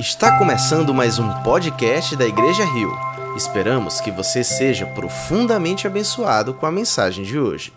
Está 0.00 0.38
começando 0.38 0.94
mais 0.94 1.18
um 1.18 1.28
podcast 1.42 2.16
da 2.16 2.24
Igreja 2.24 2.64
Rio. 2.64 2.90
Esperamos 3.36 4.00
que 4.00 4.10
você 4.10 4.42
seja 4.42 4.86
profundamente 4.86 5.86
abençoado 5.86 6.54
com 6.54 6.64
a 6.64 6.72
mensagem 6.72 7.22
de 7.22 7.38
hoje. 7.38 7.70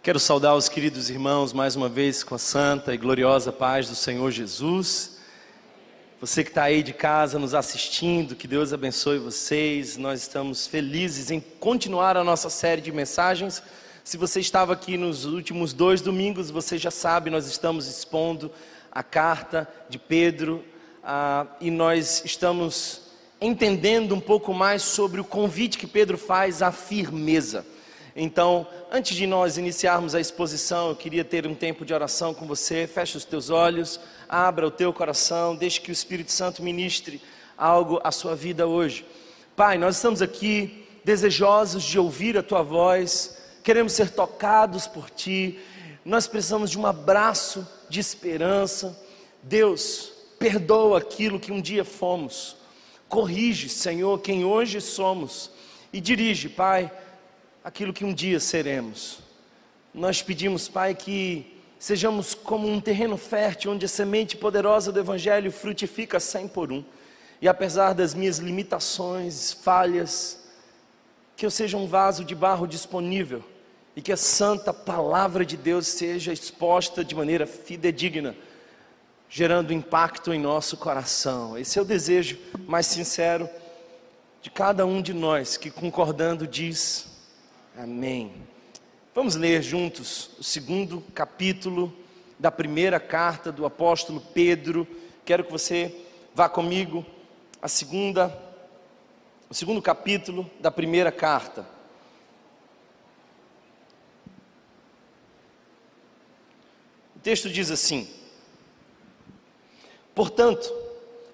Quero 0.00 0.20
saudar 0.20 0.54
os 0.54 0.68
queridos 0.68 1.10
irmãos 1.10 1.52
mais 1.52 1.74
uma 1.74 1.88
vez 1.88 2.22
com 2.22 2.36
a 2.36 2.38
santa 2.38 2.94
e 2.94 2.96
gloriosa 2.96 3.50
paz 3.50 3.88
do 3.88 3.96
Senhor 3.96 4.30
Jesus. 4.30 5.16
Você 6.20 6.44
que 6.44 6.50
está 6.50 6.62
aí 6.62 6.80
de 6.80 6.92
casa 6.92 7.36
nos 7.36 7.52
assistindo, 7.52 8.36
que 8.36 8.46
Deus 8.46 8.72
abençoe 8.72 9.18
vocês. 9.18 9.96
Nós 9.96 10.20
estamos 10.20 10.68
felizes 10.68 11.32
em 11.32 11.40
continuar 11.40 12.16
a 12.16 12.22
nossa 12.22 12.48
série 12.48 12.80
de 12.80 12.92
mensagens. 12.92 13.60
Se 14.04 14.16
você 14.16 14.38
estava 14.38 14.72
aqui 14.72 14.96
nos 14.96 15.24
últimos 15.24 15.72
dois 15.72 16.00
domingos, 16.00 16.48
você 16.48 16.78
já 16.78 16.92
sabe, 16.92 17.28
nós 17.28 17.48
estamos 17.48 17.88
expondo 17.88 18.52
a 18.94 19.02
carta 19.02 19.68
de 19.88 19.98
Pedro 19.98 20.64
ah, 21.02 21.46
e 21.60 21.70
nós 21.70 22.22
estamos 22.24 23.02
entendendo 23.40 24.14
um 24.14 24.20
pouco 24.20 24.54
mais 24.54 24.82
sobre 24.82 25.20
o 25.20 25.24
convite 25.24 25.76
que 25.76 25.86
Pedro 25.86 26.16
faz 26.16 26.62
à 26.62 26.70
firmeza. 26.70 27.66
Então, 28.16 28.66
antes 28.92 29.16
de 29.16 29.26
nós 29.26 29.58
iniciarmos 29.58 30.14
a 30.14 30.20
exposição, 30.20 30.88
eu 30.88 30.96
queria 30.96 31.24
ter 31.24 31.46
um 31.46 31.54
tempo 31.54 31.84
de 31.84 31.92
oração 31.92 32.32
com 32.32 32.46
você. 32.46 32.86
Feche 32.86 33.16
os 33.16 33.24
teus 33.24 33.50
olhos, 33.50 33.98
abra 34.28 34.66
o 34.66 34.70
teu 34.70 34.92
coração, 34.92 35.56
deixe 35.56 35.80
que 35.80 35.90
o 35.90 35.92
Espírito 35.92 36.30
Santo 36.30 36.62
ministre 36.62 37.20
algo 37.58 38.00
à 38.04 38.12
sua 38.12 38.36
vida 38.36 38.68
hoje. 38.68 39.04
Pai, 39.56 39.76
nós 39.78 39.96
estamos 39.96 40.22
aqui 40.22 40.86
desejosos 41.04 41.82
de 41.82 41.98
ouvir 41.98 42.38
a 42.38 42.42
tua 42.42 42.62
voz, 42.62 43.36
queremos 43.64 43.92
ser 43.92 44.10
tocados 44.10 44.86
por 44.86 45.10
ti. 45.10 45.58
Nós 46.04 46.26
precisamos 46.26 46.70
de 46.70 46.78
um 46.78 46.86
abraço 46.86 47.66
de 47.88 48.00
esperança. 48.00 48.98
Deus, 49.42 50.12
perdoa 50.38 50.98
aquilo 50.98 51.40
que 51.40 51.52
um 51.52 51.60
dia 51.60 51.84
fomos. 51.84 52.56
Corrige, 53.08 53.68
Senhor, 53.68 54.20
quem 54.20 54.44
hoje 54.44 54.80
somos. 54.80 55.50
E 55.92 56.00
dirige, 56.00 56.48
Pai, 56.48 56.90
aquilo 57.62 57.92
que 57.92 58.04
um 58.04 58.12
dia 58.12 58.40
seremos. 58.40 59.18
Nós 59.92 60.22
pedimos, 60.22 60.68
Pai, 60.68 60.94
que 60.94 61.60
sejamos 61.78 62.34
como 62.34 62.68
um 62.68 62.80
terreno 62.80 63.16
fértil, 63.16 63.72
onde 63.72 63.86
a 63.86 63.88
semente 63.88 64.36
poderosa 64.36 64.90
do 64.90 64.98
Evangelho 64.98 65.52
frutifica 65.52 66.18
cem 66.18 66.48
por 66.48 66.72
um. 66.72 66.84
E 67.40 67.46
apesar 67.46 67.92
das 67.94 68.14
minhas 68.14 68.38
limitações, 68.38 69.52
falhas, 69.52 70.42
que 71.36 71.44
eu 71.44 71.50
seja 71.50 71.76
um 71.76 71.86
vaso 71.86 72.24
de 72.24 72.34
barro 72.34 72.66
disponível 72.66 73.44
e 73.96 74.02
que 74.02 74.12
a 74.12 74.16
santa 74.16 74.72
palavra 74.72 75.44
de 75.44 75.56
Deus 75.56 75.86
seja 75.86 76.32
exposta 76.32 77.04
de 77.04 77.14
maneira 77.14 77.46
fidedigna, 77.46 78.34
gerando 79.28 79.72
impacto 79.72 80.32
em 80.32 80.40
nosso 80.40 80.76
coração. 80.76 81.56
Esse 81.56 81.78
é 81.78 81.82
o 81.82 81.84
desejo 81.84 82.38
mais 82.66 82.86
sincero 82.86 83.48
de 84.42 84.50
cada 84.50 84.84
um 84.84 85.00
de 85.00 85.12
nós 85.12 85.56
que 85.56 85.70
concordando 85.70 86.46
diz 86.46 87.06
amém. 87.76 88.32
Vamos 89.14 89.36
ler 89.36 89.62
juntos 89.62 90.30
o 90.38 90.42
segundo 90.42 91.00
capítulo 91.14 91.92
da 92.38 92.50
primeira 92.50 92.98
carta 92.98 93.52
do 93.52 93.64
apóstolo 93.64 94.20
Pedro. 94.20 94.86
Quero 95.24 95.44
que 95.44 95.52
você 95.52 95.94
vá 96.34 96.48
comigo 96.48 97.06
a 97.62 97.68
segunda 97.68 98.40
o 99.48 99.54
segundo 99.54 99.80
capítulo 99.80 100.50
da 100.58 100.70
primeira 100.70 101.12
carta. 101.12 101.73
Texto 107.24 107.48
diz 107.48 107.70
assim: 107.70 108.06
Portanto, 110.14 110.72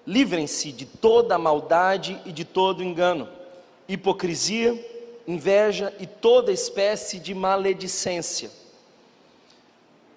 livrem-se 0.07 0.71
de 0.71 0.85
toda 0.85 1.37
maldade 1.37 2.19
e 2.25 2.31
de 2.31 2.45
todo 2.45 2.81
engano, 2.81 3.27
hipocrisia, 3.87 4.73
inveja 5.27 5.93
e 5.99 6.07
toda 6.07 6.51
espécie 6.51 7.19
de 7.19 7.35
maledicência. 7.35 8.49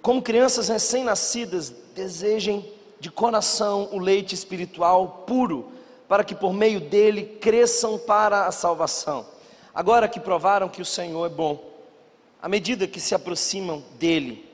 Como 0.01 0.23
crianças 0.23 0.69
recém-nascidas, 0.69 1.71
desejem 1.95 2.73
de 3.01 3.11
coração 3.11 3.89
o 3.91 3.99
leite 3.99 4.35
espiritual 4.35 5.25
puro, 5.27 5.73
para 6.07 6.23
que 6.23 6.37
por 6.37 6.53
meio 6.53 6.79
dele 6.79 7.37
cresçam 7.41 7.99
para 7.99 8.47
a 8.47 8.53
salvação. 8.53 9.27
Agora 9.75 10.07
que 10.07 10.21
provaram 10.21 10.69
que 10.69 10.81
o 10.81 10.85
Senhor 10.85 11.27
é 11.27 11.29
bom, 11.29 11.65
à 12.41 12.49
medida 12.49 12.87
que 12.87 13.01
se 13.01 13.15
aproximam 13.15 13.83
dele, 13.99 14.54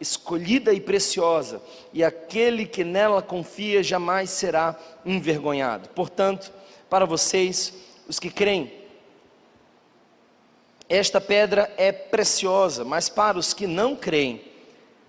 escolhida 0.00 0.72
e 0.72 0.80
preciosa, 0.80 1.62
e 1.92 2.02
aquele 2.02 2.66
que 2.66 2.84
nela 2.84 3.22
confia 3.22 3.82
jamais 3.82 4.30
será 4.30 4.76
envergonhado. 5.04 5.88
Portanto, 5.90 6.52
para 6.90 7.04
vocês, 7.04 7.72
os 8.08 8.18
que 8.18 8.30
creem, 8.30 8.72
esta 10.88 11.20
pedra 11.20 11.72
é 11.76 11.90
preciosa, 11.92 12.84
mas 12.84 13.08
para 13.08 13.38
os 13.38 13.54
que 13.54 13.66
não 13.66 13.96
creem, 13.96 14.42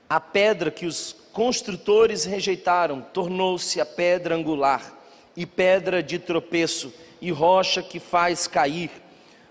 a 0.09 0.19
pedra 0.19 0.72
que 0.72 0.85
os 0.85 1.16
construtores 1.34 2.23
rejeitaram 2.23 3.02
tornou-se 3.02 3.81
a 3.81 3.85
pedra 3.85 4.35
angular, 4.35 4.94
e 5.35 5.46
pedra 5.46 6.02
de 6.02 6.17
tropeço, 6.17 6.94
e 7.19 7.31
rocha 7.31 7.84
que 7.84 8.00
faz 8.00 8.47
cair. 8.47 8.90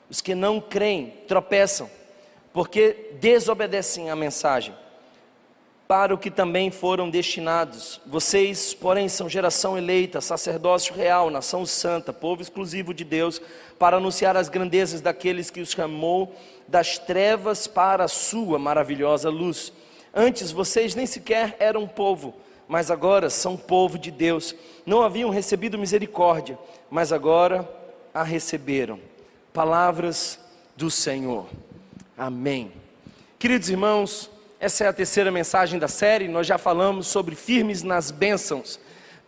Os 0.08 0.20
que 0.20 0.34
não 0.34 0.60
creem 0.60 1.12
tropeçam, 1.26 1.90
porque 2.52 3.10
desobedecem 3.20 4.10
à 4.10 4.16
mensagem 4.16 4.74
para 5.86 6.14
o 6.14 6.18
que 6.18 6.30
também 6.30 6.70
foram 6.70 7.10
destinados. 7.10 8.00
Vocês, 8.06 8.72
porém, 8.72 9.08
são 9.08 9.28
geração 9.28 9.76
eleita, 9.76 10.20
sacerdócio 10.20 10.94
real, 10.94 11.30
nação 11.30 11.66
santa, 11.66 12.12
povo 12.12 12.40
exclusivo 12.40 12.94
de 12.94 13.04
Deus, 13.04 13.40
para 13.78 13.98
anunciar 13.98 14.36
as 14.36 14.48
grandezas 14.48 15.00
daqueles 15.00 15.50
que 15.50 15.60
os 15.60 15.70
chamou 15.70 16.34
das 16.66 16.98
trevas 16.98 17.66
para 17.66 18.04
a 18.04 18.08
sua 18.08 18.58
maravilhosa 18.58 19.28
luz. 19.28 19.72
Antes 20.14 20.50
vocês 20.50 20.94
nem 20.94 21.06
sequer 21.06 21.56
eram 21.58 21.86
povo, 21.86 22.34
mas 22.66 22.90
agora 22.90 23.28
são 23.28 23.56
povo 23.56 23.98
de 23.98 24.10
Deus. 24.10 24.54
Não 24.86 25.02
haviam 25.02 25.28
recebido 25.28 25.78
misericórdia, 25.78 26.58
mas 26.90 27.12
agora 27.12 27.68
a 28.12 28.22
receberam. 28.22 28.98
Palavras 29.52 30.38
do 30.76 30.90
Senhor. 30.90 31.46
Amém. 32.16 32.72
Queridos 33.38 33.68
irmãos, 33.68 34.30
essa 34.64 34.84
é 34.84 34.88
a 34.88 34.94
terceira 34.94 35.30
mensagem 35.30 35.78
da 35.78 35.88
série. 35.88 36.26
Nós 36.26 36.46
já 36.46 36.56
falamos 36.56 37.06
sobre 37.06 37.34
firmes 37.34 37.82
nas 37.82 38.10
bênçãos. 38.10 38.80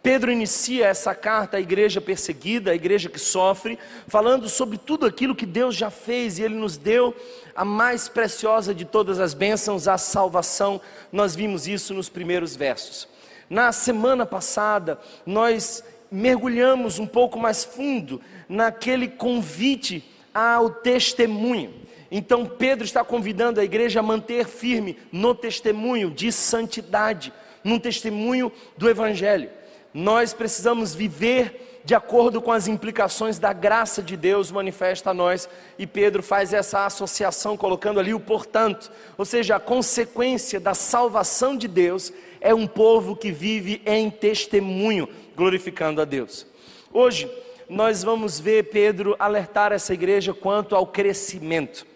Pedro 0.03 0.33
inicia 0.33 0.87
essa 0.87 1.15
carta 1.15 1.59
à 1.59 1.61
igreja 1.61 2.01
perseguida, 2.01 2.71
à 2.71 2.75
igreja 2.75 3.11
que 3.11 3.19
sofre, 3.19 3.79
falando 4.09 4.49
sobre 4.49 4.79
tudo 4.79 5.05
aquilo 5.05 5.35
que 5.35 5.45
Deus 5.45 5.77
já 5.77 5.91
fez 5.91 6.39
e 6.39 6.43
Ele 6.43 6.55
nos 6.55 6.79
deu 6.79 7.15
a 7.55 7.67
mais 7.67 8.09
preciosa 8.09 8.75
de 8.75 8.87
todas 8.87 9.21
as 9.21 9.35
bênçãos, 9.35 9.87
a 9.87 9.99
salvação. 9.99 10.81
Nós 11.13 11.37
vimos 11.37 11.69
isso 11.69 11.93
nos 11.93 12.09
primeiros 12.09 12.57
versos. 12.57 13.07
Na 13.51 13.73
semana 13.73 14.25
passada, 14.25 14.99
nós 15.27 15.85
mergulhamos 16.11 16.99
um 16.99 17.07
pouco 17.07 17.39
mais 17.39 17.63
fundo 17.63 18.23
naquele 18.49 19.07
convite 19.07 20.03
ao 20.33 20.71
testemunho. 20.71 21.86
Então 22.11 22.47
Pedro 22.47 22.85
está 22.85 23.05
convidando 23.05 23.61
a 23.61 23.65
igreja 23.65 24.01
a 24.01 24.03
manter 24.03 24.47
firme 24.47 24.99
no 25.11 25.35
testemunho 25.35 26.11
de 26.11 26.31
santidade, 26.31 27.33
num 27.65 27.79
testemunho 27.79 28.53
do 28.77 28.89
Evangelho. 28.89 29.51
Nós 29.93 30.33
precisamos 30.33 30.95
viver 30.95 31.81
de 31.87 31.95
acordo 31.95 32.43
com 32.43 32.51
as 32.51 32.67
implicações 32.67 33.39
da 33.39 33.53
graça 33.53 34.03
de 34.03 34.17
Deus 34.17 34.51
manifesta 34.51 35.11
a 35.11 35.15
nós, 35.15 35.49
e 35.79 35.87
Pedro 35.87 36.21
faz 36.21 36.53
essa 36.53 36.85
associação 36.85 37.57
colocando 37.57 38.01
ali 38.01 38.13
o 38.13 38.19
portanto, 38.19 38.91
ou 39.17 39.25
seja, 39.25 39.55
a 39.55 39.61
consequência 39.61 40.59
da 40.59 40.75
salvação 40.75 41.57
de 41.57 41.69
Deus 41.69 42.13
é 42.41 42.53
um 42.53 42.67
povo 42.67 43.15
que 43.15 43.31
vive 43.31 43.81
em 43.87 44.11
testemunho, 44.11 45.09
glorificando 45.37 46.01
a 46.01 46.05
Deus. 46.05 46.45
Hoje 46.93 47.31
nós 47.69 48.03
vamos 48.03 48.41
ver 48.41 48.65
Pedro 48.65 49.15
alertar 49.17 49.71
essa 49.71 49.95
igreja 49.95 50.35
quanto 50.35 50.75
ao 50.75 50.89
crescimento. 50.89 51.87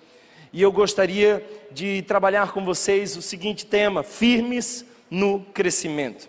E 0.53 0.63
eu 0.63 0.73
gostaria 0.73 1.47
de 1.71 2.03
trabalhar 2.03 2.53
com 2.53 2.65
vocês 2.65 3.17
o 3.17 3.23
seguinte 3.23 3.65
tema: 3.67 4.03
firmes 4.03 4.85
no 5.09 5.41
crescimento. 5.55 6.29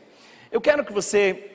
Eu 0.52 0.62
quero 0.62 0.86
que 0.86 0.94
você 0.94 1.50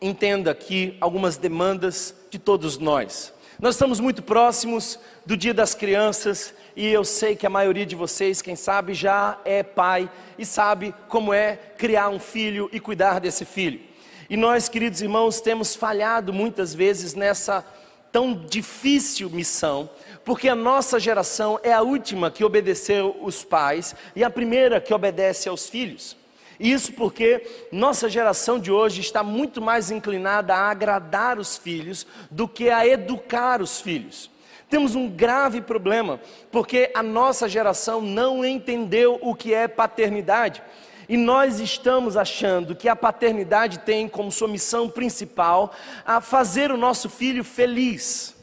entenda 0.00 0.50
aqui 0.50 0.96
algumas 1.00 1.36
demandas 1.36 2.14
de 2.30 2.38
todos 2.38 2.76
nós. 2.76 3.32
Nós 3.58 3.76
estamos 3.76 3.98
muito 3.98 4.22
próximos 4.22 4.98
do 5.24 5.34
Dia 5.34 5.54
das 5.54 5.74
Crianças 5.74 6.54
e 6.76 6.86
eu 6.86 7.02
sei 7.02 7.34
que 7.34 7.46
a 7.46 7.50
maioria 7.50 7.86
de 7.86 7.96
vocês, 7.96 8.42
quem 8.42 8.54
sabe, 8.54 8.92
já 8.92 9.40
é 9.46 9.62
pai 9.62 10.10
e 10.38 10.44
sabe 10.44 10.94
como 11.08 11.32
é 11.32 11.56
criar 11.78 12.10
um 12.10 12.18
filho 12.18 12.68
e 12.70 12.78
cuidar 12.78 13.18
desse 13.18 13.46
filho. 13.46 13.80
E 14.28 14.36
nós, 14.36 14.68
queridos 14.68 15.00
irmãos, 15.00 15.40
temos 15.40 15.74
falhado 15.74 16.34
muitas 16.34 16.74
vezes 16.74 17.14
nessa 17.14 17.64
tão 18.12 18.34
difícil 18.34 19.30
missão, 19.30 19.88
porque 20.26 20.48
a 20.48 20.56
nossa 20.56 20.98
geração 20.98 21.56
é 21.62 21.72
a 21.72 21.82
última 21.82 22.32
que 22.32 22.44
obedeceu 22.44 23.16
os 23.22 23.44
pais 23.44 23.94
e 24.14 24.24
a 24.24 24.28
primeira 24.28 24.80
que 24.80 24.92
obedece 24.92 25.48
aos 25.48 25.68
filhos. 25.68 26.16
Isso 26.58 26.92
porque 26.94 27.46
nossa 27.70 28.08
geração 28.08 28.58
de 28.58 28.72
hoje 28.72 29.00
está 29.00 29.22
muito 29.22 29.62
mais 29.62 29.88
inclinada 29.88 30.52
a 30.52 30.68
agradar 30.68 31.38
os 31.38 31.56
filhos 31.56 32.04
do 32.28 32.48
que 32.48 32.68
a 32.68 32.84
educar 32.84 33.62
os 33.62 33.80
filhos. 33.80 34.28
Temos 34.68 34.96
um 34.96 35.08
grave 35.08 35.60
problema, 35.60 36.20
porque 36.50 36.90
a 36.92 37.04
nossa 37.04 37.48
geração 37.48 38.00
não 38.00 38.44
entendeu 38.44 39.20
o 39.22 39.32
que 39.32 39.54
é 39.54 39.68
paternidade. 39.68 40.60
E 41.08 41.16
nós 41.16 41.60
estamos 41.60 42.16
achando 42.16 42.74
que 42.74 42.88
a 42.88 42.96
paternidade 42.96 43.78
tem 43.78 44.08
como 44.08 44.32
sua 44.32 44.48
missão 44.48 44.88
principal 44.88 45.72
a 46.04 46.20
fazer 46.20 46.72
o 46.72 46.76
nosso 46.76 47.08
filho 47.08 47.44
feliz. 47.44 48.35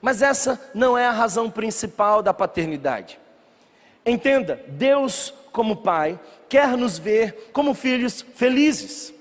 Mas 0.00 0.22
essa 0.22 0.60
não 0.74 0.96
é 0.96 1.06
a 1.06 1.12
razão 1.12 1.50
principal 1.50 2.22
da 2.22 2.34
paternidade. 2.34 3.18
Entenda, 4.04 4.62
Deus, 4.68 5.34
como 5.50 5.76
Pai, 5.76 6.18
quer 6.48 6.76
nos 6.76 6.98
ver 6.98 7.50
como 7.52 7.74
filhos 7.74 8.24
felizes. 8.34 9.12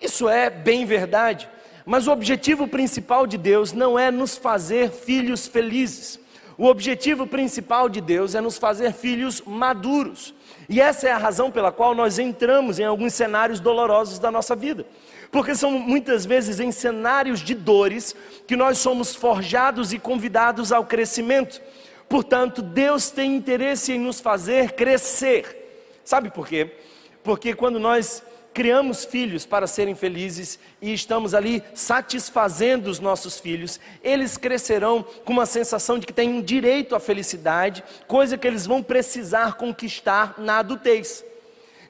Isso 0.00 0.28
é 0.28 0.50
bem 0.50 0.84
verdade, 0.84 1.48
mas 1.86 2.06
o 2.06 2.12
objetivo 2.12 2.66
principal 2.68 3.26
de 3.26 3.38
Deus 3.38 3.72
não 3.72 3.98
é 3.98 4.10
nos 4.10 4.36
fazer 4.36 4.90
filhos 4.90 5.46
felizes. 5.46 6.20
O 6.58 6.66
objetivo 6.66 7.26
principal 7.26 7.88
de 7.88 8.00
Deus 8.00 8.34
é 8.34 8.40
nos 8.40 8.58
fazer 8.58 8.92
filhos 8.92 9.40
maduros. 9.46 10.34
E 10.68 10.80
essa 10.80 11.08
é 11.08 11.12
a 11.12 11.18
razão 11.18 11.50
pela 11.50 11.72
qual 11.72 11.94
nós 11.94 12.18
entramos 12.18 12.78
em 12.78 12.84
alguns 12.84 13.14
cenários 13.14 13.58
dolorosos 13.58 14.18
da 14.18 14.30
nossa 14.30 14.54
vida. 14.54 14.86
Porque 15.32 15.54
são 15.54 15.70
muitas 15.70 16.26
vezes 16.26 16.60
em 16.60 16.70
cenários 16.70 17.40
de 17.40 17.54
dores 17.54 18.14
que 18.46 18.54
nós 18.54 18.76
somos 18.76 19.14
forjados 19.14 19.90
e 19.90 19.98
convidados 19.98 20.70
ao 20.70 20.84
crescimento. 20.84 21.58
Portanto, 22.06 22.60
Deus 22.60 23.10
tem 23.10 23.34
interesse 23.34 23.94
em 23.94 23.98
nos 23.98 24.20
fazer 24.20 24.72
crescer. 24.72 25.98
Sabe 26.04 26.30
por 26.30 26.46
quê? 26.46 26.76
Porque 27.24 27.54
quando 27.54 27.80
nós 27.80 28.22
criamos 28.52 29.06
filhos 29.06 29.46
para 29.46 29.66
serem 29.66 29.94
felizes 29.94 30.58
e 30.82 30.92
estamos 30.92 31.32
ali 31.32 31.62
satisfazendo 31.72 32.88
os 32.88 33.00
nossos 33.00 33.40
filhos, 33.40 33.80
eles 34.04 34.36
crescerão 34.36 35.02
com 35.24 35.32
uma 35.32 35.46
sensação 35.46 35.98
de 35.98 36.06
que 36.06 36.12
têm 36.12 36.28
um 36.28 36.42
direito 36.42 36.94
à 36.94 37.00
felicidade, 37.00 37.82
coisa 38.06 38.36
que 38.36 38.46
eles 38.46 38.66
vão 38.66 38.82
precisar 38.82 39.54
conquistar 39.54 40.34
na 40.36 40.58
adultez. 40.58 41.24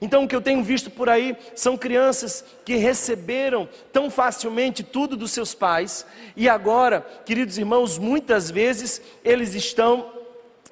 Então, 0.02 0.24
o 0.24 0.28
que 0.28 0.34
eu 0.34 0.42
tenho 0.42 0.64
visto 0.64 0.90
por 0.90 1.08
aí 1.08 1.36
são 1.54 1.76
crianças 1.76 2.44
que 2.64 2.74
receberam 2.74 3.68
tão 3.92 4.10
facilmente 4.10 4.82
tudo 4.82 5.16
dos 5.16 5.30
seus 5.30 5.54
pais, 5.54 6.04
e 6.36 6.48
agora, 6.48 7.06
queridos 7.24 7.56
irmãos, 7.56 7.98
muitas 7.98 8.50
vezes 8.50 9.00
eles 9.24 9.54
estão 9.54 10.12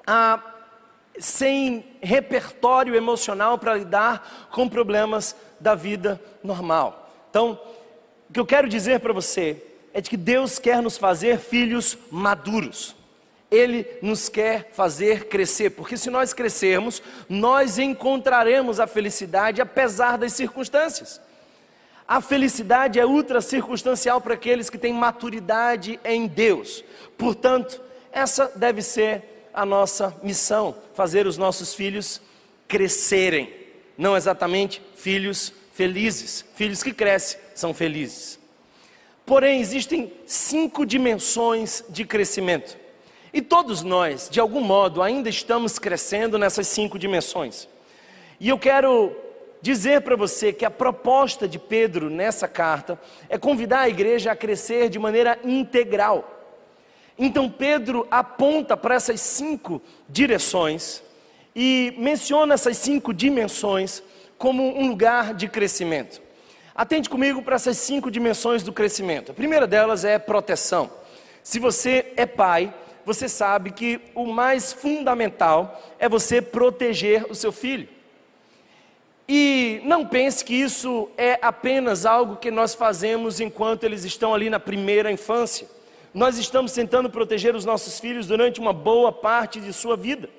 ah, 0.05 0.37
sem 1.17 1.85
repertório 2.01 2.93
emocional 2.93 3.57
para 3.57 3.75
lidar 3.75 4.49
com 4.51 4.67
problemas 4.67 5.33
da 5.61 5.75
vida 5.75 6.21
normal. 6.43 7.09
Então, 7.29 7.57
o 8.29 8.33
que 8.33 8.39
eu 8.39 8.45
quero 8.45 8.67
dizer 8.67 8.99
para 8.99 9.13
você 9.13 9.63
é 9.93 10.01
de 10.01 10.09
que 10.09 10.17
Deus 10.17 10.59
quer 10.59 10.81
nos 10.81 10.97
fazer 10.97 11.39
filhos 11.39 11.97
maduros. 12.11 12.97
Ele 13.51 13.85
nos 14.01 14.29
quer 14.29 14.71
fazer 14.71 15.27
crescer, 15.27 15.71
porque 15.71 15.97
se 15.97 16.09
nós 16.09 16.33
crescermos, 16.33 17.03
nós 17.27 17.77
encontraremos 17.77 18.79
a 18.79 18.87
felicidade 18.87 19.61
apesar 19.61 20.17
das 20.17 20.31
circunstâncias. 20.31 21.19
A 22.07 22.21
felicidade 22.21 22.99
é 22.99 23.05
ultra 23.05 23.41
circunstancial 23.41 24.19
para 24.19 24.33
aqueles 24.33 24.69
que 24.69 24.77
têm 24.77 24.93
maturidade 24.93 25.99
em 26.03 26.27
Deus. 26.27 26.83
Portanto, 27.17 27.81
essa 28.11 28.51
deve 28.55 28.81
ser 28.81 29.49
a 29.53 29.65
nossa 29.65 30.15
missão: 30.23 30.75
fazer 30.93 31.27
os 31.27 31.37
nossos 31.37 31.73
filhos 31.73 32.21
crescerem, 32.67 33.53
não 33.97 34.15
exatamente 34.15 34.81
filhos 34.95 35.53
felizes. 35.73 36.45
Filhos 36.55 36.83
que 36.83 36.93
crescem 36.93 37.39
são 37.55 37.73
felizes. 37.73 38.39
Porém, 39.25 39.61
existem 39.61 40.11
cinco 40.25 40.85
dimensões 40.85 41.83
de 41.89 42.03
crescimento. 42.05 42.80
E 43.33 43.41
todos 43.41 43.81
nós, 43.81 44.27
de 44.29 44.39
algum 44.39 44.61
modo, 44.61 45.01
ainda 45.01 45.29
estamos 45.29 45.79
crescendo 45.79 46.37
nessas 46.37 46.67
cinco 46.67 46.99
dimensões. 46.99 47.67
E 48.39 48.49
eu 48.49 48.59
quero 48.59 49.15
dizer 49.61 50.01
para 50.01 50.15
você 50.15 50.51
que 50.51 50.65
a 50.65 50.71
proposta 50.71 51.47
de 51.47 51.59
Pedro 51.59 52.09
nessa 52.09 52.47
carta 52.47 52.99
é 53.29 53.37
convidar 53.37 53.81
a 53.81 53.89
igreja 53.89 54.31
a 54.31 54.35
crescer 54.35 54.89
de 54.89 54.99
maneira 54.99 55.39
integral. 55.43 56.39
Então, 57.17 57.49
Pedro 57.49 58.07
aponta 58.09 58.75
para 58.75 58.95
essas 58.95 59.21
cinco 59.21 59.81
direções 60.09 61.03
e 61.55 61.93
menciona 61.97 62.55
essas 62.55 62.77
cinco 62.77 63.13
dimensões 63.13 64.01
como 64.37 64.63
um 64.75 64.87
lugar 64.87 65.33
de 65.33 65.47
crescimento. 65.47 66.21
Atende 66.73 67.09
comigo 67.09 67.43
para 67.43 67.55
essas 67.55 67.77
cinco 67.77 68.09
dimensões 68.09 68.63
do 68.63 68.73
crescimento. 68.73 69.31
A 69.31 69.35
primeira 69.35 69.67
delas 69.67 70.03
é 70.03 70.17
proteção. 70.17 70.89
Se 71.43 71.59
você 71.59 72.13
é 72.15 72.25
pai, 72.25 72.73
você 73.05 73.27
sabe 73.27 73.71
que 73.71 73.99
o 74.15 74.25
mais 74.25 74.73
fundamental 74.73 75.81
é 75.99 76.07
você 76.07 76.41
proteger 76.41 77.25
o 77.29 77.35
seu 77.35 77.51
filho. 77.51 77.87
E 79.27 79.81
não 79.85 80.05
pense 80.05 80.43
que 80.43 80.53
isso 80.53 81.09
é 81.17 81.39
apenas 81.41 82.05
algo 82.05 82.35
que 82.35 82.51
nós 82.51 82.75
fazemos 82.75 83.39
enquanto 83.39 83.83
eles 83.83 84.03
estão 84.03 84.33
ali 84.33 84.49
na 84.49 84.59
primeira 84.59 85.11
infância. 85.11 85.67
Nós 86.13 86.37
estamos 86.37 86.73
tentando 86.73 87.09
proteger 87.09 87.55
os 87.55 87.63
nossos 87.63 87.99
filhos 87.99 88.27
durante 88.27 88.59
uma 88.59 88.73
boa 88.73 89.11
parte 89.11 89.61
de 89.61 89.71
sua 89.71 89.95
vida. 89.95 90.29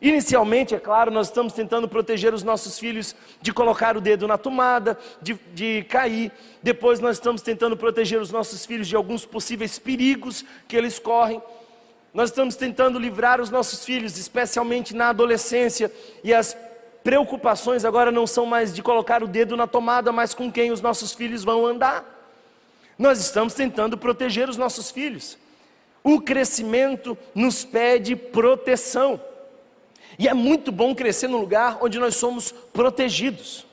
Inicialmente, 0.00 0.74
é 0.74 0.78
claro, 0.78 1.10
nós 1.10 1.26
estamos 1.26 1.52
tentando 1.52 1.86
proteger 1.86 2.32
os 2.32 2.42
nossos 2.42 2.78
filhos 2.78 3.14
de 3.42 3.52
colocar 3.52 3.96
o 3.96 4.00
dedo 4.00 4.26
na 4.26 4.38
tomada, 4.38 4.98
de, 5.20 5.38
de, 5.52 5.84
cair. 5.88 6.32
Depois, 6.62 7.00
nós 7.00 7.16
estamos 7.16 7.42
tentando 7.42 7.76
proteger 7.76 8.18
os 8.18 8.30
nossos 8.30 8.64
filhos 8.64 8.88
de 8.88 8.96
alguns 8.96 9.26
possíveis 9.26 9.78
perigos 9.78 10.42
que 10.66 10.74
eles 10.74 10.98
correm. 10.98 11.42
Nós 12.12 12.30
estamos 12.30 12.56
tentando 12.56 12.98
livrar 12.98 13.40
os 13.40 13.50
nossos 13.50 13.84
filhos, 13.84 14.18
especialmente 14.18 14.94
na 14.94 15.10
adolescência, 15.10 15.92
e 16.24 16.34
as 16.34 16.56
preocupações 17.04 17.84
agora 17.84 18.10
não 18.10 18.26
são 18.26 18.44
mais 18.44 18.74
de 18.74 18.82
colocar 18.82 19.22
o 19.22 19.28
dedo 19.28 19.56
na 19.56 19.66
tomada, 19.66 20.10
mas 20.10 20.34
com 20.34 20.50
quem 20.50 20.70
os 20.70 20.80
nossos 20.80 21.12
filhos 21.12 21.44
vão 21.44 21.64
andar. 21.64 22.04
Nós 22.98 23.20
estamos 23.20 23.54
tentando 23.54 23.96
proteger 23.96 24.48
os 24.48 24.56
nossos 24.56 24.90
filhos. 24.90 25.38
O 26.02 26.20
crescimento 26.20 27.16
nos 27.34 27.64
pede 27.64 28.16
proteção. 28.16 29.20
E 30.18 30.28
é 30.28 30.34
muito 30.34 30.70
bom 30.70 30.94
crescer 30.94 31.28
num 31.28 31.38
lugar 31.38 31.78
onde 31.80 31.98
nós 31.98 32.16
somos 32.16 32.52
protegidos. 32.52 33.66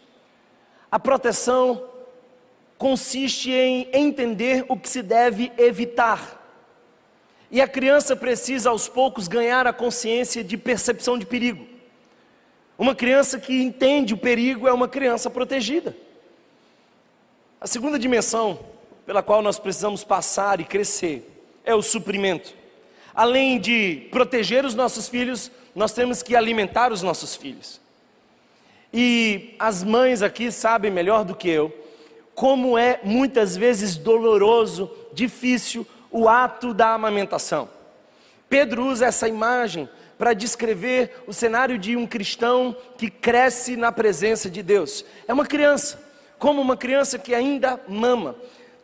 A 0.89 0.97
proteção 0.97 1.83
consiste 2.77 3.51
em 3.51 3.89
entender 3.91 4.65
o 4.69 4.77
que 4.77 4.89
se 4.89 5.01
deve 5.01 5.51
evitar. 5.57 6.36
E 7.49 7.61
a 7.61 7.67
criança 7.67 8.15
precisa 8.15 8.69
aos 8.69 8.87
poucos 8.87 9.27
ganhar 9.27 9.65
a 9.65 9.73
consciência 9.73 10.43
de 10.43 10.57
percepção 10.57 11.17
de 11.17 11.25
perigo. 11.25 11.65
Uma 12.77 12.93
criança 12.93 13.39
que 13.39 13.61
entende 13.61 14.13
o 14.13 14.17
perigo 14.17 14.67
é 14.67 14.73
uma 14.73 14.87
criança 14.87 15.29
protegida. 15.29 15.95
A 17.59 17.65
segunda 17.65 17.97
dimensão 17.97 18.59
pela 19.05 19.23
qual 19.23 19.41
nós 19.41 19.57
precisamos 19.57 20.03
passar 20.03 20.59
e 20.59 20.65
crescer 20.65 21.27
é 21.63 21.73
o 21.73 21.81
suprimento. 21.81 22.53
Além 23.15 23.59
de 23.59 24.07
proteger 24.11 24.65
os 24.65 24.75
nossos 24.75 25.07
filhos, 25.07 25.49
nós 25.73 25.93
temos 25.93 26.21
que 26.21 26.35
alimentar 26.35 26.91
os 26.91 27.01
nossos 27.01 27.35
filhos. 27.35 27.81
E 28.93 29.55
as 29.57 29.83
mães 29.83 30.21
aqui 30.21 30.51
sabem 30.51 30.91
melhor 30.91 31.23
do 31.23 31.35
que 31.35 31.49
eu 31.49 31.73
como 32.37 32.77
é 32.77 32.99
muitas 33.03 33.57
vezes 33.57 33.97
doloroso, 33.97 34.91
difícil 35.11 35.87
o 36.11 36.27
ato 36.27 36.73
da 36.73 36.93
amamentação. 36.93 37.69
Pedro 38.49 38.85
usa 38.85 39.05
essa 39.05 39.27
imagem 39.27 39.89
para 40.17 40.33
descrever 40.33 41.23
o 41.27 41.33
cenário 41.33 41.77
de 41.77 41.95
um 41.95 42.07
cristão 42.07 42.75
que 42.97 43.09
cresce 43.09 43.75
na 43.75 43.91
presença 43.91 44.49
de 44.49 44.63
Deus. 44.63 45.05
É 45.27 45.33
uma 45.33 45.45
criança, 45.45 46.01
como 46.39 46.61
uma 46.61 46.75
criança 46.75 47.19
que 47.19 47.35
ainda 47.35 47.79
mama. 47.87 48.35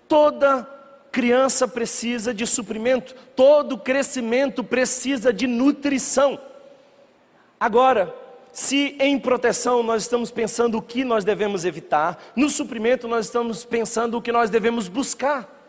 Toda 0.07 0.67
criança 1.11 1.67
precisa 1.67 2.33
de 2.33 2.45
suprimento, 2.45 3.15
todo 3.35 3.77
crescimento 3.77 4.63
precisa 4.63 5.31
de 5.31 5.47
nutrição. 5.47 6.39
Agora, 7.59 8.13
se 8.51 8.95
em 8.99 9.17
proteção 9.17 9.81
nós 9.81 10.03
estamos 10.03 10.29
pensando 10.29 10.77
o 10.77 10.81
que 10.81 11.03
nós 11.03 11.23
devemos 11.23 11.65
evitar, 11.65 12.21
no 12.35 12.49
suprimento 12.49 13.07
nós 13.07 13.25
estamos 13.25 13.63
pensando 13.63 14.17
o 14.17 14.21
que 14.21 14.31
nós 14.31 14.49
devemos 14.49 14.87
buscar. 14.87 15.62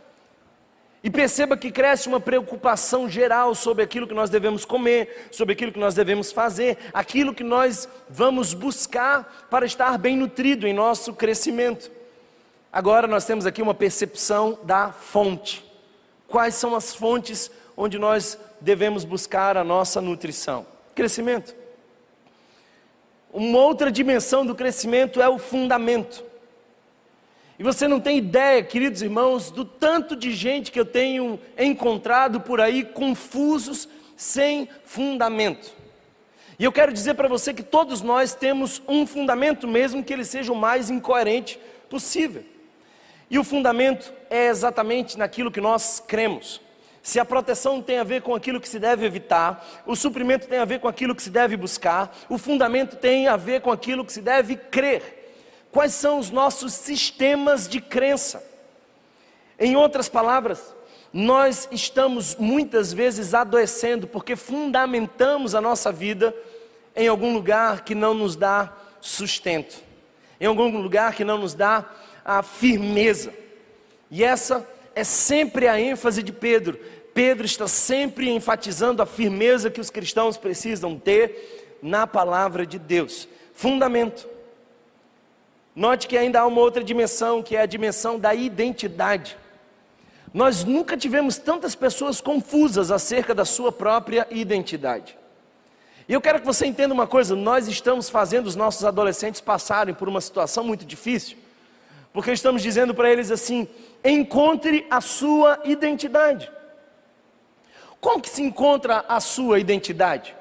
E 1.04 1.10
perceba 1.10 1.54
que 1.54 1.70
cresce 1.70 2.08
uma 2.08 2.18
preocupação 2.18 3.06
geral 3.06 3.54
sobre 3.54 3.84
aquilo 3.84 4.08
que 4.08 4.14
nós 4.14 4.30
devemos 4.30 4.64
comer, 4.64 5.28
sobre 5.30 5.52
aquilo 5.52 5.70
que 5.70 5.78
nós 5.78 5.94
devemos 5.94 6.32
fazer, 6.32 6.78
aquilo 6.94 7.34
que 7.34 7.44
nós 7.44 7.86
vamos 8.08 8.54
buscar 8.54 9.46
para 9.50 9.66
estar 9.66 9.98
bem 9.98 10.16
nutrido 10.16 10.66
em 10.66 10.72
nosso 10.72 11.12
crescimento. 11.12 11.90
Agora 12.72 13.06
nós 13.06 13.26
temos 13.26 13.44
aqui 13.44 13.60
uma 13.60 13.74
percepção 13.74 14.58
da 14.62 14.92
fonte. 14.92 15.62
Quais 16.26 16.54
são 16.54 16.74
as 16.74 16.94
fontes 16.94 17.50
onde 17.76 17.98
nós 17.98 18.38
devemos 18.58 19.04
buscar 19.04 19.58
a 19.58 19.62
nossa 19.62 20.00
nutrição? 20.00 20.66
Crescimento. 20.94 21.54
Uma 23.30 23.58
outra 23.58 23.92
dimensão 23.92 24.46
do 24.46 24.54
crescimento 24.54 25.20
é 25.20 25.28
o 25.28 25.36
fundamento. 25.38 26.24
E 27.58 27.62
você 27.62 27.86
não 27.86 28.00
tem 28.00 28.18
ideia, 28.18 28.62
queridos 28.64 29.00
irmãos, 29.00 29.50
do 29.50 29.64
tanto 29.64 30.16
de 30.16 30.32
gente 30.32 30.72
que 30.72 30.80
eu 30.80 30.84
tenho 30.84 31.38
encontrado 31.56 32.40
por 32.40 32.60
aí 32.60 32.82
confusos, 32.84 33.88
sem 34.16 34.68
fundamento. 34.84 35.72
E 36.58 36.64
eu 36.64 36.72
quero 36.72 36.92
dizer 36.92 37.14
para 37.14 37.28
você 37.28 37.54
que 37.54 37.62
todos 37.62 38.00
nós 38.00 38.34
temos 38.34 38.82
um 38.88 39.06
fundamento, 39.06 39.68
mesmo 39.68 40.02
que 40.02 40.12
ele 40.12 40.24
seja 40.24 40.52
o 40.52 40.56
mais 40.56 40.90
incoerente 40.90 41.58
possível. 41.88 42.44
E 43.30 43.38
o 43.38 43.44
fundamento 43.44 44.12
é 44.28 44.48
exatamente 44.48 45.16
naquilo 45.16 45.50
que 45.50 45.60
nós 45.60 46.02
cremos. 46.06 46.60
Se 47.02 47.20
a 47.20 47.24
proteção 47.24 47.82
tem 47.82 47.98
a 47.98 48.04
ver 48.04 48.22
com 48.22 48.34
aquilo 48.34 48.60
que 48.60 48.68
se 48.68 48.78
deve 48.78 49.04
evitar, 49.04 49.84
o 49.86 49.94
suprimento 49.94 50.48
tem 50.48 50.58
a 50.58 50.64
ver 50.64 50.80
com 50.80 50.88
aquilo 50.88 51.14
que 51.14 51.22
se 51.22 51.30
deve 51.30 51.56
buscar, 51.56 52.16
o 52.28 52.38
fundamento 52.38 52.96
tem 52.96 53.28
a 53.28 53.36
ver 53.36 53.60
com 53.60 53.70
aquilo 53.70 54.04
que 54.04 54.12
se 54.12 54.20
deve 54.20 54.56
crer 54.56 55.23
quais 55.74 55.92
são 55.92 56.20
os 56.20 56.30
nossos 56.30 56.72
sistemas 56.72 57.68
de 57.68 57.80
crença. 57.80 58.40
Em 59.58 59.74
outras 59.74 60.08
palavras, 60.08 60.72
nós 61.12 61.68
estamos 61.72 62.36
muitas 62.36 62.92
vezes 62.92 63.34
adoecendo 63.34 64.06
porque 64.06 64.36
fundamentamos 64.36 65.52
a 65.52 65.60
nossa 65.60 65.90
vida 65.90 66.32
em 66.94 67.08
algum 67.08 67.34
lugar 67.34 67.82
que 67.82 67.92
não 67.92 68.14
nos 68.14 68.36
dá 68.36 68.72
sustento, 69.00 69.82
em 70.40 70.46
algum 70.46 70.80
lugar 70.80 71.12
que 71.12 71.24
não 71.24 71.38
nos 71.38 71.54
dá 71.54 71.84
a 72.24 72.40
firmeza. 72.40 73.34
E 74.08 74.22
essa 74.22 74.64
é 74.94 75.02
sempre 75.02 75.66
a 75.66 75.78
ênfase 75.78 76.22
de 76.22 76.32
Pedro. 76.32 76.78
Pedro 77.12 77.44
está 77.44 77.66
sempre 77.66 78.30
enfatizando 78.30 79.02
a 79.02 79.06
firmeza 79.06 79.70
que 79.70 79.80
os 79.80 79.90
cristãos 79.90 80.36
precisam 80.36 80.96
ter 80.96 81.78
na 81.82 82.06
palavra 82.06 82.64
de 82.64 82.78
Deus. 82.78 83.28
Fundamento. 83.52 84.33
Note 85.74 86.06
que 86.06 86.16
ainda 86.16 86.40
há 86.40 86.46
uma 86.46 86.60
outra 86.60 86.84
dimensão, 86.84 87.42
que 87.42 87.56
é 87.56 87.62
a 87.62 87.66
dimensão 87.66 88.18
da 88.18 88.34
identidade. 88.34 89.36
Nós 90.32 90.64
nunca 90.64 90.96
tivemos 90.96 91.36
tantas 91.36 91.74
pessoas 91.74 92.20
confusas 92.20 92.90
acerca 92.90 93.34
da 93.34 93.44
sua 93.44 93.72
própria 93.72 94.26
identidade. 94.30 95.16
E 96.08 96.12
eu 96.12 96.20
quero 96.20 96.40
que 96.40 96.46
você 96.46 96.66
entenda 96.66 96.94
uma 96.94 97.06
coisa: 97.06 97.34
nós 97.34 97.66
estamos 97.66 98.08
fazendo 98.08 98.46
os 98.46 98.54
nossos 98.54 98.84
adolescentes 98.84 99.40
passarem 99.40 99.94
por 99.94 100.08
uma 100.08 100.20
situação 100.20 100.62
muito 100.62 100.84
difícil, 100.84 101.38
porque 102.12 102.30
estamos 102.30 102.62
dizendo 102.62 102.94
para 102.94 103.10
eles 103.10 103.30
assim: 103.30 103.66
encontre 104.04 104.86
a 104.90 105.00
sua 105.00 105.60
identidade. 105.64 106.50
Como 108.00 108.20
que 108.20 108.28
se 108.28 108.42
encontra 108.42 109.04
a 109.08 109.18
sua 109.18 109.58
identidade? 109.58 110.36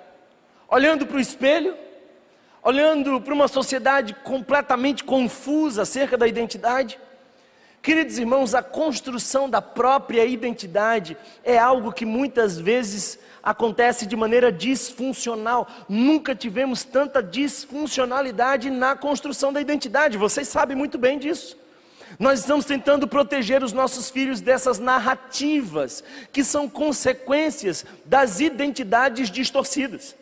Olhando 0.68 1.06
para 1.06 1.18
o 1.18 1.20
espelho, 1.20 1.76
olhando 2.64 3.20
para 3.20 3.34
uma 3.34 3.48
sociedade 3.48 4.14
completamente 4.24 5.04
confusa 5.04 5.82
acerca 5.82 6.18
da 6.18 6.28
identidade. 6.28 6.98
Queridos 7.82 8.18
irmãos, 8.18 8.56
a 8.56 8.64
construção 8.64 9.50
da 9.50 9.62
própria 9.62 10.26
identidade 10.26 11.18
é 11.44 11.58
algo 11.58 11.92
que 11.92 12.06
muitas 12.06 12.58
vezes 12.58 13.20
acontece 13.44 14.06
de 14.06 14.16
maneira 14.16 14.54
disfuncional. 14.54 15.68
Nunca 15.90 16.34
tivemos 16.34 16.86
tanta 16.86 17.22
disfuncionalidade 17.22 18.70
na 18.70 18.96
construção 18.96 19.52
da 19.52 19.60
identidade, 19.60 20.18
vocês 20.18 20.48
sabem 20.48 20.78
muito 20.78 20.98
bem 20.98 21.20
disso. 21.20 21.62
Nós 22.18 22.40
estamos 22.40 22.64
tentando 22.64 23.08
proteger 23.08 23.64
os 23.64 23.74
nossos 23.74 24.10
filhos 24.10 24.40
dessas 24.40 24.80
narrativas 24.80 26.04
que 26.32 26.44
são 26.44 26.70
consequências 26.70 27.86
das 28.06 28.40
identidades 28.40 29.30
distorcidas. 29.30 30.16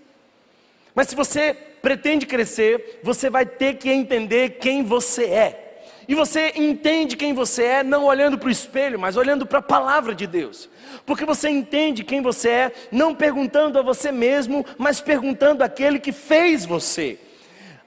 Mas 0.95 1.09
se 1.09 1.15
você 1.15 1.70
pretende 1.81 2.25
crescer, 2.25 2.99
você 3.03 3.29
vai 3.29 3.45
ter 3.45 3.75
que 3.75 3.89
entender 3.89 4.57
quem 4.59 4.83
você 4.83 5.25
é. 5.25 5.67
E 6.07 6.15
você 6.15 6.51
entende 6.55 7.15
quem 7.15 7.33
você 7.33 7.63
é 7.63 7.83
não 7.83 8.03
olhando 8.03 8.37
para 8.37 8.49
o 8.49 8.51
espelho, 8.51 8.99
mas 8.99 9.15
olhando 9.15 9.45
para 9.45 9.59
a 9.59 9.61
palavra 9.61 10.13
de 10.13 10.27
Deus. 10.27 10.69
Porque 11.05 11.25
você 11.25 11.49
entende 11.49 12.03
quem 12.03 12.21
você 12.21 12.49
é, 12.49 12.71
não 12.91 13.15
perguntando 13.15 13.79
a 13.79 13.81
você 13.81 14.11
mesmo, 14.11 14.65
mas 14.77 14.99
perguntando 14.99 15.63
àquele 15.63 15.99
que 15.99 16.11
fez 16.11 16.65
você. 16.65 17.17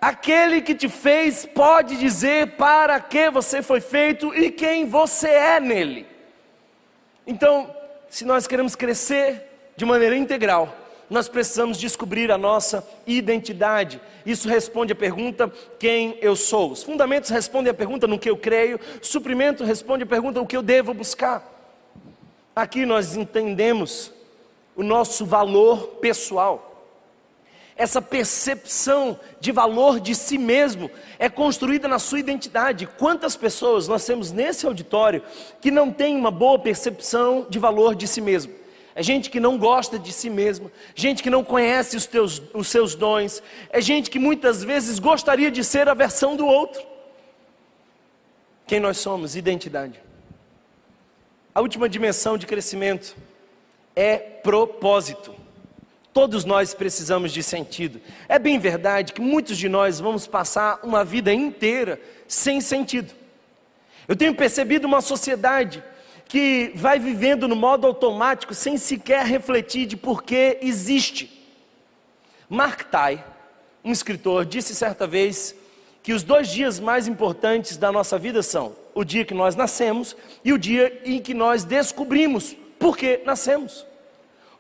Aquele 0.01 0.61
que 0.61 0.75
te 0.75 0.89
fez 0.89 1.47
pode 1.47 1.97
dizer 1.97 2.53
para 2.53 3.01
que 3.01 3.31
você 3.31 3.63
foi 3.63 3.81
feito 3.81 4.35
e 4.35 4.51
quem 4.51 4.87
você 4.87 5.29
é 5.29 5.61
nele. 5.61 6.07
Então, 7.27 7.75
se 8.09 8.25
nós 8.25 8.47
queremos 8.47 8.75
crescer 8.75 9.73
de 9.77 9.85
maneira 9.85 10.17
integral, 10.17 10.75
nós 11.15 11.29
precisamos 11.29 11.79
descobrir 11.79 12.33
a 12.33 12.37
nossa 12.37 12.87
identidade. 13.07 14.01
Isso 14.27 14.49
responde 14.49 14.93
à 14.93 14.97
pergunta: 14.97 15.51
quem 15.79 16.19
eu 16.21 16.35
sou? 16.35 16.73
Os 16.73 16.83
fundamentos 16.83 17.31
respondem 17.31 17.71
à 17.71 17.75
pergunta 17.75 18.09
no 18.09 18.19
que 18.19 18.29
eu 18.29 18.37
creio, 18.37 18.81
suprimento 19.01 19.65
responde 19.65 20.03
à 20.03 20.07
pergunta 20.07 20.41
o 20.41 20.47
que 20.47 20.57
eu 20.57 20.63
devo 20.63 20.93
buscar. 20.93 21.49
Aqui 22.55 22.85
nós 22.85 23.17
entendemos 23.17 24.13
o 24.75 24.83
nosso 24.83 25.25
valor 25.25 25.87
pessoal. 26.01 26.73
Essa 27.77 28.03
percepção 28.03 29.19
de 29.41 29.53
valor 29.53 30.01
de 30.01 30.15
si 30.15 30.37
mesmo 30.37 30.91
é 31.19 31.29
construída 31.29 31.87
na 31.87 31.99
sua 32.01 32.21
identidade. 32.21 32.89
Quantas 32.99 33.37
pessoas 33.37 33.87
nós 33.87 34.05
temos 34.05 34.33
nesse 34.33 34.67
auditório 34.67 35.23
que 35.61 35.71
não 35.71 35.93
têm 35.93 36.17
uma 36.17 36.31
boa 36.31 36.59
percepção 36.59 37.47
de 37.49 37.59
valor 37.59 37.95
de 37.95 38.07
si 38.07 38.21
mesmo? 38.21 38.64
É 38.95 39.03
gente 39.03 39.29
que 39.29 39.41
não 39.41 39.59
gosta 39.59 39.99
de 39.99 40.13
si 40.13 40.31
mesma, 40.31 40.71
gente 40.95 41.23
que 41.23 41.29
não 41.29 41.43
conhece 41.43 41.97
os, 41.97 42.07
teus, 42.07 42.41
os 42.53 42.69
seus 42.69 42.95
dons, 42.95 43.43
é 43.71 43.81
gente 43.81 44.09
que 44.09 44.21
muitas 44.21 44.63
vezes 44.63 45.01
gostaria 45.01 45.51
de 45.51 45.65
ser 45.65 45.89
a 45.89 45.95
versão 45.95 46.37
do 46.37 46.47
outro. 46.47 46.81
Quem 48.67 48.79
nós 48.79 48.99
somos? 48.99 49.35
Identidade. 49.35 50.01
A 51.53 51.61
última 51.61 51.89
dimensão 51.89 52.39
de 52.39 52.47
crescimento 52.47 53.17
é 53.97 54.17
propósito. 54.17 55.35
Todos 56.13 56.45
nós 56.45 56.73
precisamos 56.73 57.33
de 57.33 57.43
sentido. 57.43 58.01
É 58.29 58.39
bem 58.39 58.61
verdade 58.61 59.13
que 59.13 59.21
muitos 59.21 59.59
de 59.59 59.69
nós 59.69 59.99
vamos 59.99 60.29
passar 60.29 60.79
uma 60.85 61.05
vida 61.05 61.33
inteira 61.33 62.01
sem 62.29 62.61
sentido. 62.61 63.13
Eu 64.07 64.15
tenho 64.15 64.35
percebido 64.35 64.87
uma 64.87 65.01
sociedade 65.01 65.83
que 66.29 66.73
vai 66.75 66.99
vivendo 66.99 67.47
no 67.47 67.57
modo 67.57 67.87
automático 67.87 68.55
sem 68.55 68.77
sequer 68.77 69.25
refletir 69.25 69.87
de 69.87 69.97
por 69.97 70.23
que 70.23 70.59
existe. 70.63 71.31
Mark 72.49 72.85
Tai, 72.85 73.25
um 73.85 73.93
escritor, 73.93 74.45
disse 74.45 74.75
certa 74.75 75.07
vez 75.07 75.55
que 76.03 76.13
os 76.13 76.23
dois 76.23 76.49
dias 76.49 76.79
mais 76.79 77.09
importantes 77.09 77.77
da 77.77 77.91
nossa 77.91 78.19
vida 78.19 78.43
são 78.43 78.77
o 78.95 79.05
dia 79.05 79.25
que 79.25 79.35
nós 79.35 79.57
nascemos 79.57 80.17
e 80.45 80.53
o 80.53 80.59
dia 80.59 81.01
em 81.05 81.21
que 81.21 81.35
nós 81.35 81.65
descobrimos 81.65 82.55
por 82.79 82.97
que 82.97 83.21
nascemos. 83.25 83.87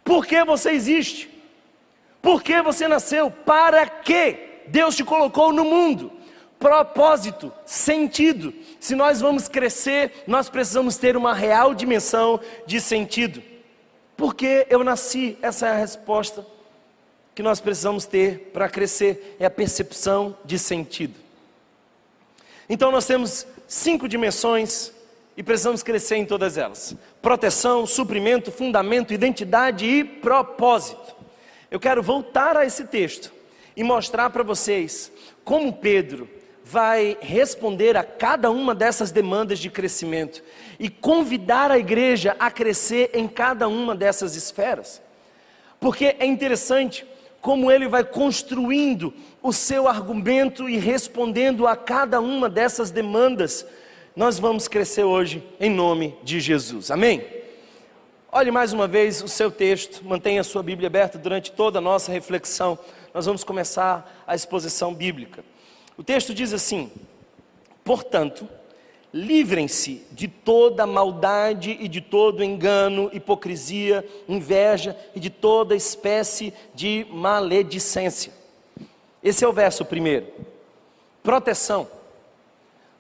Por 0.03 0.27
que 0.27 0.45
você 0.45 0.71
existe? 0.71 1.31
Por 2.21 2.43
que 2.43 2.61
você 2.63 2.89
nasceu? 2.89 3.31
Para 3.31 3.87
que 3.87 4.63
Deus 4.67 4.97
te 4.97 5.05
colocou 5.05 5.53
no 5.53 5.65
mundo? 5.65 6.11
Propósito, 6.65 7.53
sentido. 7.67 8.55
Se 8.81 8.95
nós 8.95 9.21
vamos 9.21 9.49
crescer, 9.49 10.25
nós 10.27 10.49
precisamos 10.49 10.97
ter 10.97 11.15
uma 11.15 11.35
real 11.35 11.75
dimensão 11.75 12.41
de 12.67 12.81
sentido. 12.81 13.43
Porque 14.17 14.67
eu 14.71 14.83
nasci? 14.83 15.37
Essa 15.43 15.67
é 15.67 15.71
a 15.73 15.77
resposta 15.77 16.47
que 17.35 17.43
nós 17.43 17.61
precisamos 17.61 18.07
ter 18.07 18.51
para 18.51 18.67
crescer, 18.67 19.37
é 19.39 19.45
a 19.45 19.51
percepção 19.51 20.39
de 20.43 20.59
sentido. 20.59 21.21
Então 22.67 22.91
nós 22.91 23.05
temos 23.05 23.47
cinco 23.69 24.09
dimensões 24.09 24.91
e 25.37 25.43
precisamos 25.43 25.83
crescer 25.83 26.17
em 26.17 26.25
todas 26.25 26.57
elas: 26.57 26.97
proteção, 27.21 27.85
suprimento, 27.85 28.51
fundamento, 28.51 29.13
identidade 29.13 29.85
e 29.85 30.03
propósito. 30.03 31.15
Eu 31.71 31.79
quero 31.79 32.03
voltar 32.03 32.57
a 32.57 32.65
esse 32.65 32.85
texto 32.85 33.31
e 33.77 33.85
mostrar 33.85 34.31
para 34.31 34.43
vocês 34.43 35.13
como 35.45 35.71
Pedro 35.71 36.34
vai 36.65 37.19
responder 37.21 37.95
a 37.95 38.03
cada 38.03 38.51
uma 38.51 38.75
dessas 38.75 39.11
demandas 39.11 39.59
de 39.59 39.69
crescimento 39.69 40.43
e 40.79 40.89
convidar 40.89 41.71
a 41.71 41.79
igreja 41.79 42.35
a 42.39 42.51
crescer 42.51 43.11
em 43.13 43.29
cada 43.29 43.69
uma 43.69 43.95
dessas 43.95 44.35
esferas. 44.35 45.03
Porque 45.79 46.17
é 46.19 46.25
interessante 46.25 47.07
como 47.43 47.71
ele 47.71 47.87
vai 47.87 48.03
construindo 48.03 49.13
o 49.43 49.53
seu 49.53 49.87
argumento 49.87 50.67
e 50.67 50.79
respondendo 50.79 51.67
a 51.67 51.77
cada 51.77 52.19
uma 52.19 52.49
dessas 52.49 52.91
demandas, 52.91 53.67
nós 54.17 54.39
vamos 54.39 54.67
crescer 54.67 55.05
hoje 55.05 55.45
em 55.61 55.69
nome 55.69 56.17
de 56.23 56.41
Jesus. 56.41 56.91
Amém? 56.91 57.23
Olhe 58.33 58.51
mais 58.51 58.73
uma 58.73 58.89
vez 58.89 59.23
o 59.23 59.29
seu 59.29 59.51
texto, 59.51 60.03
mantenha 60.03 60.41
a 60.41 60.45
sua 60.45 60.63
Bíblia 60.63 60.87
aberta 60.87 61.19
durante 61.19 61.53
toda 61.53 61.79
a 61.79 61.83
nossa 61.83 62.11
reflexão. 62.11 62.79
Nós 63.13 63.27
vamos 63.27 63.45
começar 63.45 64.25
a 64.27 64.35
exposição 64.35 64.95
bíblica. 64.95 65.45
O 65.97 66.03
texto 66.03 66.35
diz 66.35 66.53
assim: 66.53 66.91
Portanto, 67.85 68.49
livrem-se 69.13 70.05
de 70.11 70.27
toda 70.27 70.87
maldade 70.87 71.77
e 71.81 71.87
de 71.87 72.01
todo 72.01 72.43
engano, 72.43 73.09
hipocrisia, 73.13 74.05
inveja 74.29 74.97
e 75.15 75.21
de 75.21 75.31
toda 75.31 75.77
espécie 75.77 76.53
de 76.75 77.07
maledicência. 77.11 78.33
Esse 79.23 79.45
é 79.45 79.49
o 79.49 79.53
verso 79.53 79.85
primeiro. 79.85 80.27
Proteção. 81.23 81.89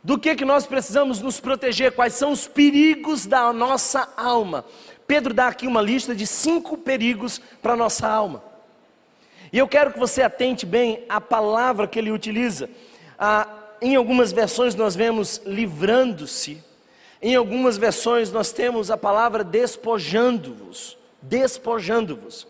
Do 0.02 0.18
que 0.18 0.36
que 0.36 0.44
nós 0.44 0.66
precisamos 0.66 1.20
nos 1.20 1.40
proteger? 1.40 1.92
Quais 1.92 2.14
são 2.14 2.30
os 2.30 2.46
perigos 2.46 3.26
da 3.26 3.52
nossa 3.52 4.12
alma? 4.16 4.64
Pedro 5.06 5.34
dá 5.34 5.48
aqui 5.48 5.66
uma 5.66 5.82
lista 5.82 6.14
de 6.14 6.26
cinco 6.26 6.78
perigos 6.78 7.40
para 7.60 7.72
a 7.72 7.76
nossa 7.76 8.06
alma. 8.06 8.42
E 9.54 9.58
eu 9.58 9.68
quero 9.68 9.92
que 9.92 10.00
você 10.00 10.20
atente 10.20 10.66
bem 10.66 11.04
à 11.08 11.20
palavra 11.20 11.86
que 11.86 11.96
ele 11.96 12.10
utiliza. 12.10 12.68
Ah, 13.16 13.46
em 13.80 13.94
algumas 13.94 14.32
versões 14.32 14.74
nós 14.74 14.96
vemos 14.96 15.40
livrando-se, 15.46 16.60
em 17.22 17.36
algumas 17.36 17.76
versões 17.76 18.32
nós 18.32 18.50
temos 18.50 18.90
a 18.90 18.96
palavra 18.96 19.44
despojando-vos. 19.44 20.98
Despojando-vos. 21.22 22.48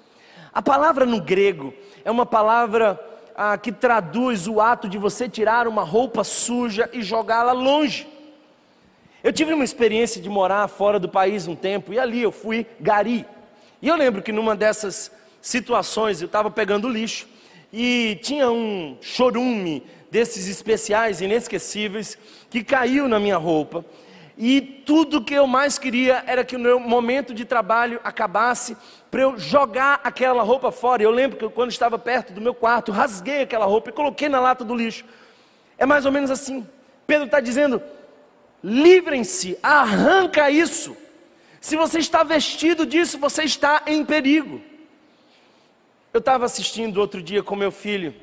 A 0.51 0.63
palavra 0.63 1.05
no 1.05 1.21
grego 1.21 1.75
é 2.07 2.11
uma 2.11 2.25
palavra 2.25 2.99
ah, 3.37 3.59
que 3.59 3.71
traduz 3.71 4.49
o 4.49 4.59
ato 4.59 4.89
de 4.89 4.97
você 4.97 5.29
tirar 5.29 5.69
uma 5.69 5.83
roupa 5.83 6.25
suja 6.25 6.89
e 6.91 7.03
jogá-la 7.03 7.53
longe. 7.53 8.09
Eu 9.23 9.31
tive 9.31 9.53
uma 9.53 9.65
experiência 9.65 10.23
de 10.23 10.31
morar 10.31 10.67
fora 10.69 10.99
do 10.99 11.11
país 11.11 11.47
um 11.47 11.55
tempo 11.55 11.93
e 11.93 11.99
ali 11.99 12.23
eu 12.23 12.33
fui 12.33 12.67
gari. 12.81 13.27
E 13.83 13.89
eu 13.89 13.95
lembro 13.95 14.23
que 14.23 14.33
numa 14.33 14.57
dessas 14.57 15.13
situações 15.45 16.23
eu 16.23 16.27
estava 16.27 16.51
pegando 16.51 16.89
lixo 16.89 17.29
e 17.71 18.19
tinha 18.23 18.51
um 18.51 18.97
chorume 19.03 19.83
desses 20.11 20.49
especiais, 20.49 21.21
inesquecíveis, 21.21 22.17
que 22.49 22.65
caiu 22.65 23.07
na 23.07 23.21
minha 23.21 23.37
roupa. 23.37 23.85
E 24.39 24.61
tudo 24.61 25.23
que 25.23 25.35
eu 25.35 25.47
mais 25.47 25.79
queria 25.79 26.25
era 26.27 26.45
que 26.45 26.57
o 26.57 26.59
meu 26.59 26.81
momento 26.81 27.35
de 27.35 27.45
trabalho 27.45 28.01
acabasse 28.03 28.75
para 29.11 29.21
eu 29.21 29.39
jogar 29.39 30.01
aquela 30.03 30.43
roupa 30.43 30.73
fora. 30.73 31.03
Eu 31.03 31.11
lembro 31.11 31.37
que 31.37 31.47
quando 31.51 31.71
estava 31.71 31.99
perto 31.99 32.33
do 32.33 32.41
meu 32.41 32.55
quarto, 32.55 32.91
rasguei 32.91 33.43
aquela 33.43 33.67
roupa 33.67 33.91
e 33.91 33.93
coloquei 33.93 34.31
na 34.31 34.41
lata 34.41 34.65
do 34.65 34.75
lixo. 34.75 35.05
É 35.77 35.85
mais 35.85 36.07
ou 36.07 36.11
menos 36.11 36.31
assim. 36.31 36.67
Pedro 37.07 37.27
está 37.27 37.39
dizendo: 37.39 37.83
livrem-se, 38.63 39.59
arranca 39.63 40.51
isso. 40.51 40.97
Se 41.61 41.77
você 41.77 41.99
está 41.99 42.23
vestido 42.23 42.87
disso, 42.87 43.19
você 43.19 43.43
está 43.43 43.83
em 43.87 44.05
perigo. 44.05 44.74
Eu 46.15 46.21
estava 46.21 46.45
assistindo 46.45 46.99
outro 46.99 47.21
dia 47.21 47.43
com 47.43 47.57
meu 47.57 47.73
filho 47.73 48.15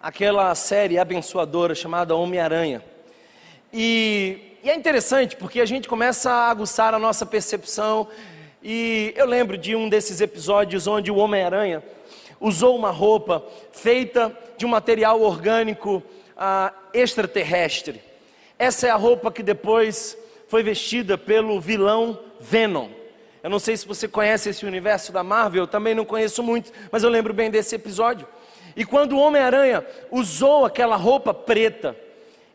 aquela 0.00 0.54
série 0.54 0.96
abençoadora 0.96 1.74
chamada 1.74 2.14
Homem-Aranha. 2.14 2.84
E, 3.72 4.58
e, 4.62 4.70
é 4.70 4.76
interessante 4.76 5.34
porque 5.34 5.60
a 5.60 5.66
gente 5.66 5.88
começa 5.88 6.30
a 6.30 6.50
aguçar 6.50 6.94
a 6.94 6.98
nossa 7.00 7.26
percepção. 7.26 8.06
E 8.62 9.12
eu 9.16 9.26
lembro 9.26 9.58
de 9.58 9.74
um 9.74 9.88
desses 9.88 10.20
episódios 10.20 10.86
onde 10.86 11.10
o 11.10 11.16
Homem-Aranha 11.16 11.82
usou 12.38 12.76
uma 12.76 12.92
roupa 12.92 13.44
feita 13.72 14.32
de 14.56 14.64
um 14.64 14.68
material 14.68 15.20
orgânico 15.20 16.00
ah, 16.36 16.72
extraterrestre. 16.92 18.00
Essa 18.56 18.86
é 18.86 18.90
a 18.90 18.96
roupa 18.96 19.32
que 19.32 19.42
depois 19.42 20.16
foi 20.46 20.62
vestida 20.62 21.18
pelo 21.18 21.60
vilão 21.60 22.20
Venom. 22.38 22.88
Eu 23.44 23.50
não 23.50 23.58
sei 23.58 23.76
se 23.76 23.86
você 23.86 24.08
conhece 24.08 24.48
esse 24.48 24.64
universo 24.64 25.12
da 25.12 25.22
Marvel, 25.22 25.64
eu 25.64 25.66
também 25.66 25.94
não 25.94 26.06
conheço 26.06 26.42
muito, 26.42 26.72
mas 26.90 27.02
eu 27.02 27.10
lembro 27.10 27.34
bem 27.34 27.50
desse 27.50 27.74
episódio. 27.74 28.26
E 28.74 28.86
quando 28.86 29.12
o 29.12 29.18
Homem-Aranha 29.18 29.84
usou 30.10 30.64
aquela 30.64 30.96
roupa 30.96 31.34
preta, 31.34 31.94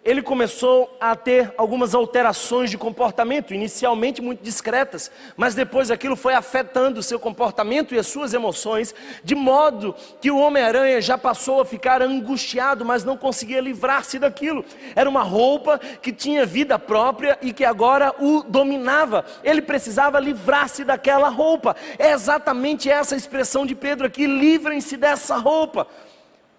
ele 0.03 0.21
começou 0.21 0.95
a 0.99 1.13
ter 1.13 1.53
algumas 1.57 1.93
alterações 1.93 2.71
de 2.71 2.77
comportamento, 2.77 3.53
inicialmente 3.53 4.21
muito 4.21 4.41
discretas, 4.41 5.11
mas 5.35 5.53
depois 5.53 5.91
aquilo 5.91 6.15
foi 6.15 6.33
afetando 6.33 7.01
o 7.01 7.03
seu 7.03 7.19
comportamento 7.19 7.93
e 7.93 7.99
as 7.99 8.07
suas 8.07 8.33
emoções, 8.33 8.95
de 9.23 9.35
modo 9.35 9.93
que 10.21 10.31
o 10.31 10.39
Homem-Aranha 10.39 11.01
já 11.01 11.17
passou 11.17 11.59
a 11.59 11.65
ficar 11.65 12.01
angustiado, 12.01 12.85
mas 12.85 13.03
não 13.03 13.17
conseguia 13.17 13.59
livrar-se 13.59 14.17
daquilo. 14.17 14.63
Era 14.95 15.09
uma 15.09 15.21
roupa 15.21 15.77
que 15.77 16.13
tinha 16.13 16.45
vida 16.45 16.79
própria 16.79 17.37
e 17.41 17.51
que 17.51 17.65
agora 17.65 18.15
o 18.19 18.41
dominava. 18.43 19.25
Ele 19.43 19.61
precisava 19.61 20.17
livrar-se 20.17 20.85
daquela 20.85 21.27
roupa. 21.27 21.75
É 21.97 22.11
exatamente 22.11 22.89
essa 22.89 23.17
expressão 23.17 23.65
de 23.65 23.75
Pedro 23.75 24.07
aqui: 24.07 24.25
livrem-se 24.25 24.95
dessa 24.95 25.35
roupa. 25.35 25.87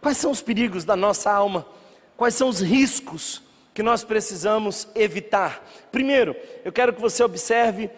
Quais 0.01 0.19
são 0.19 0.31
os 0.31 0.43
perigos 0.43 0.85
da 0.85 0.95
nossa 0.95 1.33
alma? 1.33 1.80
Quais 2.21 2.35
são 2.35 2.51
os 2.51 2.61
riscos 2.61 3.41
que 3.73 3.83
nós 3.83 4.05
precisamos 4.05 4.87
evitar? 4.95 5.67
Primeiro, 5.91 6.37
eu 6.63 6.71
quero 6.71 6.93
que 6.93 7.01
você 7.01 7.25
observe 7.25 7.89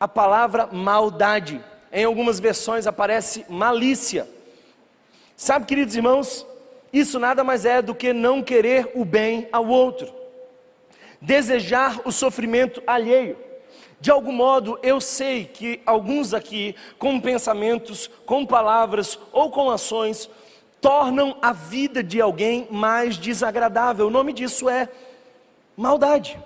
a 0.00 0.08
palavra 0.08 0.66
maldade. 0.72 1.64
Em 1.92 2.02
algumas 2.02 2.40
versões 2.40 2.88
aparece 2.88 3.46
malícia. 3.48 4.28
Sabe, 5.36 5.66
queridos 5.66 5.94
irmãos, 5.94 6.44
isso 6.92 7.20
nada 7.20 7.44
mais 7.44 7.64
é 7.64 7.80
do 7.80 7.94
que 7.94 8.12
não 8.12 8.42
querer 8.42 8.90
o 8.96 9.04
bem 9.04 9.48
ao 9.52 9.68
outro, 9.68 10.12
desejar 11.20 12.00
o 12.04 12.10
sofrimento 12.10 12.82
alheio. 12.84 13.38
De 14.00 14.10
algum 14.10 14.32
modo, 14.32 14.76
eu 14.82 15.00
sei 15.00 15.44
que 15.44 15.80
alguns 15.86 16.34
aqui, 16.34 16.74
com 16.98 17.20
pensamentos, 17.20 18.10
com 18.26 18.44
palavras 18.44 19.16
ou 19.30 19.52
com 19.52 19.70
ações, 19.70 20.28
tornam 20.82 21.38
a 21.40 21.52
vida 21.52 22.02
de 22.02 22.20
alguém 22.20 22.66
mais 22.68 23.16
desagradável. 23.16 24.08
O 24.08 24.10
nome 24.10 24.32
disso 24.32 24.68
é 24.68 24.88
maldade. 25.76 26.38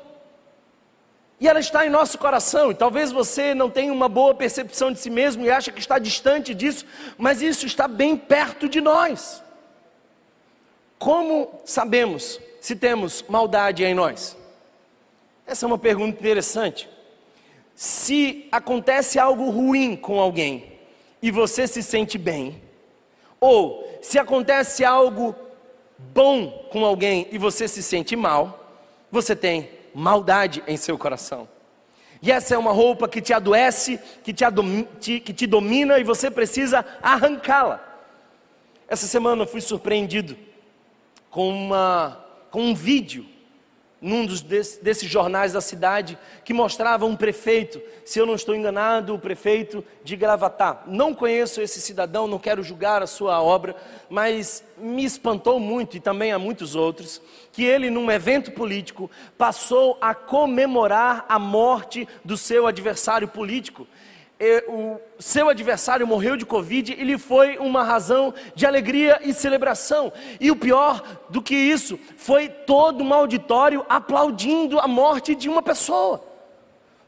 E 1.41 1.49
ela 1.49 1.59
está 1.59 1.87
em 1.87 1.91
nosso 1.91 2.19
coração, 2.19 2.71
e 2.71 2.75
talvez 2.75 3.11
você 3.11 3.55
não 3.55 3.69
tenha 3.69 3.93
uma 3.93 4.09
boa 4.09 4.35
percepção 4.35 4.93
de 4.93 4.99
si 4.99 5.11
mesmo 5.11 5.45
e 5.45 5.51
acha 5.51 5.73
que 5.73 5.81
está 5.81 5.99
distante 5.99 6.55
disso, 6.55 6.87
mas 7.19 7.43
isso 7.43 7.67
está 7.67 7.89
bem 7.89 8.17
perto 8.17 8.69
de 8.69 8.81
nós. 8.81 9.43
Como 10.99 11.61
sabemos 11.65 12.41
se 12.61 12.77
temos 12.77 13.23
maldade 13.29 13.85
em 13.85 13.95
nós? 13.95 14.37
Essa 15.47 15.65
é 15.65 15.69
uma 15.69 15.79
pergunta 15.79 16.19
interessante. 16.19 16.89
Se 17.75 18.49
acontece 18.51 19.19
algo 19.19 19.51
ruim 19.51 19.95
com 19.95 20.19
alguém 20.19 20.79
e 21.21 21.31
você 21.31 21.67
se 21.67 21.83
sente 21.83 22.17
bem, 22.17 22.63
ou 23.39 23.86
se 24.03 24.19
acontece 24.19 24.85
algo 24.85 25.35
bom 25.99 26.69
com 26.71 26.85
alguém 26.85 27.29
e 27.31 27.39
você 27.39 27.67
se 27.67 27.83
sente 27.83 28.15
mal, 28.15 28.85
você 29.11 29.35
tem 29.35 29.71
maldade 29.95 30.63
em 30.67 30.77
seu 30.77 30.99
coração. 30.99 31.49
E 32.23 32.33
essa 32.33 32.55
é 32.55 32.59
uma 32.59 32.73
roupa 32.73 33.09
que 33.09 33.21
te 33.21 33.33
adoece, 33.33 34.01
que 34.23 34.33
te, 34.33 34.45
te, 35.01 35.21
que 35.21 35.33
te 35.33 35.47
domina 35.47 35.99
e 35.99 36.05
você 36.05 36.31
precisa 36.31 36.85
arrancá-la. 37.03 37.83
Essa 38.89 39.07
semana 39.07 39.43
eu 39.43 39.47
fui 39.47 39.61
surpreendido 39.61 40.37
com, 41.31 41.49
uma, 41.49 42.25
com 42.51 42.63
um 42.63 42.75
vídeo 42.75 43.27
num 44.01 44.27
dos 44.27 44.43
desse, 44.43 44.83
desses 44.83 45.09
jornais 45.09 45.53
da 45.53 45.61
cidade 45.61 46.19
que 46.45 46.53
mostrava 46.53 47.07
um 47.07 47.17
prefeito, 47.17 47.81
se 48.05 48.19
eu 48.19 48.27
não 48.27 48.35
estou 48.35 48.55
enganado, 48.55 49.15
o 49.15 49.19
prefeito 49.19 49.83
de 50.05 50.17
Gravatá. 50.17 50.83
Não 50.87 51.15
conheço 51.15 51.61
esse 51.61 51.81
cidadão, 51.81 52.27
não 52.27 52.39
quero 52.39 52.63
julgar 52.63 53.03
a 53.03 53.07
sua 53.07 53.43
obra, 53.43 53.75
mas 54.11 54.63
me 54.77 55.05
espantou 55.05 55.59
muito 55.59 55.97
e 55.97 56.01
também 56.01 56.31
a 56.33 56.39
muitos 56.39 56.75
outros 56.75 57.21
que 57.53 57.65
ele 57.65 57.91
num 57.91 58.11
evento 58.11 58.53
político 58.53 59.11
passou 59.39 59.97
a 60.01 60.15
comemorar 60.15 61.25
a 61.29 61.39
morte 61.39 62.07
do 62.23 62.37
seu 62.37 62.67
adversário 62.67 63.27
político 63.27 63.87
o 64.69 65.01
seu 65.19 65.49
adversário 65.49 66.07
morreu 66.07 66.37
de 66.37 66.45
Covid, 66.45 66.93
ele 66.93 67.17
foi 67.17 67.57
uma 67.57 67.83
razão 67.83 68.35
de 68.55 68.67
alegria 68.67 69.19
e 69.23 69.33
celebração. 69.33 70.13
E 70.39 70.51
o 70.51 70.57
pior 70.57 71.03
do 71.31 71.41
que 71.41 71.55
isso, 71.55 71.99
foi 72.17 72.49
todo 72.49 73.03
um 73.03 73.15
auditório 73.15 73.85
aplaudindo 73.89 74.79
a 74.79 74.87
morte 74.87 75.35
de 75.35 75.49
uma 75.49 75.63
pessoa. 75.63 76.23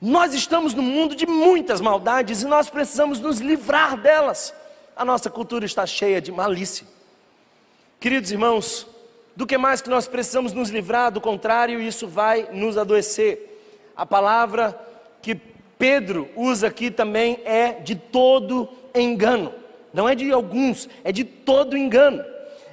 Nós 0.00 0.32
estamos 0.32 0.74
no 0.74 0.82
mundo 0.82 1.14
de 1.14 1.26
muitas 1.26 1.80
maldades 1.80 2.42
e 2.42 2.46
nós 2.46 2.70
precisamos 2.70 3.20
nos 3.20 3.40
livrar 3.40 3.96
delas. 3.96 4.54
A 4.96 5.04
nossa 5.04 5.28
cultura 5.28 5.66
está 5.66 5.84
cheia 5.84 6.20
de 6.20 6.32
malícia. 6.32 6.86
Queridos 8.00 8.30
irmãos, 8.30 8.86
do 9.36 9.46
que 9.46 9.58
mais 9.58 9.82
que 9.82 9.90
nós 9.90 10.08
precisamos 10.08 10.52
nos 10.52 10.70
livrar, 10.70 11.10
do 11.10 11.20
contrário, 11.20 11.80
isso 11.80 12.08
vai 12.08 12.48
nos 12.52 12.78
adoecer. 12.78 13.60
A 13.96 14.06
palavra 14.06 14.78
que 15.20 15.36
Pedro 15.78 16.28
usa 16.34 16.66
aqui 16.66 16.90
também 16.90 17.40
é 17.44 17.72
de 17.72 17.94
todo 17.94 18.68
engano. 18.94 19.54
não 19.92 20.08
é 20.08 20.14
de 20.14 20.30
alguns, 20.30 20.88
é 21.04 21.12
de 21.12 21.24
todo 21.24 21.76
engano. 21.76 22.24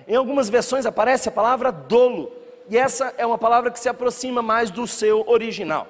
Em 0.08 0.16
algumas 0.16 0.50
versões 0.50 0.86
aparece 0.86 1.30
a 1.30 1.32
palavra 1.32 1.72
dolo, 1.72 2.32
e 2.70 2.78
essa 2.78 3.14
é 3.18 3.26
uma 3.26 3.38
palavra 3.38 3.72
que 3.72 3.80
se 3.80 3.88
aproxima 3.88 4.42
mais 4.42 4.72
do 4.72 4.86
seu 4.88 5.24
original. 5.28 5.88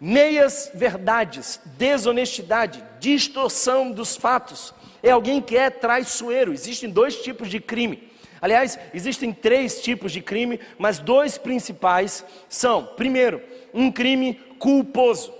Meias 0.00 0.70
verdades, 0.74 1.60
desonestidade, 1.78 2.84
distorção 2.98 3.92
dos 3.92 4.16
fatos. 4.16 4.74
É 5.00 5.10
alguém 5.10 5.40
que 5.40 5.56
é 5.56 5.70
traiçoeiro. 5.70 6.52
Existem 6.52 6.90
dois 6.90 7.22
tipos 7.22 7.48
de 7.48 7.60
crime. 7.60 8.10
Aliás, 8.40 8.76
existem 8.92 9.32
três 9.32 9.80
tipos 9.80 10.10
de 10.10 10.20
crime, 10.20 10.58
mas 10.76 10.98
dois 10.98 11.38
principais 11.38 12.24
são: 12.48 12.84
primeiro, 12.96 13.40
um 13.72 13.92
crime 13.92 14.34
culposo. 14.58 15.32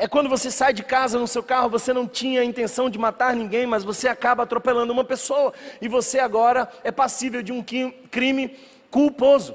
É 0.00 0.08
quando 0.08 0.30
você 0.30 0.50
sai 0.50 0.72
de 0.72 0.82
casa 0.82 1.18
no 1.18 1.28
seu 1.28 1.42
carro, 1.42 1.68
você 1.68 1.92
não 1.92 2.08
tinha 2.08 2.40
a 2.40 2.44
intenção 2.44 2.88
de 2.88 2.98
matar 2.98 3.36
ninguém, 3.36 3.66
mas 3.66 3.84
você 3.84 4.08
acaba 4.08 4.44
atropelando 4.44 4.94
uma 4.94 5.04
pessoa 5.04 5.52
e 5.78 5.88
você 5.88 6.18
agora 6.18 6.66
é 6.82 6.90
passível 6.90 7.42
de 7.42 7.52
um 7.52 7.62
crime 7.62 8.56
culposo. 8.90 9.54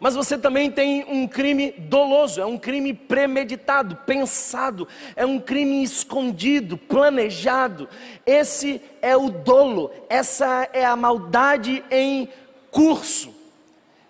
Mas 0.00 0.14
você 0.14 0.38
também 0.38 0.70
tem 0.70 1.04
um 1.04 1.28
crime 1.28 1.70
doloso, 1.72 2.40
é 2.40 2.46
um 2.46 2.56
crime 2.56 2.94
premeditado, 2.94 3.96
pensado, 4.06 4.88
é 5.14 5.26
um 5.26 5.38
crime 5.38 5.82
escondido, 5.82 6.78
planejado. 6.78 7.90
Esse 8.24 8.80
é 9.02 9.14
o 9.18 9.28
dolo, 9.28 9.90
essa 10.08 10.66
é 10.72 10.86
a 10.86 10.96
maldade 10.96 11.84
em 11.90 12.26
curso. 12.70 13.34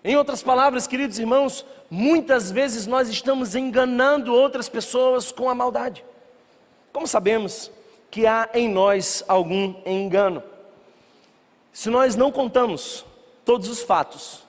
Em 0.05 0.15
outras 0.15 0.41
palavras, 0.41 0.87
queridos 0.87 1.19
irmãos, 1.19 1.65
muitas 1.89 2.51
vezes 2.51 2.85
nós 2.87 3.09
estamos 3.09 3.55
enganando 3.55 4.33
outras 4.33 4.67
pessoas 4.67 5.31
com 5.31 5.49
a 5.49 5.55
maldade. 5.55 6.03
Como 6.91 7.07
sabemos 7.07 7.71
que 8.09 8.25
há 8.25 8.49
em 8.53 8.69
nós 8.69 9.23
algum 9.27 9.75
engano? 9.85 10.43
Se 11.71 11.89
nós 11.89 12.15
não 12.15 12.31
contamos 12.31 13.05
todos 13.45 13.69
os 13.69 13.81
fatos, 13.81 14.43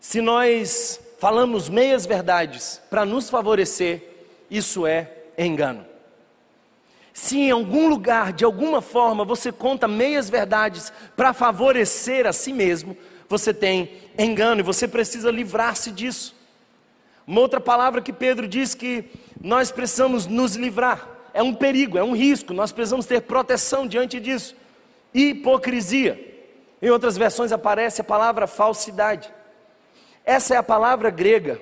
se 0.00 0.20
nós 0.20 1.00
falamos 1.18 1.68
meias 1.68 2.06
verdades 2.06 2.80
para 2.88 3.04
nos 3.04 3.28
favorecer, 3.28 4.26
isso 4.50 4.86
é 4.86 5.10
engano. 5.36 5.84
Se 7.12 7.36
em 7.36 7.50
algum 7.50 7.88
lugar, 7.88 8.32
de 8.32 8.44
alguma 8.44 8.80
forma, 8.80 9.24
você 9.24 9.50
conta 9.50 9.88
meias 9.88 10.30
verdades 10.30 10.92
para 11.16 11.32
favorecer 11.32 12.28
a 12.28 12.32
si 12.32 12.52
mesmo, 12.52 12.96
você 13.28 13.52
tem 13.52 13.90
engano 14.18 14.60
e 14.60 14.64
você 14.64 14.88
precisa 14.88 15.30
livrar-se 15.30 15.90
disso. 15.90 16.34
Uma 17.26 17.40
outra 17.40 17.60
palavra 17.60 18.00
que 18.00 18.12
Pedro 18.12 18.48
diz 18.48 18.74
que 18.74 19.04
nós 19.40 19.70
precisamos 19.70 20.26
nos 20.26 20.56
livrar, 20.56 21.06
é 21.34 21.42
um 21.42 21.54
perigo, 21.54 21.98
é 21.98 22.02
um 22.02 22.16
risco, 22.16 22.54
nós 22.54 22.72
precisamos 22.72 23.04
ter 23.04 23.20
proteção 23.20 23.86
diante 23.86 24.18
disso. 24.18 24.56
Hipocrisia. 25.12 26.26
Em 26.80 26.90
outras 26.90 27.16
versões 27.16 27.52
aparece 27.52 28.00
a 28.00 28.04
palavra 28.04 28.46
falsidade. 28.46 29.30
Essa 30.24 30.54
é 30.54 30.56
a 30.56 30.62
palavra 30.62 31.10
grega 31.10 31.60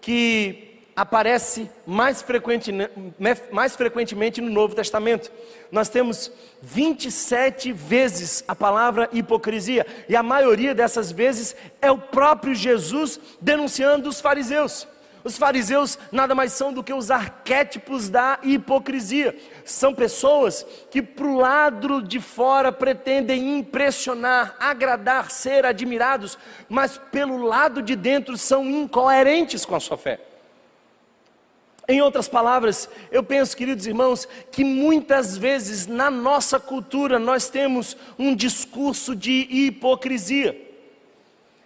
que 0.00 0.63
aparece 0.96 1.70
mais, 1.86 2.22
frequente, 2.22 2.72
mais 3.50 3.76
frequentemente 3.76 4.40
no 4.40 4.50
Novo 4.50 4.74
Testamento. 4.74 5.30
Nós 5.70 5.88
temos 5.88 6.30
27 6.62 7.72
vezes 7.72 8.44
a 8.46 8.54
palavra 8.54 9.08
hipocrisia, 9.12 9.86
e 10.08 10.14
a 10.14 10.22
maioria 10.22 10.74
dessas 10.74 11.10
vezes 11.10 11.56
é 11.82 11.90
o 11.90 11.98
próprio 11.98 12.54
Jesus 12.54 13.18
denunciando 13.40 14.08
os 14.08 14.20
fariseus. 14.20 14.86
Os 15.24 15.38
fariseus 15.38 15.98
nada 16.12 16.34
mais 16.34 16.52
são 16.52 16.70
do 16.70 16.84
que 16.84 16.92
os 16.92 17.10
arquétipos 17.10 18.10
da 18.10 18.38
hipocrisia. 18.42 19.34
São 19.64 19.94
pessoas 19.94 20.66
que, 20.90 21.00
para 21.00 21.26
o 21.26 21.38
lado 21.38 22.02
de 22.02 22.20
fora, 22.20 22.70
pretendem 22.70 23.58
impressionar, 23.58 24.54
agradar, 24.60 25.30
ser 25.30 25.64
admirados, 25.64 26.36
mas 26.68 26.98
pelo 27.10 27.38
lado 27.38 27.80
de 27.80 27.96
dentro 27.96 28.36
são 28.36 28.66
incoerentes 28.66 29.64
com 29.64 29.74
a 29.74 29.80
sua 29.80 29.96
fé. 29.96 30.20
Em 31.86 32.00
outras 32.00 32.28
palavras, 32.28 32.88
eu 33.10 33.22
penso, 33.22 33.56
queridos 33.56 33.86
irmãos, 33.86 34.26
que 34.50 34.64
muitas 34.64 35.36
vezes 35.36 35.86
na 35.86 36.10
nossa 36.10 36.58
cultura 36.58 37.18
nós 37.18 37.48
temos 37.48 37.96
um 38.18 38.34
discurso 38.34 39.14
de 39.14 39.46
hipocrisia. 39.50 40.58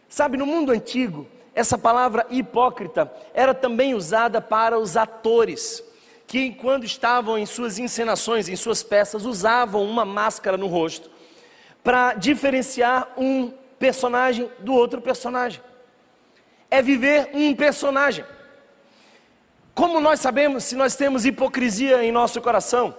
Sabe, 0.08 0.36
no 0.36 0.46
mundo 0.46 0.72
antigo, 0.72 1.26
essa 1.54 1.78
palavra 1.78 2.26
hipócrita 2.30 3.12
era 3.32 3.54
também 3.54 3.94
usada 3.94 4.40
para 4.40 4.78
os 4.78 4.96
atores, 4.96 5.84
que 6.26 6.50
quando 6.52 6.84
estavam 6.84 7.38
em 7.38 7.46
suas 7.46 7.78
encenações, 7.78 8.48
em 8.48 8.56
suas 8.56 8.82
peças, 8.82 9.24
usavam 9.24 9.84
uma 9.84 10.04
máscara 10.04 10.56
no 10.56 10.66
rosto 10.66 11.10
para 11.82 12.14
diferenciar 12.14 13.08
um 13.16 13.52
personagem 13.78 14.50
do 14.58 14.74
outro 14.74 15.00
personagem. 15.00 15.60
É 16.70 16.82
viver 16.82 17.30
um 17.32 17.54
personagem. 17.54 18.24
Como 19.78 20.00
nós 20.00 20.18
sabemos 20.18 20.64
se 20.64 20.74
nós 20.74 20.96
temos 20.96 21.24
hipocrisia 21.24 22.02
em 22.02 22.10
nosso 22.10 22.40
coração? 22.40 22.92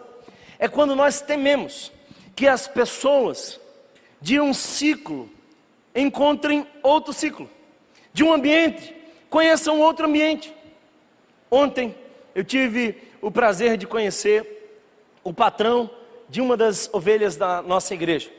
É 0.58 0.66
quando 0.66 0.96
nós 0.96 1.20
tememos 1.20 1.92
que 2.34 2.48
as 2.48 2.70
pessoas 2.70 3.60
de 4.22 4.40
um 4.40 4.54
ciclo 4.54 5.30
encontrem 5.94 6.66
outro 6.82 7.12
ciclo 7.12 7.50
de 8.14 8.24
um 8.24 8.32
ambiente, 8.32 8.96
conheça 9.30 9.74
um 9.74 9.82
outro 9.82 10.06
ambiente. 10.06 10.56
Ontem 11.52 11.94
eu 12.34 12.46
tive 12.46 12.96
o 13.22 13.30
prazer 13.30 13.76
de 13.76 13.86
conhecer 13.86 14.80
o 15.22 15.34
patrão 15.34 15.92
de 16.30 16.40
uma 16.40 16.56
das 16.56 16.90
ovelhas 16.94 17.36
da 17.36 17.62
nossa 17.62 17.94
igreja. 17.94 18.32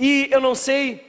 E 0.00 0.28
eu 0.30 0.40
não 0.40 0.54
sei 0.54 1.07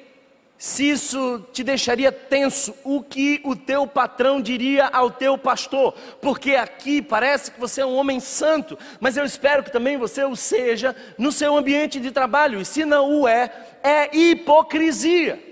se 0.60 0.91
isso 0.91 1.43
te 1.52 1.63
deixaria 1.63 2.12
tenso, 2.12 2.76
o 2.84 3.02
que 3.02 3.41
o 3.43 3.56
teu 3.56 3.88
patrão 3.88 4.39
diria 4.39 4.86
ao 4.88 5.10
teu 5.10 5.38
pastor, 5.38 5.95
porque 6.22 6.54
aqui 6.54 7.02
parece 7.02 7.50
que 7.50 7.60
você 7.60 7.82
é 7.82 7.86
um 7.86 7.95
homem 7.95 8.19
santo, 8.19 8.78
mas 9.00 9.17
eu 9.17 9.26
espero 9.26 9.63
que 9.63 9.72
também 9.72 9.98
você 9.98 10.24
o 10.24 10.36
seja 10.36 10.95
no 11.17 11.32
seu 11.32 11.58
ambiente 11.58 12.00
de 12.00 12.12
trabalho, 12.12 12.62
e 12.62 12.65
se 12.65 12.86
não 12.86 13.22
o 13.22 13.28
é, 13.28 13.52
é 13.82 14.15
hipocrisia 14.15 15.50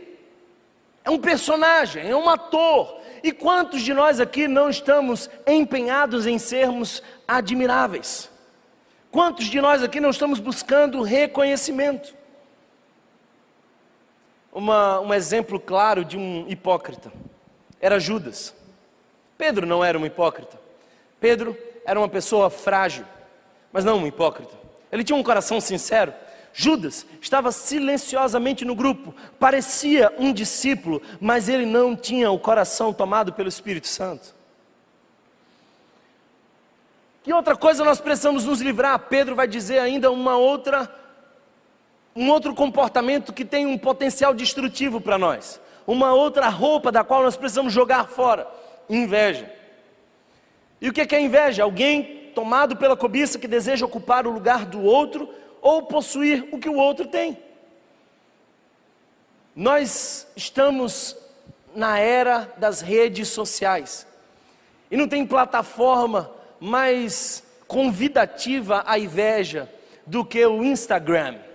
é 1.07 1.09
um 1.09 1.17
personagem, 1.17 2.05
é 2.05 2.13
um 2.13 2.27
ator. 2.27 2.99
E 3.23 3.31
quantos 3.31 3.81
de 3.81 3.93
nós 3.93 4.19
aqui 4.19 4.45
não 4.45 4.69
estamos 4.69 5.29
empenhados 5.47 6.27
em 6.27 6.37
sermos 6.37 7.01
admiráveis? 7.25 8.29
Quantos 9.09 9.45
de 9.45 9.61
nós 9.61 9.81
aqui 9.81 10.01
não 10.01 10.09
estamos 10.09 10.37
buscando 10.37 11.01
reconhecimento? 11.01 12.13
Uma, 14.57 14.99
um 14.99 15.13
exemplo 15.13 15.59
claro 15.59 16.03
de 16.03 16.17
um 16.17 16.43
hipócrita 16.49 17.13
era 17.79 17.99
Judas. 17.99 18.55
Pedro 19.37 19.67
não 19.67 19.85
era 19.85 19.99
um 19.99 20.03
hipócrita. 20.03 20.59
Pedro 21.19 21.55
era 21.85 21.99
uma 21.99 22.09
pessoa 22.09 22.49
frágil, 22.49 23.05
mas 23.71 23.85
não 23.85 23.99
um 23.99 24.07
hipócrita. 24.07 24.55
Ele 24.91 25.03
tinha 25.03 25.15
um 25.15 25.21
coração 25.21 25.61
sincero. 25.61 26.11
Judas 26.51 27.05
estava 27.21 27.51
silenciosamente 27.51 28.65
no 28.65 28.73
grupo, 28.73 29.13
parecia 29.39 30.11
um 30.17 30.33
discípulo, 30.33 31.03
mas 31.21 31.47
ele 31.47 31.67
não 31.67 31.95
tinha 31.95 32.31
o 32.31 32.39
coração 32.39 32.91
tomado 32.91 33.33
pelo 33.33 33.49
Espírito 33.49 33.85
Santo. 33.85 34.33
Que 37.21 37.31
outra 37.31 37.55
coisa 37.55 37.83
nós 37.83 38.01
precisamos 38.01 38.43
nos 38.43 38.59
livrar? 38.59 38.97
Pedro 39.01 39.35
vai 39.35 39.47
dizer 39.47 39.77
ainda 39.77 40.09
uma 40.09 40.35
outra, 40.35 40.89
um 42.17 42.31
outro 42.31 42.55
comportamento 42.55 43.31
que 43.31 43.45
tem 43.45 43.67
um 43.67 43.77
potencial 43.77 44.33
destrutivo 44.33 44.99
para 44.99 45.19
nós, 45.19 45.61
uma 45.85 46.13
outra 46.13 46.49
roupa 46.49 46.91
da 46.91 47.03
qual 47.03 47.21
nós 47.21 47.37
precisamos 47.37 47.71
jogar 47.71 48.07
fora: 48.07 48.47
inveja. 48.89 49.53
E 50.81 50.89
o 50.89 50.93
que 50.93 51.15
é 51.15 51.21
inveja? 51.21 51.61
Alguém 51.61 52.31
tomado 52.33 52.75
pela 52.75 52.97
cobiça 52.97 53.37
que 53.37 53.47
deseja 53.47 53.85
ocupar 53.85 54.25
o 54.25 54.31
lugar 54.31 54.65
do 54.65 54.81
outro 54.81 55.29
ou 55.61 55.83
possuir 55.83 56.49
o 56.51 56.57
que 56.57 56.67
o 56.67 56.77
outro 56.77 57.05
tem. 57.05 57.37
Nós 59.55 60.27
estamos 60.35 61.15
na 61.75 61.99
era 61.99 62.51
das 62.57 62.81
redes 62.81 63.27
sociais. 63.27 64.07
E 64.89 64.97
não 64.97 65.07
tem 65.07 65.25
plataforma 65.25 66.31
mais 66.59 67.43
convidativa 67.67 68.83
à 68.87 68.97
inveja 68.97 69.69
do 70.05 70.25
que 70.25 70.43
o 70.45 70.63
Instagram. 70.63 71.46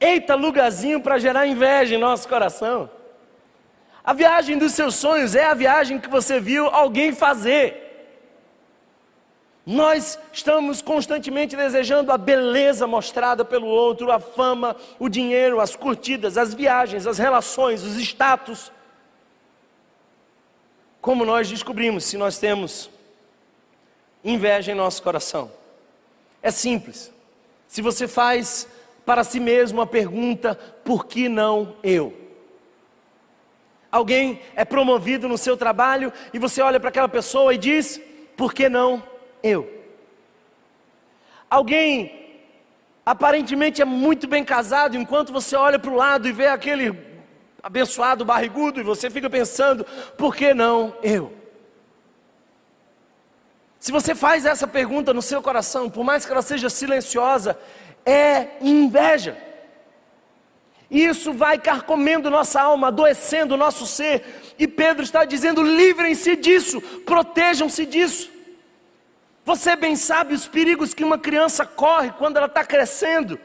Eita, 0.00 0.34
lugarzinho 0.34 1.00
para 1.00 1.18
gerar 1.18 1.46
inveja 1.46 1.94
em 1.94 1.98
nosso 1.98 2.28
coração. 2.28 2.90
A 4.04 4.12
viagem 4.12 4.56
dos 4.56 4.72
seus 4.72 4.94
sonhos 4.94 5.34
é 5.34 5.44
a 5.44 5.54
viagem 5.54 5.98
que 5.98 6.08
você 6.08 6.40
viu 6.40 6.66
alguém 6.66 7.12
fazer. 7.12 7.88
Nós 9.66 10.18
estamos 10.32 10.80
constantemente 10.80 11.54
desejando 11.54 12.10
a 12.10 12.16
beleza 12.16 12.86
mostrada 12.86 13.44
pelo 13.44 13.66
outro, 13.66 14.10
a 14.10 14.18
fama, 14.18 14.74
o 14.98 15.10
dinheiro, 15.10 15.60
as 15.60 15.76
curtidas, 15.76 16.38
as 16.38 16.54
viagens, 16.54 17.06
as 17.06 17.18
relações, 17.18 17.82
os 17.82 17.98
status. 17.98 18.72
Como 21.02 21.22
nós 21.22 21.50
descobrimos 21.50 22.04
se 22.04 22.16
nós 22.16 22.38
temos 22.38 22.88
inveja 24.24 24.72
em 24.72 24.74
nosso 24.74 25.02
coração? 25.02 25.52
É 26.42 26.50
simples. 26.50 27.12
Se 27.66 27.82
você 27.82 28.08
faz 28.08 28.66
para 29.08 29.24
si 29.24 29.40
mesmo 29.40 29.80
a 29.80 29.86
pergunta: 29.86 30.54
por 30.84 31.06
que 31.06 31.30
não 31.30 31.76
eu? 31.82 32.14
Alguém 33.90 34.42
é 34.54 34.66
promovido 34.66 35.26
no 35.26 35.38
seu 35.38 35.56
trabalho 35.56 36.12
e 36.30 36.38
você 36.38 36.60
olha 36.60 36.78
para 36.78 36.90
aquela 36.90 37.08
pessoa 37.08 37.54
e 37.54 37.56
diz: 37.56 37.98
por 38.36 38.52
que 38.52 38.68
não 38.68 39.02
eu? 39.42 39.66
Alguém 41.48 42.42
aparentemente 43.06 43.80
é 43.80 43.84
muito 43.86 44.28
bem 44.28 44.44
casado, 44.44 44.94
enquanto 44.94 45.32
você 45.32 45.56
olha 45.56 45.78
para 45.78 45.90
o 45.90 45.96
lado 45.96 46.28
e 46.28 46.32
vê 46.32 46.48
aquele 46.48 46.94
abençoado 47.62 48.26
barrigudo 48.26 48.78
e 48.78 48.82
você 48.82 49.08
fica 49.08 49.30
pensando: 49.30 49.86
por 50.18 50.36
que 50.36 50.52
não 50.52 50.94
eu? 51.02 51.32
Se 53.80 53.90
você 53.90 54.14
faz 54.14 54.44
essa 54.44 54.66
pergunta 54.66 55.14
no 55.14 55.22
seu 55.22 55.40
coração, 55.40 55.88
por 55.88 56.04
mais 56.04 56.26
que 56.26 56.32
ela 56.32 56.42
seja 56.42 56.68
silenciosa, 56.68 57.58
é 58.08 58.56
inveja. 58.62 59.36
Isso 60.90 61.34
vai 61.34 61.58
carcomendo 61.58 62.30
nossa 62.30 62.62
alma, 62.62 62.88
adoecendo 62.88 63.54
o 63.54 63.58
nosso 63.58 63.86
ser. 63.86 64.54
E 64.58 64.66
Pedro 64.66 65.02
está 65.02 65.26
dizendo: 65.26 65.62
livrem-se 65.62 66.34
disso, 66.34 66.80
protejam-se 66.80 67.84
disso. 67.84 68.30
Você 69.44 69.76
bem 69.76 69.94
sabe 69.96 70.32
os 70.34 70.48
perigos 70.48 70.94
que 70.94 71.04
uma 71.04 71.18
criança 71.18 71.66
corre 71.66 72.10
quando 72.12 72.38
ela 72.38 72.46
está 72.46 72.64
crescendo. 72.64 73.38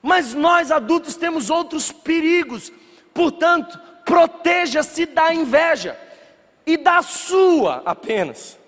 Mas 0.00 0.32
nós 0.32 0.70
adultos 0.70 1.16
temos 1.16 1.50
outros 1.50 1.90
perigos. 1.90 2.72
Portanto, 3.12 3.78
proteja-se 4.04 5.06
da 5.06 5.34
inveja 5.34 5.98
e 6.64 6.76
da 6.76 7.02
sua 7.02 7.82
apenas. 7.84 8.58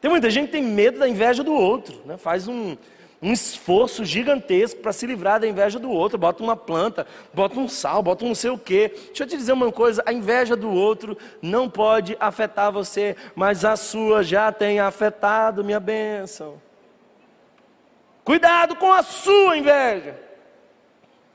Tem 0.00 0.10
muita 0.10 0.30
gente 0.30 0.46
que 0.46 0.52
tem 0.52 0.62
medo 0.62 0.98
da 0.98 1.08
inveja 1.08 1.42
do 1.42 1.52
outro, 1.52 2.00
né? 2.04 2.16
faz 2.16 2.46
um, 2.48 2.76
um 3.20 3.32
esforço 3.32 4.04
gigantesco 4.04 4.80
para 4.80 4.92
se 4.92 5.06
livrar 5.06 5.40
da 5.40 5.48
inveja 5.48 5.78
do 5.78 5.90
outro, 5.90 6.16
bota 6.16 6.42
uma 6.42 6.56
planta, 6.56 7.06
bota 7.34 7.58
um 7.58 7.68
sal, 7.68 8.02
bota 8.02 8.24
um 8.24 8.28
não 8.28 8.34
sei 8.34 8.50
o 8.50 8.58
quê. 8.58 8.92
Deixa 9.08 9.24
eu 9.24 9.26
te 9.26 9.36
dizer 9.36 9.52
uma 9.52 9.72
coisa: 9.72 10.02
a 10.06 10.12
inveja 10.12 10.54
do 10.54 10.70
outro 10.70 11.18
não 11.42 11.68
pode 11.68 12.16
afetar 12.20 12.70
você, 12.70 13.16
mas 13.34 13.64
a 13.64 13.76
sua 13.76 14.22
já 14.22 14.52
tem 14.52 14.78
afetado 14.78 15.64
minha 15.64 15.80
bênção. 15.80 16.60
Cuidado 18.24 18.76
com 18.76 18.92
a 18.92 19.02
sua 19.02 19.56
inveja. 19.56 20.14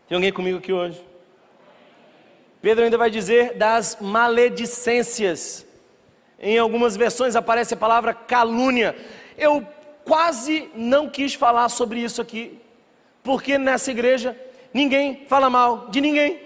Tem 0.08 0.16
alguém 0.16 0.32
comigo 0.32 0.60
aqui 0.60 0.72
hoje? 0.72 1.04
Pedro 2.62 2.86
ainda 2.86 2.98
vai 2.98 3.10
dizer 3.10 3.56
das 3.56 3.98
maledicências. 4.00 5.66
Em 6.40 6.58
algumas 6.58 6.96
versões 6.96 7.36
aparece 7.36 7.74
a 7.74 7.78
palavra 7.78 8.14
calúnia. 8.14 8.96
Eu 9.38 9.68
quase 10.06 10.70
não 10.76 11.10
quis 11.10 11.34
falar 11.34 11.70
sobre 11.70 12.00
isso 12.00 12.22
aqui, 12.22 12.60
porque 13.24 13.58
nessa 13.58 13.92
igreja 13.92 14.38
ninguém 14.74 15.26
fala 15.28 15.50
mal 15.50 15.88
de 15.90 16.02
ninguém. 16.02 16.42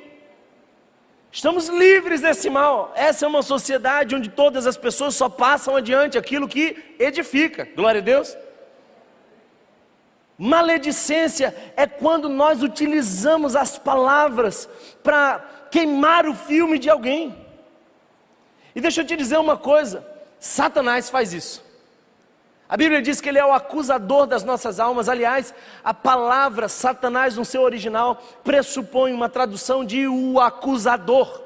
Estamos 1.32 1.68
livres 1.68 2.22
desse 2.22 2.50
mal. 2.50 2.92
Essa 2.96 3.26
é 3.26 3.28
uma 3.28 3.44
sociedade 3.44 4.16
onde 4.16 4.30
todas 4.30 4.66
as 4.66 4.78
pessoas 4.78 5.16
só 5.16 5.30
passam 5.30 5.76
adiante 5.76 6.18
aquilo 6.18 6.48
que 6.48 6.96
edifica. 6.98 7.68
Glória 7.76 8.02
a 8.02 8.04
Deus. 8.04 8.36
Maledicência 10.38 11.56
é 11.76 11.86
quando 11.88 12.30
nós 12.30 12.62
utilizamos 12.62 13.56
as 13.56 13.78
palavras 13.78 14.70
para 15.04 15.40
queimar 15.72 16.28
o 16.28 16.36
filme 16.36 16.78
de 16.78 16.90
alguém. 16.90 17.36
E 18.76 18.82
deixa 18.82 19.02
eu 19.02 19.06
te 19.06 19.16
dizer 19.16 19.38
uma 19.38 19.58
coisa: 19.58 20.06
Satanás 20.40 21.10
faz 21.10 21.34
isso. 21.34 21.67
A 22.70 22.76
Bíblia 22.76 23.02
diz 23.02 23.22
que 23.22 23.30
ele 23.30 23.40
é 23.40 23.46
o 23.46 23.54
acusador 23.54 24.26
das 24.26 24.44
nossas 24.44 24.80
almas. 24.80 25.08
Aliás, 25.08 25.54
a 25.84 25.94
palavra 25.94 26.68
Satanás 26.68 27.38
no 27.38 27.46
seu 27.46 27.62
original 27.62 28.22
pressupõe 28.44 29.14
uma 29.14 29.30
tradução 29.30 29.86
de 29.86 30.08
o 30.08 30.40
acusador. 30.40 31.42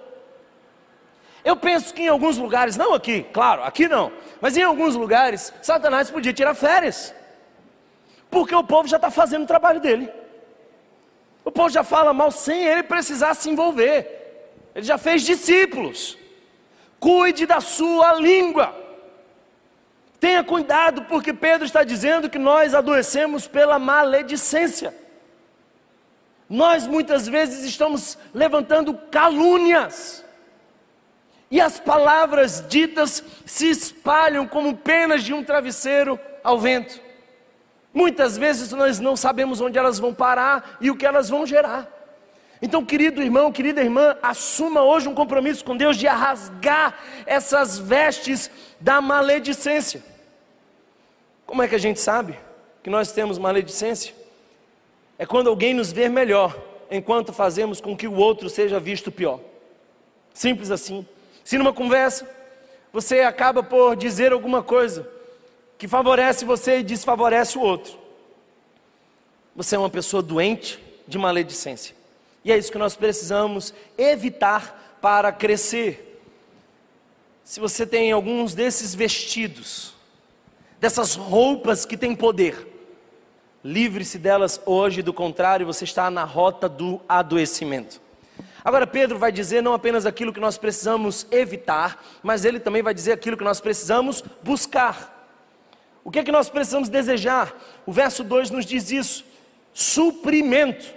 Eu 1.44 1.56
penso 1.56 1.94
que 1.94 2.04
em 2.04 2.08
alguns 2.08 2.38
lugares, 2.38 2.78
não 2.78 2.94
aqui, 2.94 3.24
claro, 3.34 3.64
aqui 3.64 3.88
não, 3.88 4.12
mas 4.40 4.56
em 4.58 4.64
alguns 4.64 4.96
lugares, 4.96 5.54
Satanás 5.62 6.10
podia 6.10 6.34
tirar 6.34 6.54
férias, 6.54 7.14
porque 8.30 8.54
o 8.54 8.64
povo 8.64 8.88
já 8.88 8.98
está 8.98 9.10
fazendo 9.10 9.44
o 9.44 9.48
trabalho 9.48 9.80
dele. 9.80 10.12
O 11.44 11.52
povo 11.52 11.70
já 11.70 11.84
fala 11.84 12.14
mal 12.14 12.32
sem 12.32 12.64
ele 12.64 12.84
precisar 12.84 13.34
se 13.34 13.50
envolver. 13.50 14.20
Ele 14.76 14.86
já 14.86 14.98
fez 14.98 15.24
discípulos 15.24 16.18
cuide 17.02 17.48
da 17.48 17.60
sua 17.60 18.14
língua. 18.14 18.74
Tenha 20.22 20.44
cuidado, 20.44 21.02
porque 21.06 21.34
Pedro 21.34 21.66
está 21.66 21.84
dizendo 21.84 22.30
que 22.30 22.38
nós 22.38 22.76
adoecemos 22.76 23.48
pela 23.48 23.80
maledicência. 23.80 24.94
Nós 26.48 26.86
muitas 26.86 27.28
vezes 27.28 27.66
estamos 27.66 28.20
levantando 28.32 28.94
calúnias, 29.10 30.24
e 31.50 31.60
as 31.60 31.80
palavras 31.80 32.64
ditas 32.70 33.24
se 33.48 33.68
espalham 33.68 34.48
como 34.48 34.78
penas 34.78 35.24
de 35.24 35.34
um 35.34 35.44
travesseiro 35.44 36.20
ao 36.44 36.60
vento. 36.60 37.02
Muitas 37.92 38.38
vezes 38.38 38.72
nós 38.72 39.00
não 39.00 39.18
sabemos 39.18 39.60
onde 39.60 39.80
elas 39.80 39.98
vão 39.98 40.14
parar 40.14 40.78
e 40.80 40.92
o 40.92 40.96
que 40.96 41.06
elas 41.06 41.30
vão 41.30 41.48
gerar. 41.48 41.88
Então, 42.62 42.86
querido 42.86 43.24
irmão, 43.24 43.52
querida 43.52 43.82
irmã, 43.82 44.16
assuma 44.22 44.84
hoje 44.84 45.10
um 45.10 45.16
compromisso 45.16 45.66
com 45.66 45.76
Deus 45.76 45.98
de 45.98 46.06
rasgar 46.06 46.94
essas 47.26 47.80
vestes 47.80 48.52
da 48.80 49.02
maledicência. 49.02 50.11
Como 51.52 51.62
é 51.62 51.68
que 51.68 51.76
a 51.76 51.78
gente 51.78 52.00
sabe 52.00 52.40
que 52.82 52.90
nós 52.90 53.12
temos 53.12 53.38
maledicência? 53.38 54.16
É 55.20 55.26
quando 55.26 55.50
alguém 55.50 55.74
nos 55.74 55.92
vê 55.92 56.08
melhor, 56.08 56.58
enquanto 56.90 57.34
fazemos 57.34 57.82
com 57.82 57.94
que 57.94 58.08
o 58.08 58.16
outro 58.16 58.50
seja 58.50 58.80
visto 58.80 59.12
pior. 59.12 59.38
Simples 60.34 60.72
assim. 60.72 61.06
Se 61.44 61.58
numa 61.58 61.74
conversa 61.74 62.26
você 62.94 63.20
acaba 63.20 63.62
por 63.62 63.98
dizer 63.98 64.32
alguma 64.32 64.64
coisa 64.64 65.06
que 65.78 65.90
favorece 65.90 66.46
você 66.46 66.80
e 66.80 66.84
desfavorece 66.84 67.58
o 67.58 67.62
outro, 67.62 68.00
você 69.54 69.76
é 69.76 69.80
uma 69.80 69.90
pessoa 69.90 70.24
doente 70.24 70.82
de 71.06 71.18
maledicência. 71.18 71.94
E 72.46 72.52
é 72.54 72.58
isso 72.58 72.72
que 72.72 72.78
nós 72.78 72.96
precisamos 72.96 73.74
evitar 73.98 74.98
para 75.02 75.34
crescer. 75.34 76.18
Se 77.44 77.60
você 77.60 77.86
tem 77.86 78.10
alguns 78.14 78.56
desses 78.56 78.96
vestidos, 78.96 80.00
dessas 80.82 81.14
roupas 81.14 81.86
que 81.86 81.96
têm 81.96 82.16
poder, 82.16 82.68
livre-se 83.64 84.18
delas 84.18 84.60
hoje, 84.66 85.04
do 85.04 85.14
contrário, 85.14 85.64
você 85.64 85.84
está 85.84 86.10
na 86.10 86.24
rota 86.24 86.68
do 86.68 87.00
adoecimento. 87.08 88.02
Agora, 88.66 88.88
Pedro 88.88 89.20
vai 89.20 89.32
dizer 89.32 89.62
não 89.62 89.76
apenas 89.76 90.08
aquilo 90.08 90.34
que 90.34 90.40
nós 90.40 90.58
precisamos 90.58 91.28
evitar, 91.30 92.04
mas 92.24 92.46
ele 92.46 92.60
também 92.60 92.82
vai 92.82 92.96
dizer 92.96 93.12
aquilo 93.12 93.38
que 93.38 93.44
nós 93.44 93.62
precisamos 93.62 94.24
buscar. 94.42 95.30
O 96.04 96.10
que 96.10 96.18
é 96.18 96.24
que 96.24 96.32
nós 96.32 96.50
precisamos 96.50 96.90
desejar? 96.90 97.56
O 97.86 97.92
verso 97.92 98.24
2 98.24 98.50
nos 98.50 98.66
diz 98.66 98.90
isso: 98.90 99.24
suprimento. 99.72 100.96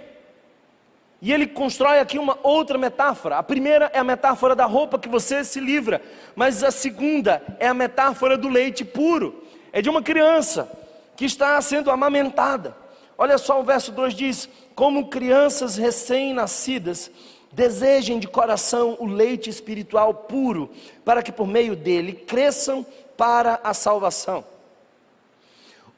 E 1.21 1.31
ele 1.31 1.45
constrói 1.45 1.99
aqui 1.99 2.17
uma 2.17 2.37
outra 2.41 2.77
metáfora. 2.77 3.37
A 3.37 3.43
primeira 3.43 3.89
é 3.93 3.99
a 3.99 4.03
metáfora 4.03 4.55
da 4.55 4.65
roupa 4.65 4.97
que 4.97 5.07
você 5.07 5.43
se 5.43 5.59
livra, 5.59 6.01
mas 6.35 6.63
a 6.63 6.71
segunda 6.71 7.41
é 7.59 7.67
a 7.67 7.73
metáfora 7.73 8.35
do 8.35 8.49
leite 8.49 8.83
puro. 8.83 9.44
É 9.75 9.81
de 9.81 9.89
uma 9.89 10.01
criança 10.01 10.71
que 11.17 11.25
está 11.25 11.59
sendo 11.61 11.91
amamentada. 11.91 12.77
Olha 13.17 13.37
só 13.37 13.59
o 13.59 13.63
verso 13.65 13.91
2 13.91 14.13
diz: 14.13 14.49
Como 14.73 15.09
crianças 15.09 15.75
recém-nascidas, 15.75 17.11
desejem 17.51 18.17
de 18.17 18.25
coração 18.25 18.95
o 19.01 19.05
leite 19.05 19.49
espiritual 19.49 20.13
puro, 20.13 20.71
para 21.03 21.21
que 21.21 21.29
por 21.29 21.45
meio 21.45 21.75
dele 21.75 22.13
cresçam 22.13 22.85
para 23.17 23.59
a 23.65 23.73
salvação. 23.73 24.45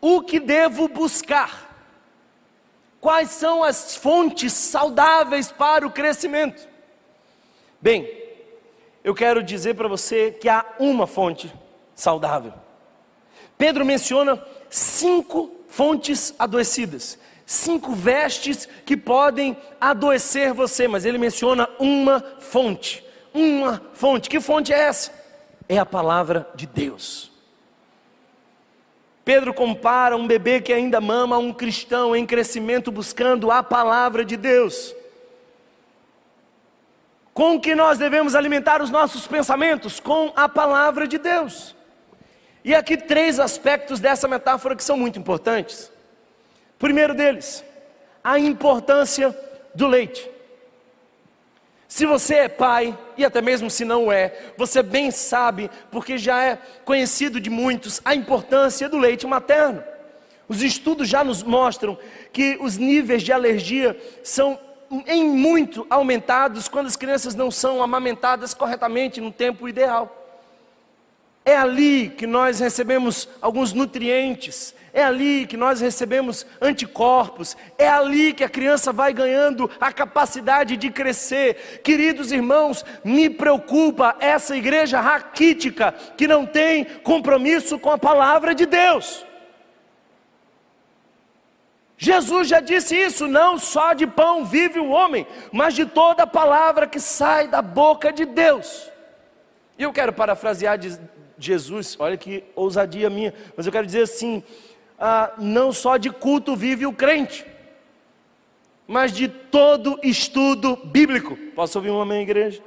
O 0.01 0.23
que 0.23 0.39
devo 0.39 0.87
buscar? 0.87 1.67
Quais 2.99 3.29
são 3.29 3.63
as 3.63 3.95
fontes 3.95 4.53
saudáveis 4.53 5.51
para 5.51 5.85
o 5.85 5.91
crescimento? 5.91 6.67
Bem, 7.79 8.11
eu 9.03 9.13
quero 9.13 9.43
dizer 9.43 9.75
para 9.75 9.87
você 9.87 10.31
que 10.31 10.49
há 10.49 10.65
uma 10.79 11.05
fonte 11.05 11.53
saudável. 11.93 12.65
Pedro 13.57 13.85
menciona 13.85 14.41
cinco 14.69 15.51
fontes 15.67 16.33
adoecidas, 16.37 17.17
cinco 17.45 17.93
vestes 17.93 18.67
que 18.85 18.95
podem 18.95 19.57
adoecer 19.79 20.53
você, 20.53 20.87
mas 20.87 21.05
ele 21.05 21.17
menciona 21.17 21.69
uma 21.79 22.23
fonte. 22.39 23.03
Uma 23.33 23.81
fonte. 23.93 24.29
Que 24.29 24.39
fonte 24.39 24.73
é 24.73 24.79
essa? 24.79 25.11
É 25.67 25.77
a 25.77 25.85
palavra 25.85 26.47
de 26.55 26.65
Deus. 26.65 27.31
Pedro 29.23 29.53
compara 29.53 30.15
um 30.15 30.25
bebê 30.25 30.61
que 30.61 30.71
ainda 30.71 31.01
mama 31.01 31.35
a 31.35 31.39
um 31.39 31.51
cristão 31.51 32.15
em 32.15 32.25
crescimento 32.25 32.91
buscando 32.91 33.51
a 33.51 33.61
palavra 33.61 34.23
de 34.23 34.37
Deus. 34.37 34.95
Com 37.33 37.59
que 37.59 37.75
nós 37.75 37.99
devemos 37.99 38.33
alimentar 38.33 38.81
os 38.81 38.89
nossos 38.89 39.27
pensamentos? 39.27 39.99
Com 39.99 40.31
a 40.35 40.47
palavra 40.47 41.07
de 41.07 41.17
Deus. 41.17 41.75
E 42.67 42.75
aqui 42.75 42.97
três 42.97 43.39
aspectos 43.39 43.97
dessa 43.97 44.27
metáfora 44.27 44.75
que 44.75 44.83
são 44.83 44.97
muito 44.97 45.17
importantes. 45.17 45.89
Primeiro 46.77 47.15
deles, 47.15 47.63
a 48.21 48.37
importância 48.37 49.33
do 49.73 49.87
leite. 49.87 50.29
Se 51.87 52.05
você 52.05 52.35
é 52.35 52.49
pai, 52.49 52.97
e 53.15 53.23
até 53.23 53.41
mesmo 53.41 53.69
se 53.69 53.85
não 53.85 54.11
é, 54.11 54.51
você 54.57 54.83
bem 54.83 55.11
sabe, 55.11 55.71
porque 55.89 56.17
já 56.17 56.43
é 56.43 56.57
conhecido 56.83 57.39
de 57.39 57.49
muitos, 57.49 58.01
a 58.03 58.13
importância 58.13 58.89
do 58.89 58.97
leite 58.97 59.25
materno. 59.25 59.81
Os 60.49 60.61
estudos 60.61 61.07
já 61.07 61.23
nos 61.23 61.43
mostram 61.43 61.97
que 62.33 62.57
os 62.59 62.75
níveis 62.75 63.23
de 63.23 63.31
alergia 63.31 63.97
são 64.21 64.59
em 65.05 65.23
muito 65.23 65.87
aumentados 65.89 66.67
quando 66.67 66.87
as 66.87 66.97
crianças 66.97 67.33
não 67.33 67.49
são 67.49 67.81
amamentadas 67.81 68.53
corretamente 68.53 69.21
no 69.21 69.31
tempo 69.31 69.69
ideal. 69.69 70.26
É 71.47 71.55
ali 71.55 72.09
que 72.09 72.27
nós 72.27 72.59
recebemos 72.59 73.25
alguns 73.41 73.71
nutrientes, 73.71 74.75
é 74.91 75.01
ali 75.01 75.47
que 75.47 75.55
nós 75.55 75.79
recebemos 75.79 76.45
anticorpos, 76.59 77.55
é 77.77 77.87
ali 77.87 78.33
que 78.33 78.43
a 78.43 78.49
criança 78.49 78.91
vai 78.91 79.13
ganhando 79.13 79.71
a 79.79 79.89
capacidade 79.93 80.75
de 80.75 80.89
crescer. 80.89 81.79
Queridos 81.85 82.33
irmãos, 82.33 82.83
me 83.01 83.29
preocupa 83.29 84.17
essa 84.19 84.57
igreja 84.57 84.99
raquítica 84.99 85.93
que 86.17 86.27
não 86.27 86.45
tem 86.45 86.83
compromisso 86.83 87.79
com 87.79 87.91
a 87.91 87.97
palavra 87.97 88.53
de 88.53 88.65
Deus. 88.65 89.25
Jesus 91.97 92.49
já 92.49 92.59
disse 92.59 92.93
isso: 92.93 93.25
não 93.25 93.57
só 93.57 93.93
de 93.93 94.05
pão 94.05 94.43
vive 94.43 94.79
o 94.79 94.89
homem, 94.89 95.25
mas 95.53 95.73
de 95.73 95.85
toda 95.85 96.27
palavra 96.27 96.85
que 96.85 96.99
sai 96.99 97.47
da 97.47 97.61
boca 97.61 98.11
de 98.11 98.25
Deus. 98.25 98.91
E 99.77 99.83
eu 99.83 99.93
quero 99.93 100.11
parafrasear 100.11 100.77
Jesus, 101.37 101.95
olha 101.99 102.17
que 102.17 102.43
ousadia 102.55 103.09
minha, 103.09 103.33
mas 103.55 103.65
eu 103.65 103.71
quero 103.71 103.85
dizer 103.85 104.03
assim: 104.03 104.43
ah, 104.99 105.31
não 105.37 105.71
só 105.71 105.97
de 105.97 106.09
culto 106.09 106.55
vive 106.55 106.85
o 106.85 106.93
crente, 106.93 107.45
mas 108.87 109.11
de 109.11 109.27
todo 109.27 109.99
estudo 110.01 110.75
bíblico. 110.75 111.37
Posso 111.55 111.77
ouvir 111.77 111.91
um 111.91 112.01
amém, 112.01 112.21
igreja? 112.21 112.61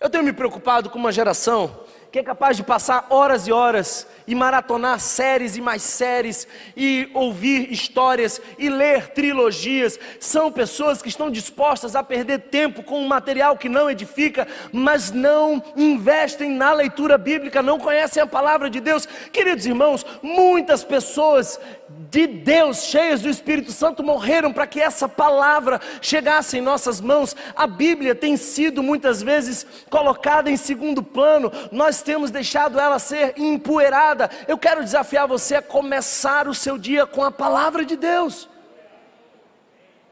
Eu 0.00 0.10
tenho 0.10 0.22
me 0.22 0.32
preocupado 0.32 0.90
com 0.90 0.98
uma 0.98 1.10
geração 1.10 1.84
que 2.12 2.18
é 2.18 2.22
capaz 2.22 2.56
de 2.56 2.62
passar 2.62 3.06
horas 3.10 3.48
e 3.48 3.52
horas 3.52 4.06
e 4.26 4.34
maratonar 4.34 4.98
séries 5.00 5.56
e 5.56 5.60
mais 5.60 5.82
séries 5.82 6.46
e 6.76 7.10
ouvir 7.14 7.70
histórias 7.72 8.40
e 8.58 8.68
ler 8.68 9.08
trilogias. 9.08 9.98
São 10.18 10.50
pessoas 10.50 11.02
que 11.02 11.08
estão 11.08 11.30
dispostas 11.30 11.94
a 11.94 12.02
perder 12.02 12.38
tempo 12.40 12.82
com 12.82 13.00
um 13.00 13.08
material 13.08 13.56
que 13.56 13.68
não 13.68 13.90
edifica, 13.90 14.46
mas 14.72 15.10
não 15.10 15.62
investem 15.76 16.50
na 16.50 16.72
leitura 16.72 17.18
bíblica, 17.18 17.62
não 17.62 17.78
conhecem 17.78 18.22
a 18.22 18.26
palavra 18.26 18.70
de 18.70 18.80
Deus. 18.80 19.06
Queridos 19.32 19.66
irmãos, 19.66 20.04
muitas 20.22 20.84
pessoas 20.84 21.58
de 22.10 22.26
Deus, 22.26 22.84
cheias 22.84 23.22
do 23.22 23.28
Espírito 23.28 23.72
Santo, 23.72 24.02
morreram 24.02 24.52
para 24.52 24.66
que 24.66 24.80
essa 24.80 25.08
palavra 25.08 25.80
chegasse 26.00 26.58
em 26.58 26.60
nossas 26.60 27.00
mãos. 27.00 27.34
A 27.56 27.66
Bíblia 27.66 28.14
tem 28.14 28.36
sido 28.36 28.82
muitas 28.82 29.22
vezes 29.22 29.66
colocada 29.90 30.50
em 30.50 30.56
segundo 30.56 31.02
plano, 31.02 31.52
nós 31.72 32.02
temos 32.02 32.30
deixado 32.30 32.78
ela 32.78 32.98
ser 32.98 33.34
empoeirada. 33.36 34.13
Eu 34.46 34.58
quero 34.58 34.82
desafiar 34.82 35.26
você 35.26 35.56
a 35.56 35.62
começar 35.62 36.48
o 36.48 36.54
seu 36.54 36.78
dia 36.78 37.06
com 37.06 37.22
a 37.22 37.30
palavra 37.30 37.84
de 37.84 37.96
Deus. 37.96 38.48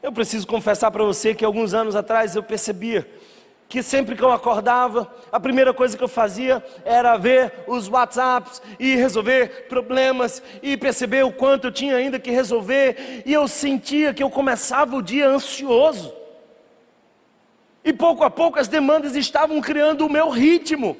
Eu 0.01 0.11
preciso 0.11 0.45
confessar 0.45 0.91
para 0.91 1.03
você 1.03 1.33
que 1.33 1.45
alguns 1.45 1.73
anos 1.73 1.95
atrás 1.95 2.35
eu 2.35 2.43
percebia 2.43 3.07
que 3.73 3.81
sempre 3.81 4.15
que 4.15 4.21
eu 4.21 4.31
acordava, 4.31 5.11
a 5.31 5.39
primeira 5.39 5.73
coisa 5.73 5.97
que 5.97 6.03
eu 6.03 6.07
fazia 6.07 6.63
era 6.85 7.17
ver 7.17 7.63
os 7.65 7.89
WhatsApps 7.89 8.61
e 8.79 8.95
resolver 8.95 9.67
problemas 9.67 10.43
e 10.61 10.77
perceber 10.77 11.23
o 11.23 11.31
quanto 11.31 11.65
eu 11.65 11.71
tinha 11.71 11.95
ainda 11.95 12.19
que 12.19 12.29
resolver, 12.29 13.23
e 13.25 13.33
eu 13.33 13.47
sentia 13.47 14.13
que 14.13 14.21
eu 14.21 14.29
começava 14.29 14.95
o 14.95 15.01
dia 15.01 15.27
ansioso. 15.27 16.13
E 17.83 17.91
pouco 17.91 18.23
a 18.23 18.29
pouco 18.29 18.59
as 18.59 18.67
demandas 18.67 19.15
estavam 19.15 19.59
criando 19.59 20.05
o 20.05 20.09
meu 20.09 20.29
ritmo. 20.29 20.95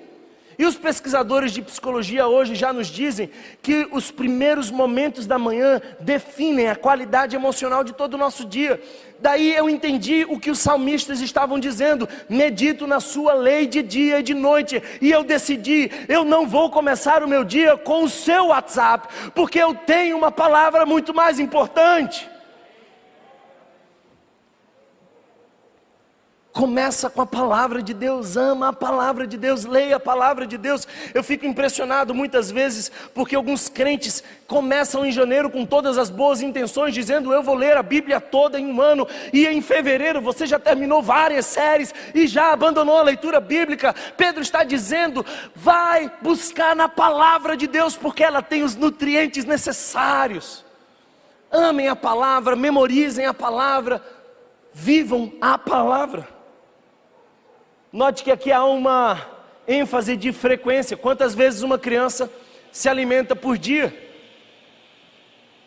E 0.58 0.66
os 0.66 0.78
pesquisadores 0.78 1.52
de 1.52 1.62
psicologia 1.62 2.28
hoje 2.28 2.56
já 2.56 2.72
nos 2.72 2.88
dizem 2.88 3.30
que 3.62 3.88
os 3.92 4.12
primeiros 4.12 4.70
momentos 4.70 5.26
da 5.26 5.38
manhã 5.38 5.82
definem 6.00 6.70
a 6.70 6.76
qualidade 6.76 7.36
emocional 7.36 7.84
de 7.84 7.94
todo 7.94 8.13
o 8.13 8.18
nosso 8.18 8.46
dia. 8.46 8.82
Daí 9.20 9.56
eu 9.56 9.70
entendi 9.70 10.26
o 10.28 10.39
que 10.39 10.52
os 10.52 10.60
salmistas 10.60 11.22
estavam 11.22 11.60
dizendo: 11.60 12.08
medito 12.30 12.86
na 12.86 13.00
sua 13.00 13.34
lei 13.34 13.66
de 13.66 13.82
dia 13.82 14.20
e 14.20 14.24
de 14.24 14.34
noite. 14.34 14.82
E 15.02 15.10
eu 15.10 15.24
decidi, 15.24 15.89
eu 16.08 16.26
não 16.26 16.46
vou 16.46 16.70
começar 16.70 17.24
o 17.24 17.28
meu 17.28 17.44
dia 17.44 17.78
com 17.78 18.04
o 18.04 18.10
seu 18.10 18.48
WhatsApp, 18.48 19.32
porque 19.34 19.60
eu 19.60 19.74
tenho 19.74 20.18
uma 20.18 20.32
palavra 20.32 20.86
muito 20.86 21.13
mais 21.13 21.39
importante. 21.39 22.33
Começa 26.54 27.10
com 27.10 27.20
a 27.20 27.26
palavra 27.26 27.82
de 27.82 27.96
Deus, 27.96 28.38
ama 28.38 28.68
a 28.68 28.74
palavra 28.74 29.26
de 29.26 29.38
Deus, 29.38 29.66
leia 29.66 29.96
a 29.96 30.00
palavra 30.00 30.46
de 30.46 30.56
Deus. 30.56 30.88
Eu 31.12 31.24
fico 31.24 31.48
impressionado 31.48 32.13
muitas 32.13 32.52
vezes 32.52 32.92
porque 33.12 33.36
alguns 33.36 33.68
crentes 33.68 34.24
começam 34.46 35.04
em 35.04 35.12
janeiro 35.12 35.50
com 35.50 35.66
todas 35.66 35.98
as 35.98 36.12
boas 36.12 36.44
intenções, 36.44 36.94
dizendo 36.94 37.34
eu 37.34 37.42
vou 37.42 37.56
ler 37.56 37.76
a 37.76 37.82
Bíblia 37.82 38.22
toda 38.22 38.60
em 38.60 38.72
um 38.72 38.80
ano, 38.80 39.08
e 39.34 39.48
em 39.48 39.63
fevereiro 39.63 40.22
você 40.22 40.46
já 40.46 40.60
terminou 40.60 41.02
várias 41.02 41.48
séries 41.48 41.92
e 42.13 42.28
já 42.28 42.54
abandonou 42.54 43.00
a 43.00 43.04
leitura 43.04 43.39
bíblica. 43.39 43.96
Pedro 44.16 44.44
está 44.44 44.63
dizendo: 44.63 45.26
vai 45.56 46.12
buscar 46.22 46.76
na 46.76 46.88
palavra 46.88 47.58
de 47.58 47.66
Deus, 47.66 47.98
porque 47.98 48.24
ela 48.24 48.44
tem 48.44 48.62
os 48.62 48.76
nutrientes 48.76 49.44
necessários. 49.44 50.63
Amem 51.52 51.88
a 51.88 51.96
palavra, 51.96 52.56
memorizem 52.56 53.26
a 53.26 53.34
palavra, 53.34 54.00
vivam 54.72 55.34
a 55.42 55.58
palavra. 55.58 56.33
Note 57.94 58.24
que 58.24 58.32
aqui 58.32 58.52
há 58.52 58.66
uma 58.66 59.24
ênfase 59.68 60.18
de 60.18 60.32
frequência. 60.32 60.98
Quantas 60.98 61.36
vezes 61.36 61.62
uma 61.62 61.78
criança 61.78 62.28
se 62.72 62.90
alimenta 62.90 63.36
por 63.36 63.56
dia? 63.56 63.96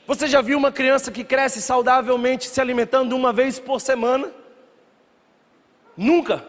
Você 0.09 0.27
já 0.27 0.43
viu 0.43 0.59
uma 0.59 0.73
criança 0.73 1.12
que 1.12 1.23
cresce 1.23 1.62
saudavelmente 1.62 2.49
se 2.49 2.61
alimentando 2.61 3.15
uma 3.15 3.33
vez 3.33 3.61
por 3.61 3.81
semana? 3.81 4.29
Nunca. 5.97 6.45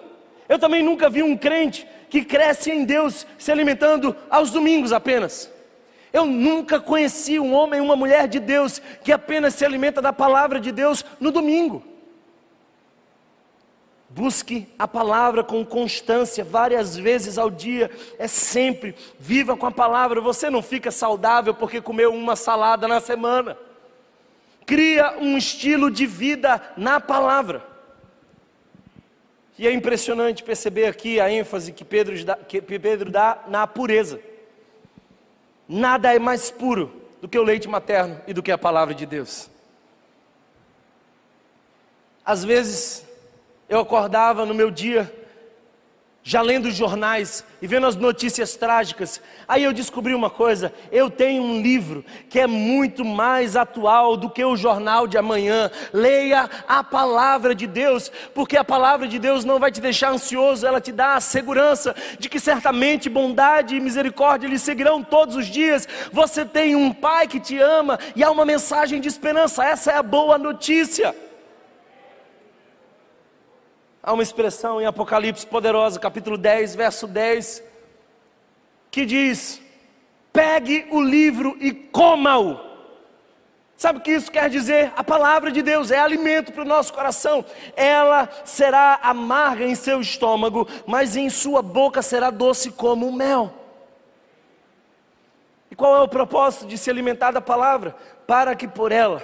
Eu 0.50 0.58
também 0.58 0.82
nunca 0.82 1.12
vi 1.12 1.22
um 1.22 1.38
crente 1.38 1.88
que 2.10 2.26
cresce 2.26 2.72
em 2.72 2.84
Deus 2.84 3.28
se 3.38 3.52
alimentando 3.52 4.16
aos 4.32 4.50
domingos 4.50 4.92
apenas. 4.92 5.54
Eu 6.12 6.26
nunca 6.26 6.80
conheci 6.80 7.40
um 7.40 7.54
homem 7.54 7.82
uma 7.82 7.96
mulher 7.96 8.28
de 8.28 8.40
Deus 8.40 8.82
que 9.04 9.12
apenas 9.12 9.54
se 9.54 9.64
alimenta 9.64 10.02
da 10.02 10.12
palavra 10.12 10.60
de 10.60 10.72
Deus 10.72 11.06
no 11.20 11.30
domingo. 11.30 11.84
Busque 14.18 14.68
a 14.80 14.88
palavra 14.88 15.44
com 15.44 15.64
constância, 15.64 16.44
várias 16.44 16.98
vezes 16.98 17.38
ao 17.38 17.52
dia, 17.52 17.92
é 18.18 18.28
sempre. 18.28 18.96
Viva 19.20 19.56
com 19.56 19.68
a 19.68 19.72
palavra. 19.72 20.20
Você 20.20 20.50
não 20.50 20.64
fica 20.64 20.90
saudável 20.90 21.54
porque 21.54 21.80
comeu 21.80 22.12
uma 22.12 22.36
salada 22.36 22.88
na 22.88 23.00
semana. 23.00 23.56
Cria 24.66 25.20
um 25.20 25.38
estilo 25.38 25.92
de 25.92 26.08
vida 26.08 26.60
na 26.76 27.00
palavra. 27.00 27.64
E 29.56 29.68
é 29.68 29.72
impressionante 29.72 30.42
perceber 30.42 30.88
aqui 30.88 31.20
a 31.20 31.32
ênfase 31.32 31.72
que 31.72 31.86
Pedro 31.86 32.26
dá, 32.26 32.36
que 32.38 32.60
Pedro 32.60 33.12
dá 33.12 33.44
na 33.48 33.68
pureza. 33.68 34.20
Nada 35.70 36.12
é 36.12 36.18
mais 36.18 36.50
puro 36.50 36.92
do 37.22 37.28
que 37.28 37.38
o 37.38 37.44
leite 37.44 37.68
materno 37.68 38.20
e 38.26 38.34
do 38.34 38.42
que 38.42 38.52
a 38.52 38.58
palavra 38.58 38.96
de 38.96 39.06
Deus. 39.06 39.48
Às 42.26 42.44
vezes, 42.44 43.07
eu 43.70 43.80
acordava 43.80 44.46
no 44.46 44.54
meu 44.54 44.72
dia, 44.72 45.14
já 46.24 46.42
lendo 46.42 46.68
os 46.68 46.76
jornais 46.76 47.46
e 47.62 47.68
vendo 47.68 47.88
as 47.88 47.96
notícias 47.96 48.58
trágicas. 48.58 49.22
Aí 49.48 49.64
eu 49.64 49.72
descobri 49.72 50.14
uma 50.14 50.30
coisa: 50.30 50.74
eu 50.92 51.10
tenho 51.10 51.42
um 51.42 51.62
livro 51.62 52.04
que 52.30 52.38
é 52.38 52.46
muito 52.46 53.06
mais 53.06 53.56
atual 53.56 54.18
do 54.18 54.30
que 54.30 54.44
o 54.44 54.58
jornal 54.58 55.08
de 55.08 55.18
amanhã. 55.18 55.72
Leia 55.94 56.50
a 56.68 56.84
palavra 56.84 57.56
de 57.56 57.66
Deus, 57.66 58.12
porque 58.34 58.58
a 58.58 58.64
palavra 58.64 59.08
de 59.08 59.20
Deus 59.20 59.46
não 59.46 59.58
vai 59.58 59.72
te 59.72 59.80
deixar 59.80 60.12
ansioso, 60.12 60.68
ela 60.68 60.82
te 60.82 60.92
dá 60.92 61.16
a 61.16 61.22
segurança 61.22 61.96
de 62.20 62.28
que 62.28 62.42
certamente 62.42 63.10
bondade 63.10 63.76
e 63.76 63.80
misericórdia 63.80 64.50
lhe 64.50 64.60
seguirão 64.60 65.02
todos 65.02 65.36
os 65.36 65.46
dias. 65.46 65.88
Você 66.12 66.46
tem 66.46 66.76
um 66.76 66.92
pai 66.94 67.28
que 67.28 67.40
te 67.40 67.58
ama 67.58 67.98
e 68.16 68.24
há 68.24 68.30
uma 68.30 68.46
mensagem 68.46 69.00
de 69.00 69.08
esperança. 69.08 69.64
Essa 69.64 69.92
é 69.92 69.98
a 69.98 70.04
boa 70.04 70.38
notícia. 70.38 71.16
Há 74.08 74.14
uma 74.14 74.24
expressão 74.24 74.80
em 74.80 74.86
Apocalipse 74.86 75.46
poderosa, 75.46 76.00
capítulo 76.00 76.38
10, 76.38 76.76
verso 76.76 77.06
10, 77.08 77.62
que 78.90 79.06
diz: 79.06 79.62
pegue 80.32 80.88
o 80.92 81.02
livro 81.02 81.58
e 81.60 81.74
coma-o. 81.74 82.58
Sabe 83.76 84.00
o 84.00 84.02
que 84.02 84.12
isso 84.12 84.32
quer 84.32 84.50
dizer? 84.50 84.94
A 84.96 85.04
palavra 85.04 85.52
de 85.52 85.62
Deus 85.62 85.92
é 85.92 86.00
alimento 86.00 86.54
para 86.54 86.62
o 86.62 86.66
nosso 86.66 86.94
coração. 86.94 87.44
Ela 87.76 88.30
será 88.46 88.98
amarga 89.04 89.66
em 89.66 89.76
seu 89.76 90.00
estômago, 90.00 90.66
mas 90.86 91.18
em 91.18 91.30
sua 91.30 91.62
boca 91.62 92.02
será 92.02 92.30
doce 92.30 92.72
como 92.72 93.10
o 93.10 93.12
mel 93.12 93.54
qual 95.78 95.96
é 95.96 96.02
o 96.02 96.08
propósito 96.08 96.66
de 96.66 96.76
se 96.76 96.90
alimentar 96.90 97.32
da 97.32 97.40
palavra? 97.40 97.96
Para 98.26 98.56
que 98.56 98.68
por 98.68 98.92
ela 98.92 99.22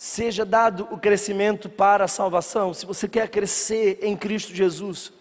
seja 0.00 0.46
dado 0.46 0.88
o 0.90 0.96
crescimento 0.96 1.68
para 1.68 2.04
a 2.04 2.08
salvação. 2.08 2.72
Se 2.72 2.86
você 2.86 3.06
quer 3.06 3.28
crescer 3.28 3.98
em 4.00 4.16
Cristo 4.16 4.54
Jesus, 4.54 5.12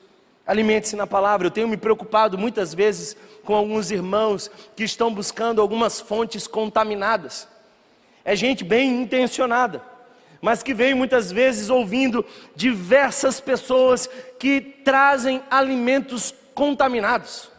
alimente-se 0.47 0.95
na 0.95 1.05
palavra. 1.05 1.47
Eu 1.47 1.51
tenho 1.51 1.67
me 1.67 1.75
preocupado 1.75 2.38
muitas 2.38 2.73
vezes 2.73 3.13
com 3.43 3.53
alguns 3.53 3.91
irmãos 3.91 4.49
que 4.77 4.86
estão 4.86 5.13
buscando 5.13 5.59
algumas 5.59 5.99
fontes 5.99 6.47
contaminadas. 6.47 7.45
É 8.23 8.38
gente 8.38 8.63
bem 8.63 9.01
intencionada, 9.01 9.84
mas 10.41 10.63
que 10.63 10.73
vem 10.73 10.93
muitas 10.93 11.30
vezes 11.30 11.69
ouvindo 11.69 12.25
diversas 12.55 13.41
pessoas 13.41 14.09
que 14.39 14.61
trazem 14.61 15.43
alimentos 15.51 16.34
contaminados. 16.55 17.51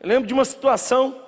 Eu 0.00 0.08
lembro 0.08 0.26
de 0.26 0.34
uma 0.34 0.44
situação 0.44 1.25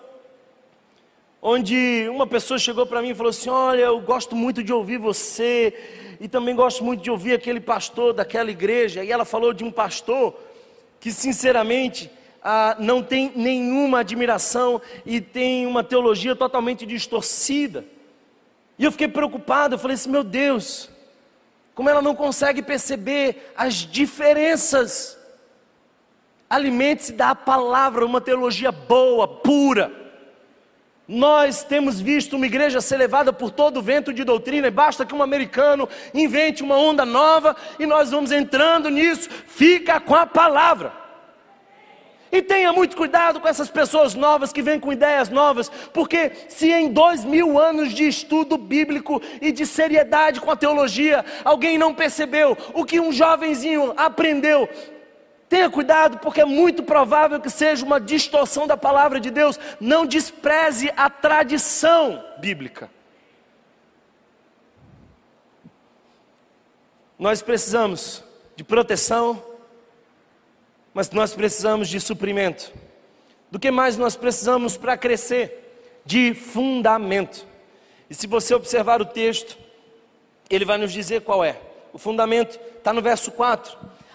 onde 1.41 2.09
uma 2.11 2.26
pessoa 2.26 2.59
chegou 2.59 2.86
para 2.86 3.01
mim 3.01 3.11
e 3.11 3.14
falou 3.14 3.30
assim: 3.30 3.51
Olha, 3.51 3.82
eu 3.82 4.01
gosto 4.01 4.34
muito 4.34 4.62
de 4.62 4.72
ouvir 4.72 4.99
você, 4.99 6.16
e 6.20 6.28
também 6.28 6.55
gosto 6.55 6.84
muito 6.84 7.03
de 7.03 7.11
ouvir 7.11 7.34
aquele 7.34 7.61
pastor 7.61 8.12
daquela 8.12 8.51
igreja. 8.51 9.05
E 9.05 9.11
ela 9.11 9.24
falou 9.24 9.53
de 9.53 9.64
um 9.64 9.70
pastor 9.70 10.34
que, 11.01 11.12
sinceramente, 11.12 12.11
ah, 12.43 12.76
não 12.78 13.03
tem 13.03 13.32
nenhuma 13.34 14.01
admiração 14.01 14.80
e 15.07 15.20
tem 15.20 15.66
uma 15.66 15.84
teologia 15.84 16.34
totalmente 16.34 16.84
distorcida. 16.84 17.84
E 18.78 18.84
eu 18.84 18.93
fiquei 18.93 19.09
preocupado, 19.09 19.74
eu 19.74 19.78
falei 19.78 19.95
assim: 19.95 20.11
Meu 20.11 20.24
Deus, 20.24 20.91
como 21.74 21.89
ela 21.89 22.03
não 22.03 22.14
consegue 22.14 22.62
perceber 22.62 23.53
as 23.57 23.74
diferenças. 23.74 25.16
Alimente-se 26.51 27.12
da 27.12 27.34
palavra, 27.34 28.07
uma 28.07 28.22
teologia 28.22 28.72
boa, 28.72 29.28
pura 29.28 30.07
nós 31.09 31.64
temos 31.64 31.98
visto 31.98 32.36
uma 32.36 32.44
igreja 32.44 32.82
ser 32.82 32.98
levada 32.98 33.32
por 33.32 33.50
todo 33.50 33.78
o 33.78 33.82
vento 33.82 34.12
de 34.12 34.22
doutrina, 34.24 34.68
e 34.68 34.70
basta 34.70 35.06
que 35.06 35.14
um 35.14 35.22
americano 35.22 35.88
invente 36.12 36.62
uma 36.62 36.76
onda 36.76 37.06
nova 37.06 37.56
e 37.78 37.86
nós 37.86 38.11
vamos 38.11 38.30
entrando 38.30 38.90
nisso. 38.90 39.30
Fica 39.46 39.98
com 39.98 40.14
a 40.14 40.26
palavra. 40.26 40.92
E 42.30 42.42
tenha 42.42 42.70
muito 42.74 42.94
cuidado 42.94 43.40
com 43.40 43.48
essas 43.48 43.70
pessoas 43.70 44.14
novas 44.14 44.52
que 44.52 44.61
vêm 44.61 44.78
com 44.78 44.92
ideias 44.92 45.30
novas, 45.30 45.70
porque 45.94 46.30
se 46.46 46.70
em 46.70 46.92
dois 46.92 47.24
mil 47.24 47.59
anos 47.59 47.94
de 47.94 48.06
estudo 48.06 48.59
bíblico 48.59 49.22
e 49.40 49.50
de 49.50 49.64
seriedade 49.64 50.38
com 50.38 50.50
a 50.50 50.56
teologia, 50.56 51.24
alguém 51.42 51.78
não 51.78 51.94
percebeu 51.94 52.54
o 52.74 52.84
que 52.84 53.00
um 53.00 53.11
jovenzinho 53.11 53.94
aprendeu 53.96 54.68
Tenha 55.49 55.70
cuidado, 55.70 56.18
porque 56.18 56.42
é 56.42 56.44
muito 56.44 56.82
provável 56.82 57.40
que 57.40 57.49
seja 57.49 57.84
uma 57.84 57.99
distorção 57.99 58.66
da 58.66 58.76
palavra 58.76 59.18
de 59.18 59.30
Deus. 59.30 59.59
Não 59.80 60.05
despreze 60.05 60.92
a 60.94 61.09
tradição 61.09 62.22
bíblica. 62.38 62.90
Nós 67.18 67.40
precisamos 67.40 68.22
de 68.55 68.62
proteção, 68.62 69.42
mas 70.92 71.11
nós 71.11 71.34
precisamos 71.34 71.88
de 71.88 71.99
suprimento. 71.99 72.70
Do 73.51 73.59
que 73.59 73.70
mais 73.70 73.96
nós 73.96 74.14
precisamos 74.14 74.76
para 74.76 74.99
crescer? 74.99 76.03
De 76.05 76.34
fundamento. 76.34 77.46
E 78.11 78.14
se 78.14 78.26
você 78.26 78.55
observar 78.55 79.01
o 79.01 79.07
texto, 79.07 79.59
ele 80.51 80.66
vai 80.66 80.76
nos 80.76 80.92
dizer 80.92 81.22
qual 81.22 81.42
é. 81.42 81.59
O 81.92 81.99
fundamento 81.99 82.61
está 82.76 82.92
no 82.92 83.01
verso 83.01 83.32
4 83.32 83.97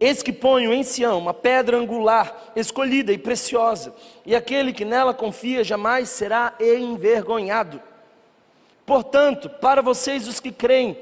Eis 0.00 0.22
que 0.22 0.32
ponho 0.32 0.72
em 0.72 0.82
Sião 0.82 1.18
uma 1.18 1.34
pedra 1.34 1.76
angular, 1.76 2.52
escolhida 2.54 3.12
e 3.12 3.18
preciosa, 3.18 3.94
e 4.24 4.34
aquele 4.36 4.72
que 4.72 4.84
nela 4.84 5.12
confia 5.12 5.64
jamais 5.64 6.08
será 6.08 6.54
envergonhado. 6.60 7.82
Portanto, 8.86 9.50
para 9.50 9.82
vocês 9.82 10.28
os 10.28 10.38
que 10.38 10.52
creem, 10.52 10.96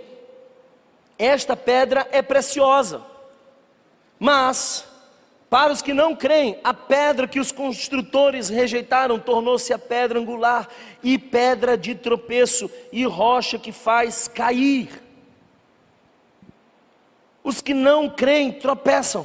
esta 1.19 1.55
pedra 1.55 2.09
é 2.11 2.23
preciosa, 2.23 3.03
mas 4.19 4.87
para 5.49 5.73
os 5.73 5.81
que 5.81 5.95
não 5.95 6.17
creem, 6.17 6.59
a 6.65 6.75
pedra 6.75 7.29
que 7.29 7.39
os 7.39 7.53
construtores 7.53 8.49
rejeitaram 8.49 9.19
tornou-se 9.19 9.73
a 9.73 9.79
pedra 9.79 10.19
angular 10.19 10.69
e 11.03 11.19
pedra 11.19 11.77
de 11.77 11.95
tropeço 11.95 12.69
e 12.91 13.05
rocha 13.05 13.59
que 13.59 13.71
faz 13.71 14.27
cair. 14.27 15.06
Os 17.47 17.61
que 17.61 17.73
não 17.73 18.11
creem 18.11 18.51
tropeçam, 18.51 19.25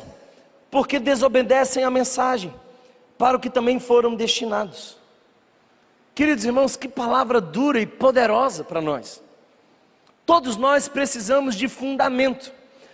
porque 0.69 0.99
desobedecem 0.99 1.84
a 1.84 1.89
mensagem, 1.89 2.53
para 3.17 3.36
o 3.36 3.39
que 3.39 3.49
também 3.49 3.80
foram 3.80 4.13
destinados. 4.13 4.95
Queridos 6.13 6.45
irmãos, 6.45 6.76
que 6.76 6.88
palavra 6.88 7.41
dura 7.41 7.82
e 7.82 7.88
poderosa 7.88 8.63
para 8.63 8.80
nós. 8.80 9.24
Todos 10.24 10.55
nós 10.55 10.88
precisamos 10.88 11.55
de 11.55 11.67
fundamento, 11.67 12.53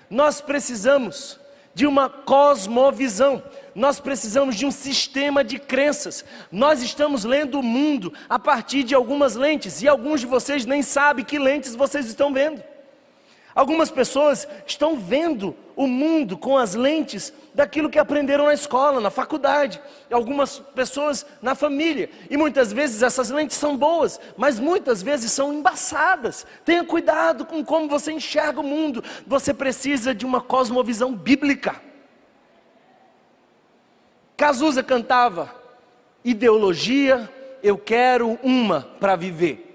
nós 0.09 0.39
precisamos 0.39 1.38
de 1.73 1.86
uma 1.86 2.07
cosmovisão, 2.07 3.43
nós 3.75 3.99
precisamos 3.99 4.55
de 4.55 4.65
um 4.65 4.71
sistema 4.71 5.43
de 5.43 5.59
crenças. 5.59 6.23
Nós 6.49 6.82
estamos 6.82 7.25
lendo 7.25 7.59
o 7.59 7.63
mundo 7.63 8.13
a 8.30 8.39
partir 8.39 8.82
de 8.82 8.95
algumas 8.95 9.36
lentes, 9.36 9.82
e 9.82 9.89
alguns 9.89 10.21
de 10.21 10.25
vocês 10.25 10.65
nem 10.65 10.82
sabem 10.82 11.25
que 11.25 11.38
lentes 11.38 11.75
vocês 11.75 12.05
estão 12.05 12.32
vendo. 12.32 12.63
Algumas 13.58 13.89
pessoas 13.89 14.47
estão 14.68 14.95
vendo 14.95 15.55
o 15.76 15.88
mundo 15.88 16.38
com 16.38 16.55
as 16.55 16.76
lentes 16.76 17.34
daquilo 17.55 17.89
que 17.89 17.97
aprenderam 17.97 18.45
na 18.45 18.53
escola, 18.53 19.01
na 19.01 19.10
faculdade, 19.10 19.82
algumas 20.12 20.60
pessoas 20.60 21.26
na 21.41 21.55
família. 21.55 22.08
E 22.30 22.38
muitas 22.38 22.72
vezes 22.72 23.01
essas 23.01 23.32
lentes 23.32 23.58
são 23.58 23.76
boas, 23.76 24.20
mas 24.38 24.60
muitas 24.60 25.01
vezes 25.01 25.32
são 25.32 25.51
embaçadas. 25.51 26.45
Tenha 26.64 26.84
cuidado 26.84 27.45
com 27.45 27.66
como 27.66 27.89
você 27.89 28.12
enxerga 28.12 28.60
o 28.60 28.64
mundo. 28.64 29.03
Você 29.26 29.51
precisa 29.55 30.14
de 30.14 30.24
uma 30.24 30.39
cosmovisão 30.39 31.16
bíblica. 31.16 31.82
Cazuza 34.38 34.84
cantava: 34.84 35.51
ideologia, 36.24 37.28
eu 37.64 37.76
quero 37.76 38.38
uma 38.43 38.82
para 38.99 39.16
viver. 39.16 39.66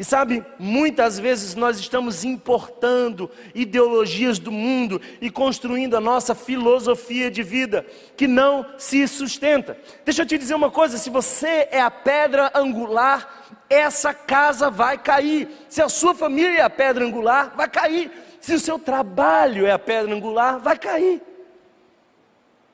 E 0.00 0.04
sabe, 0.04 0.42
muitas 0.58 1.18
vezes 1.18 1.54
nós 1.54 1.78
estamos 1.78 2.24
importando 2.24 3.30
ideologias 3.54 4.38
do 4.38 4.50
mundo 4.50 4.98
e 5.20 5.30
construindo 5.30 5.94
a 5.94 6.00
nossa 6.00 6.34
filosofia 6.34 7.30
de 7.30 7.42
vida 7.42 7.84
que 8.16 8.26
não 8.26 8.64
se 8.78 9.06
sustenta. 9.06 9.76
Deixa 10.02 10.22
eu 10.22 10.26
te 10.26 10.38
dizer 10.38 10.54
uma 10.54 10.70
coisa: 10.70 10.96
se 10.96 11.10
você 11.10 11.68
é 11.70 11.82
a 11.82 11.90
pedra 11.90 12.50
angular, 12.54 13.44
essa 13.68 14.14
casa 14.14 14.70
vai 14.70 14.96
cair. 14.96 15.50
Se 15.68 15.82
a 15.82 15.88
sua 15.90 16.14
família 16.14 16.60
é 16.60 16.62
a 16.62 16.70
pedra 16.70 17.04
angular, 17.04 17.52
vai 17.54 17.68
cair. 17.68 18.10
Se 18.40 18.54
o 18.54 18.58
seu 18.58 18.78
trabalho 18.78 19.66
é 19.66 19.72
a 19.72 19.78
pedra 19.78 20.14
angular, 20.14 20.58
vai 20.58 20.78
cair. 20.78 21.20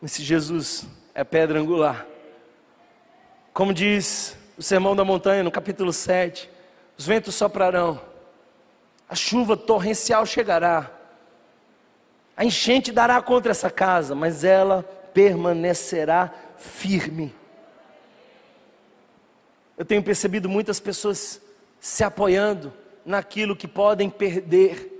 Mas 0.00 0.12
se 0.12 0.22
Jesus 0.22 0.86
é 1.12 1.22
a 1.22 1.24
pedra 1.24 1.58
angular, 1.58 2.06
como 3.52 3.74
diz 3.74 4.38
o 4.56 4.62
Sermão 4.62 4.94
da 4.94 5.04
Montanha 5.04 5.42
no 5.42 5.50
capítulo 5.50 5.92
7, 5.92 6.54
os 6.96 7.06
ventos 7.06 7.34
soprarão, 7.34 8.00
a 9.08 9.14
chuva 9.14 9.56
torrencial 9.56 10.24
chegará, 10.26 10.90
a 12.36 12.44
enchente 12.44 12.92
dará 12.92 13.20
contra 13.22 13.50
essa 13.50 13.70
casa, 13.70 14.14
mas 14.14 14.44
ela 14.44 14.82
permanecerá 15.14 16.32
firme. 16.58 17.34
Eu 19.78 19.84
tenho 19.84 20.02
percebido 20.02 20.48
muitas 20.48 20.78
pessoas 20.80 21.40
se 21.80 22.04
apoiando 22.04 22.72
naquilo 23.04 23.56
que 23.56 23.68
podem 23.68 24.10
perder. 24.10 24.92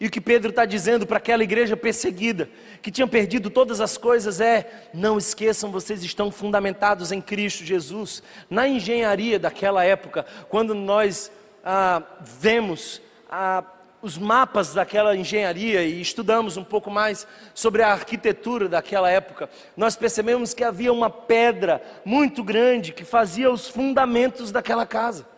E 0.00 0.06
o 0.06 0.10
que 0.10 0.20
Pedro 0.20 0.50
está 0.50 0.64
dizendo 0.64 1.06
para 1.06 1.16
aquela 1.16 1.42
igreja 1.42 1.76
perseguida, 1.76 2.48
que 2.80 2.90
tinha 2.90 3.06
perdido 3.06 3.50
todas 3.50 3.80
as 3.80 3.98
coisas, 3.98 4.40
é: 4.40 4.88
não 4.94 5.18
esqueçam, 5.18 5.72
vocês 5.72 6.04
estão 6.04 6.30
fundamentados 6.30 7.10
em 7.10 7.20
Cristo 7.20 7.64
Jesus. 7.64 8.22
Na 8.48 8.68
engenharia 8.68 9.38
daquela 9.38 9.84
época, 9.84 10.24
quando 10.48 10.72
nós 10.72 11.32
ah, 11.70 12.02
vemos 12.22 12.98
ah, 13.30 13.62
os 14.00 14.16
mapas 14.16 14.72
daquela 14.72 15.14
engenharia 15.14 15.82
e 15.82 16.00
estudamos 16.00 16.56
um 16.56 16.64
pouco 16.64 16.90
mais 16.90 17.26
sobre 17.52 17.82
a 17.82 17.92
arquitetura 17.92 18.70
daquela 18.70 19.10
época, 19.10 19.50
nós 19.76 19.94
percebemos 19.94 20.54
que 20.54 20.64
havia 20.64 20.90
uma 20.90 21.10
pedra 21.10 21.82
muito 22.06 22.42
grande 22.42 22.94
que 22.94 23.04
fazia 23.04 23.50
os 23.50 23.68
fundamentos 23.68 24.50
daquela 24.50 24.86
casa. 24.86 25.28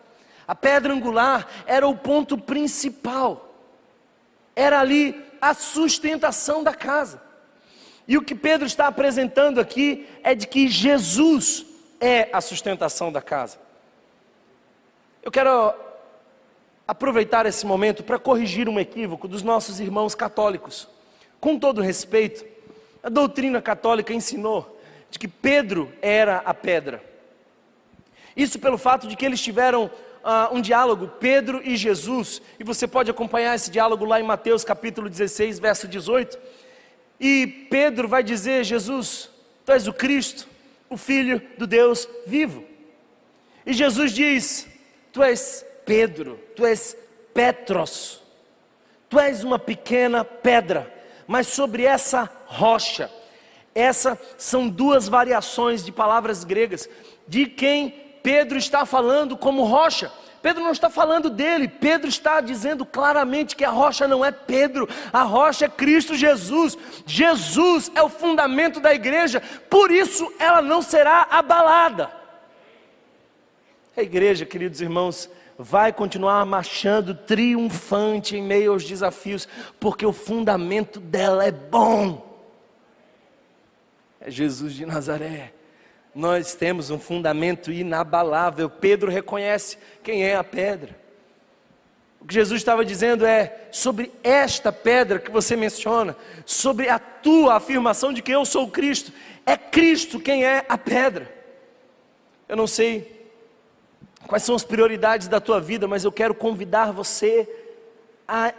A 0.47 0.55
pedra 0.55 0.93
angular 0.93 1.45
era 1.65 1.85
o 1.85 1.97
ponto 1.97 2.37
principal, 2.37 3.53
era 4.55 4.79
ali 4.79 5.21
a 5.41 5.53
sustentação 5.53 6.63
da 6.63 6.73
casa. 6.73 7.21
E 8.07 8.17
o 8.17 8.21
que 8.21 8.35
Pedro 8.35 8.65
está 8.65 8.87
apresentando 8.87 9.59
aqui 9.59 10.07
é 10.23 10.33
de 10.33 10.47
que 10.47 10.69
Jesus 10.69 11.65
é 11.99 12.29
a 12.31 12.39
sustentação 12.39 13.11
da 13.11 13.21
casa. 13.21 13.59
Eu 15.21 15.29
quero 15.29 15.90
aproveitar 16.87 17.45
esse 17.45 17.65
momento 17.65 18.03
para 18.03 18.19
corrigir 18.19 18.67
um 18.67 18.79
equívoco 18.79 19.27
dos 19.27 19.43
nossos 19.43 19.79
irmãos 19.79 20.15
católicos. 20.15 20.87
Com 21.39 21.57
todo 21.57 21.81
respeito, 21.81 22.45
a 23.03 23.09
doutrina 23.09 23.61
católica 23.61 24.13
ensinou 24.13 24.79
de 25.09 25.17
que 25.17 25.27
Pedro 25.27 25.91
era 26.01 26.37
a 26.37 26.53
pedra. 26.53 27.03
Isso 28.35 28.59
pelo 28.59 28.77
fato 28.77 29.07
de 29.07 29.15
que 29.15 29.25
eles 29.25 29.41
tiveram 29.41 29.85
uh, 29.85 30.55
um 30.55 30.61
diálogo, 30.61 31.07
Pedro 31.19 31.61
e 31.63 31.75
Jesus, 31.75 32.41
e 32.59 32.63
você 32.63 32.87
pode 32.87 33.11
acompanhar 33.11 33.55
esse 33.55 33.69
diálogo 33.69 34.05
lá 34.05 34.19
em 34.19 34.23
Mateus 34.23 34.63
capítulo 34.63 35.09
16, 35.09 35.59
verso 35.59 35.87
18. 35.87 36.37
E 37.19 37.67
Pedro 37.69 38.07
vai 38.07 38.23
dizer: 38.23 38.63
Jesus, 38.63 39.29
tu 39.65 39.71
és 39.71 39.87
o 39.87 39.93
Cristo, 39.93 40.47
o 40.89 40.97
Filho 40.97 41.41
do 41.57 41.67
Deus 41.67 42.07
vivo. 42.25 42.63
E 43.65 43.73
Jesus 43.73 44.11
diz: 44.11 44.67
Tu 45.11 45.21
és 45.21 45.65
Pedro, 45.85 46.39
tu 46.55 46.65
és 46.65 46.95
Petros, 47.33 48.21
tu 49.09 49.19
és 49.19 49.43
uma 49.43 49.59
pequena 49.59 50.23
pedra, 50.23 50.91
mas 51.27 51.47
sobre 51.47 51.83
essa 51.83 52.29
rocha, 52.45 53.09
essa 53.73 54.19
são 54.37 54.67
duas 54.67 55.07
variações 55.07 55.83
de 55.83 55.91
palavras 55.91 56.43
gregas, 56.43 56.89
de 57.27 57.45
quem 57.45 57.89
Pedro 58.21 58.57
está 58.57 58.85
falando 58.85 59.37
como 59.37 59.63
rocha. 59.63 60.11
Pedro 60.41 60.63
não 60.63 60.71
está 60.71 60.89
falando 60.89 61.29
dele, 61.29 61.67
Pedro 61.67 62.09
está 62.09 62.41
dizendo 62.41 62.83
claramente 62.83 63.55
que 63.55 63.63
a 63.63 63.69
rocha 63.69 64.07
não 64.07 64.25
é 64.25 64.31
Pedro, 64.31 64.89
a 65.13 65.21
rocha 65.21 65.65
é 65.65 65.69
Cristo 65.69 66.15
Jesus. 66.15 66.77
Jesus 67.05 67.91
é 67.93 68.01
o 68.01 68.09
fundamento 68.09 68.79
da 68.79 68.93
igreja, 68.93 69.41
por 69.69 69.91
isso 69.91 70.33
ela 70.39 70.61
não 70.61 70.81
será 70.81 71.27
abalada. 71.29 72.11
A 73.95 74.01
igreja, 74.01 74.45
queridos 74.45 74.81
irmãos, 74.81 75.29
vai 75.61 75.93
continuar 75.93 76.45
marchando 76.45 77.13
triunfante 77.13 78.35
em 78.35 78.43
meio 78.43 78.71
aos 78.71 78.83
desafios, 78.83 79.47
porque 79.79 80.05
o 80.05 80.13
fundamento 80.13 80.99
dela 80.99 81.45
é 81.45 81.51
bom. 81.51 82.27
É 84.19 84.29
Jesus 84.29 84.73
de 84.73 84.85
Nazaré 84.85 85.53
nós 86.13 86.53
temos 86.53 86.89
um 86.89 86.99
fundamento 86.99 87.71
inabalável. 87.71 88.69
Pedro 88.69 89.09
reconhece 89.09 89.77
quem 90.03 90.23
é 90.23 90.35
a 90.35 90.43
pedra. 90.43 90.99
O 92.19 92.25
que 92.25 92.33
Jesus 92.33 92.61
estava 92.61 92.85
dizendo 92.85 93.25
é 93.25 93.67
sobre 93.71 94.11
esta 94.23 94.71
pedra 94.71 95.17
que 95.17 95.31
você 95.31 95.55
menciona, 95.55 96.15
sobre 96.45 96.87
a 96.87 96.99
tua 96.99 97.55
afirmação 97.55 98.13
de 98.13 98.21
que 98.21 98.31
eu 98.31 98.45
sou 98.45 98.69
Cristo, 98.69 99.11
é 99.45 99.57
Cristo 99.57 100.19
quem 100.19 100.45
é 100.45 100.63
a 100.69 100.77
pedra. 100.77 101.33
Eu 102.47 102.55
não 102.55 102.67
sei 102.67 103.20
quais 104.27 104.43
são 104.43 104.55
as 104.55 104.63
prioridades 104.63 105.27
da 105.27 105.39
tua 105.39 105.59
vida, 105.59 105.87
mas 105.87 106.03
eu 106.03 106.11
quero 106.11 106.33
convidar 106.33 106.91
você 106.91 107.47
a 108.27 108.53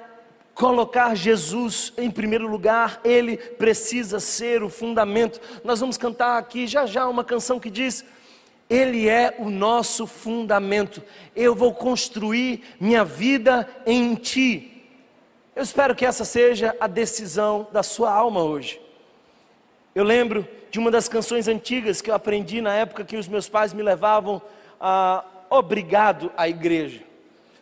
colocar 0.54 1.14
Jesus 1.14 1.92
em 1.96 2.10
primeiro 2.10 2.46
lugar, 2.46 3.00
Ele 3.04 3.36
precisa 3.36 4.20
ser 4.20 4.62
o 4.62 4.68
fundamento. 4.68 5.40
Nós 5.64 5.80
vamos 5.80 5.96
cantar 5.96 6.38
aqui 6.38 6.66
já 6.66 6.86
já 6.86 7.08
uma 7.08 7.24
canção 7.24 7.58
que 7.58 7.70
diz: 7.70 8.04
Ele 8.68 9.08
é 9.08 9.34
o 9.38 9.50
nosso 9.50 10.06
fundamento, 10.06 11.02
eu 11.34 11.54
vou 11.54 11.74
construir 11.74 12.62
minha 12.78 13.04
vida 13.04 13.68
em 13.86 14.14
Ti. 14.14 14.68
Eu 15.54 15.62
espero 15.62 15.94
que 15.94 16.06
essa 16.06 16.24
seja 16.24 16.74
a 16.80 16.86
decisão 16.86 17.66
da 17.72 17.82
sua 17.82 18.10
alma 18.10 18.42
hoje. 18.42 18.80
Eu 19.94 20.04
lembro 20.04 20.48
de 20.70 20.78
uma 20.78 20.90
das 20.90 21.06
canções 21.06 21.46
antigas 21.46 22.00
que 22.00 22.10
eu 22.10 22.14
aprendi 22.14 22.62
na 22.62 22.72
época 22.72 23.04
que 23.04 23.16
os 23.16 23.28
meus 23.28 23.46
pais 23.50 23.74
me 23.74 23.82
levavam 23.82 24.40
a 24.80 25.22
obrigado 25.52 26.32
à 26.36 26.48
igreja. 26.48 27.02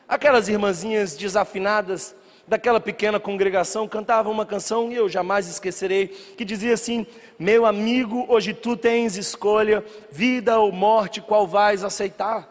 Aquelas 0.09 0.49
irmãzinhas 0.49 1.17
desafinadas 1.17 2.15
daquela 2.47 2.81
pequena 2.81 3.21
congregação 3.21 3.87
cantava 3.87 4.31
uma 4.31 4.47
canção 4.47 4.91
e 4.91 4.95
eu 4.95 5.09
jamais 5.09 5.49
esquecerei, 5.49 6.09
que 6.09 6.45
dizia 6.45 6.75
assim: 6.75 7.07
Meu 7.39 7.67
amigo, 7.67 8.25
hoje 8.29 8.55
tu 8.55 8.77
tens 8.77 9.17
escolha, 9.17 9.85
vida 10.11 10.59
ou 10.59 10.73
morte, 10.73 11.21
qual 11.21 11.47
vais 11.47 11.85
aceitar? 11.85 12.49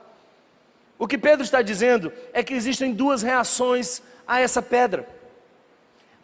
O 0.97 1.07
que 1.07 1.17
Pedro 1.17 1.43
está 1.43 1.61
dizendo 1.61 2.11
é 2.33 2.43
que 2.43 2.53
existem 2.53 2.93
duas 2.93 3.21
reações 3.21 4.01
a 4.27 4.41
essa 4.41 4.61
pedra. 4.61 5.07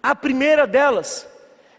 A 0.04 0.14
primeira 0.14 0.68
delas 0.68 1.28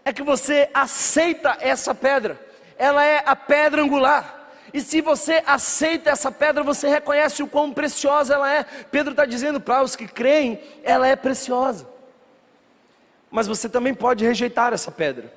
é 0.03 0.11
que 0.11 0.23
você 0.23 0.69
aceita 0.73 1.57
essa 1.59 1.93
pedra, 1.93 2.39
ela 2.77 3.05
é 3.05 3.21
a 3.25 3.35
pedra 3.35 3.81
angular. 3.81 4.36
E 4.77 4.81
se 4.81 5.01
você 5.01 5.41
aceita 5.43 6.11
essa 6.11 6.31
pedra, 6.31 6.61
você 6.61 6.87
reconhece 6.87 7.41
o 7.41 7.47
quão 7.47 7.73
preciosa 7.73 8.35
ela 8.35 8.53
é. 8.53 8.63
Pedro 8.63 9.09
está 9.09 9.25
dizendo 9.25 9.59
para 9.59 9.81
os 9.81 9.95
que 9.95 10.07
creem, 10.07 10.61
ela 10.83 11.07
é 11.07 11.15
preciosa. 11.15 11.89
Mas 13.31 13.47
você 13.47 13.67
também 13.67 13.95
pode 13.95 14.23
rejeitar 14.23 14.73
essa 14.73 14.91
pedra. 14.91 15.33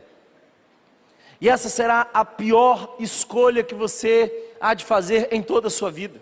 E 1.40 1.48
essa 1.48 1.70
será 1.70 2.06
a 2.12 2.22
pior 2.22 2.96
escolha 2.98 3.62
que 3.64 3.74
você 3.74 4.52
há 4.60 4.74
de 4.74 4.84
fazer 4.84 5.28
em 5.32 5.40
toda 5.42 5.68
a 5.68 5.70
sua 5.70 5.90
vida. 5.90 6.20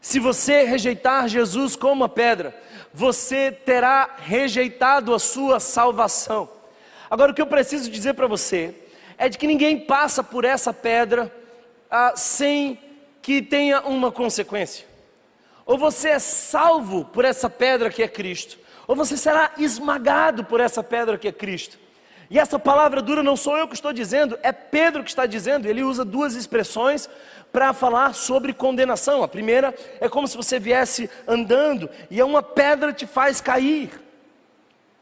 Se 0.00 0.18
você 0.18 0.64
rejeitar 0.64 1.28
Jesus 1.28 1.76
como 1.76 2.04
a 2.04 2.08
pedra, 2.08 2.58
você 2.94 3.52
terá 3.52 4.16
rejeitado 4.16 5.12
a 5.12 5.18
sua 5.18 5.60
salvação. 5.60 6.48
Agora, 7.10 7.32
o 7.32 7.34
que 7.34 7.42
eu 7.42 7.46
preciso 7.46 7.90
dizer 7.90 8.14
para 8.14 8.26
você 8.26 8.74
é 9.18 9.28
de 9.28 9.36
que 9.36 9.46
ninguém 9.46 9.78
passa 9.78 10.24
por 10.24 10.46
essa 10.46 10.72
pedra 10.72 11.39
ah, 11.90 12.12
sem 12.14 12.78
que 13.20 13.42
tenha 13.42 13.80
uma 13.82 14.12
consequência. 14.12 14.86
Ou 15.66 15.76
você 15.78 16.10
é 16.10 16.18
salvo 16.18 17.04
por 17.04 17.24
essa 17.24 17.48
pedra 17.48 17.90
que 17.90 18.02
é 18.02 18.08
Cristo, 18.08 18.58
ou 18.86 18.96
você 18.96 19.16
será 19.16 19.52
esmagado 19.58 20.44
por 20.44 20.60
essa 20.60 20.82
pedra 20.82 21.18
que 21.18 21.28
é 21.28 21.32
Cristo. 21.32 21.78
E 22.30 22.38
essa 22.38 22.60
palavra 22.60 23.02
dura 23.02 23.24
não 23.24 23.36
sou 23.36 23.56
eu 23.58 23.66
que 23.66 23.74
estou 23.74 23.92
dizendo, 23.92 24.38
é 24.40 24.52
Pedro 24.52 25.02
que 25.02 25.10
está 25.10 25.26
dizendo. 25.26 25.66
Ele 25.66 25.82
usa 25.82 26.04
duas 26.04 26.36
expressões 26.36 27.10
para 27.52 27.72
falar 27.72 28.14
sobre 28.14 28.52
condenação. 28.52 29.24
A 29.24 29.28
primeira 29.28 29.74
é 30.00 30.08
como 30.08 30.28
se 30.28 30.36
você 30.36 30.58
viesse 30.58 31.10
andando 31.26 31.90
e 32.08 32.22
uma 32.22 32.40
pedra 32.40 32.92
te 32.92 33.04
faz 33.04 33.40
cair. 33.40 33.90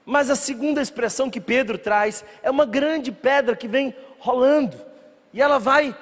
Mas 0.07 0.31
a 0.31 0.37
segunda 0.37 0.81
expressão 0.81 1.29
que 1.29 1.39
Pedro 1.39 1.77
traz 1.77 2.25
é 2.43 2.51
uma 2.51 2.65
grande 2.65 3.13
pedra 3.13 3.55
que 3.55 3.69
vem 3.69 3.95
rolando 4.19 4.75
e 5.35 5.43
ela 5.43 5.59
vai 5.59 5.95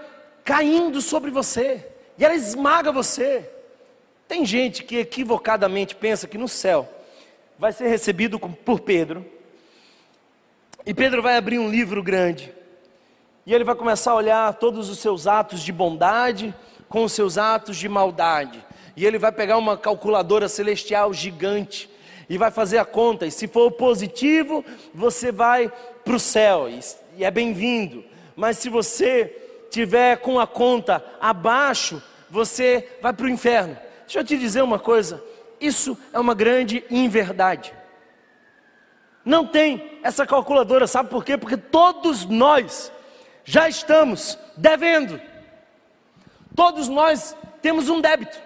caindo 0.47 1.03
sobre 1.03 1.28
você, 1.28 1.84
e 2.16 2.24
ela 2.24 2.36
esmaga 2.36 2.92
você. 2.92 3.51
Tem 4.28 4.47
gente 4.47 4.84
que 4.84 4.99
equivocadamente 4.99 5.97
pensa 5.97 6.28
que 6.28 6.38
no 6.38 6.47
céu 6.47 6.88
vai 7.59 7.72
ser 7.72 7.88
recebido 7.88 8.38
por 8.38 8.78
Pedro, 8.78 9.26
e 10.86 10.94
Pedro 10.94 11.20
vai 11.20 11.36
abrir 11.36 11.59
um 11.59 11.68
livro 11.68 12.01
grande, 12.01 12.55
e 13.44 13.53
ele 13.53 13.64
vai 13.64 13.74
começar 13.74 14.12
a 14.12 14.14
olhar 14.14 14.55
todos 14.55 14.88
os 14.88 15.01
seus 15.01 15.26
atos 15.26 15.62
de 15.62 15.72
bondade 15.72 16.55
com 16.88 17.03
os 17.03 17.11
seus 17.11 17.36
atos 17.36 17.76
de 17.76 17.88
maldade, 17.88 18.64
e 18.97 19.05
ele 19.05 19.18
vai 19.18 19.32
pegar 19.32 19.59
uma 19.59 19.76
calculadora 19.76 20.49
celestial 20.49 21.12
gigante, 21.12 21.90
e 22.28 22.38
vai 22.38 22.53
fazer 22.53 22.78
a 22.78 22.84
conta, 22.84 23.26
e 23.26 23.32
se 23.32 23.49
for 23.49 23.72
positivo, 23.72 24.64
você 24.94 25.32
vai 25.32 25.72
para 26.05 26.14
o 26.14 26.20
céu, 26.20 26.68
e 27.16 27.24
é 27.24 27.30
bem-vindo, 27.32 28.05
mas 28.36 28.59
se 28.59 28.68
você 28.68 29.42
tiver 29.77 30.16
com 30.16 30.41
a 30.41 30.47
conta 30.47 31.05
abaixo, 31.20 32.03
você 32.31 32.97
vai 33.03 33.12
para 33.12 33.27
o 33.27 33.29
inferno. 33.29 33.77
Deixa 34.05 34.20
eu 34.20 34.24
te 34.24 34.39
dizer 34.39 34.62
uma 34.62 34.79
coisa: 34.79 35.22
isso 35.61 35.99
é 36.14 36.18
uma 36.18 36.35
grande 36.35 36.83
inverdade. 36.91 37.74
Não 39.22 39.47
tem 39.47 39.99
essa 40.03 40.24
calculadora, 40.24 40.87
sabe 40.87 41.11
por 41.11 41.22
quê? 41.24 41.37
Porque 41.37 41.59
todos 41.59 42.24
nós 42.24 42.91
já 43.45 43.68
estamos 43.68 44.39
devendo. 44.57 45.20
Todos 46.55 46.89
nós 46.89 47.37
temos 47.61 47.91
um 47.91 48.01
débito 48.01 48.45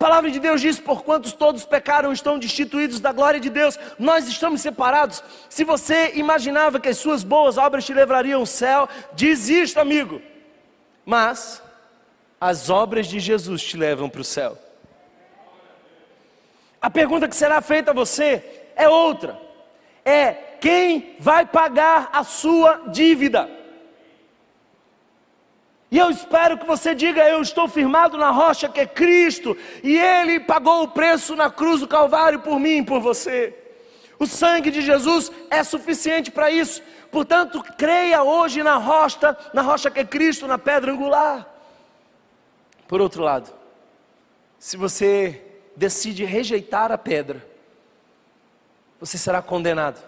palavra 0.00 0.30
de 0.30 0.40
Deus 0.40 0.62
diz: 0.62 0.80
por 0.80 1.04
quantos 1.04 1.34
todos 1.34 1.66
pecaram, 1.66 2.10
estão 2.10 2.38
destituídos 2.38 3.00
da 3.00 3.12
glória 3.12 3.38
de 3.38 3.50
Deus, 3.50 3.78
nós 3.98 4.26
estamos 4.26 4.62
separados. 4.62 5.22
Se 5.50 5.62
você 5.62 6.12
imaginava 6.14 6.80
que 6.80 6.88
as 6.88 6.96
suas 6.96 7.22
boas 7.22 7.58
obras 7.58 7.84
te 7.84 7.92
levariam 7.92 8.40
ao 8.40 8.46
céu, 8.46 8.88
desista, 9.12 9.82
amigo. 9.82 10.22
Mas 11.04 11.62
as 12.40 12.70
obras 12.70 13.06
de 13.06 13.20
Jesus 13.20 13.62
te 13.62 13.76
levam 13.76 14.08
para 14.08 14.22
o 14.22 14.24
céu. 14.24 14.56
A 16.80 16.88
pergunta 16.88 17.28
que 17.28 17.36
será 17.36 17.60
feita 17.60 17.90
a 17.90 17.94
você 17.94 18.42
é 18.74 18.88
outra: 18.88 19.38
é 20.02 20.32
quem 20.62 21.14
vai 21.18 21.44
pagar 21.44 22.08
a 22.10 22.24
sua 22.24 22.84
dívida? 22.88 23.59
E 25.90 25.98
eu 25.98 26.10
espero 26.10 26.56
que 26.56 26.66
você 26.66 26.94
diga: 26.94 27.28
Eu 27.28 27.42
estou 27.42 27.66
firmado 27.66 28.16
na 28.16 28.30
rocha 28.30 28.68
que 28.68 28.80
é 28.80 28.86
Cristo, 28.86 29.56
e 29.82 29.98
Ele 29.98 30.38
pagou 30.38 30.84
o 30.84 30.88
preço 30.88 31.34
na 31.34 31.50
cruz 31.50 31.80
do 31.80 31.88
Calvário 31.88 32.40
por 32.40 32.60
mim 32.60 32.78
e 32.78 32.84
por 32.84 33.00
você. 33.00 33.56
O 34.18 34.26
sangue 34.26 34.70
de 34.70 34.82
Jesus 34.82 35.32
é 35.48 35.64
suficiente 35.64 36.30
para 36.30 36.50
isso. 36.50 36.82
Portanto, 37.10 37.64
creia 37.76 38.22
hoje 38.22 38.62
na 38.62 38.76
rocha, 38.76 39.36
na 39.52 39.62
rocha 39.62 39.90
que 39.90 39.98
é 39.98 40.04
Cristo, 40.04 40.46
na 40.46 40.58
pedra 40.58 40.92
angular. 40.92 41.48
Por 42.86 43.00
outro 43.00 43.22
lado, 43.22 43.50
se 44.58 44.76
você 44.76 45.42
decide 45.74 46.24
rejeitar 46.24 46.92
a 46.92 46.98
pedra, 46.98 47.44
você 49.00 49.16
será 49.16 49.40
condenado, 49.40 50.04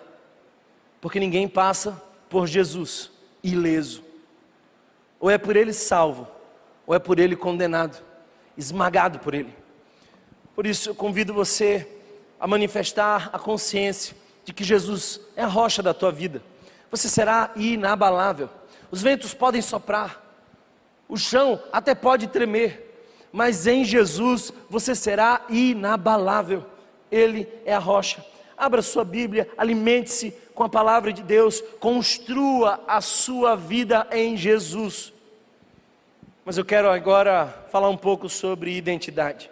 porque 1.00 1.18
ninguém 1.18 1.48
passa 1.48 2.00
por 2.28 2.46
Jesus 2.46 3.10
ileso. 3.42 4.11
Ou 5.22 5.30
é 5.30 5.38
por 5.38 5.54
ele 5.54 5.72
salvo, 5.72 6.26
ou 6.84 6.92
é 6.96 6.98
por 6.98 7.20
ele 7.20 7.36
condenado, 7.36 8.02
esmagado 8.58 9.20
por 9.20 9.34
ele. 9.34 9.54
Por 10.52 10.66
isso 10.66 10.90
eu 10.90 10.96
convido 10.96 11.32
você 11.32 11.88
a 12.40 12.46
manifestar 12.48 13.30
a 13.32 13.38
consciência 13.38 14.16
de 14.44 14.52
que 14.52 14.64
Jesus 14.64 15.20
é 15.36 15.44
a 15.44 15.46
rocha 15.46 15.80
da 15.80 15.94
tua 15.94 16.10
vida. 16.10 16.42
Você 16.90 17.08
será 17.08 17.52
inabalável. 17.54 18.50
Os 18.90 19.00
ventos 19.00 19.32
podem 19.32 19.62
soprar, 19.62 20.20
o 21.08 21.16
chão 21.16 21.62
até 21.72 21.94
pode 21.94 22.26
tremer, 22.26 23.06
mas 23.32 23.68
em 23.68 23.84
Jesus 23.84 24.52
você 24.68 24.92
será 24.92 25.42
inabalável. 25.48 26.66
Ele 27.12 27.48
é 27.64 27.72
a 27.72 27.78
rocha. 27.78 28.26
Abra 28.56 28.82
sua 28.82 29.04
Bíblia, 29.04 29.48
alimente-se 29.56 30.36
com 30.62 30.66
a 30.66 30.68
palavra 30.68 31.12
de 31.12 31.24
Deus, 31.24 31.60
construa 31.80 32.78
a 32.86 33.00
sua 33.00 33.56
vida 33.56 34.06
em 34.12 34.36
Jesus. 34.36 35.12
Mas 36.44 36.56
eu 36.56 36.64
quero 36.64 36.88
agora 36.88 37.66
falar 37.72 37.88
um 37.88 37.96
pouco 37.96 38.28
sobre 38.28 38.76
identidade. 38.76 39.50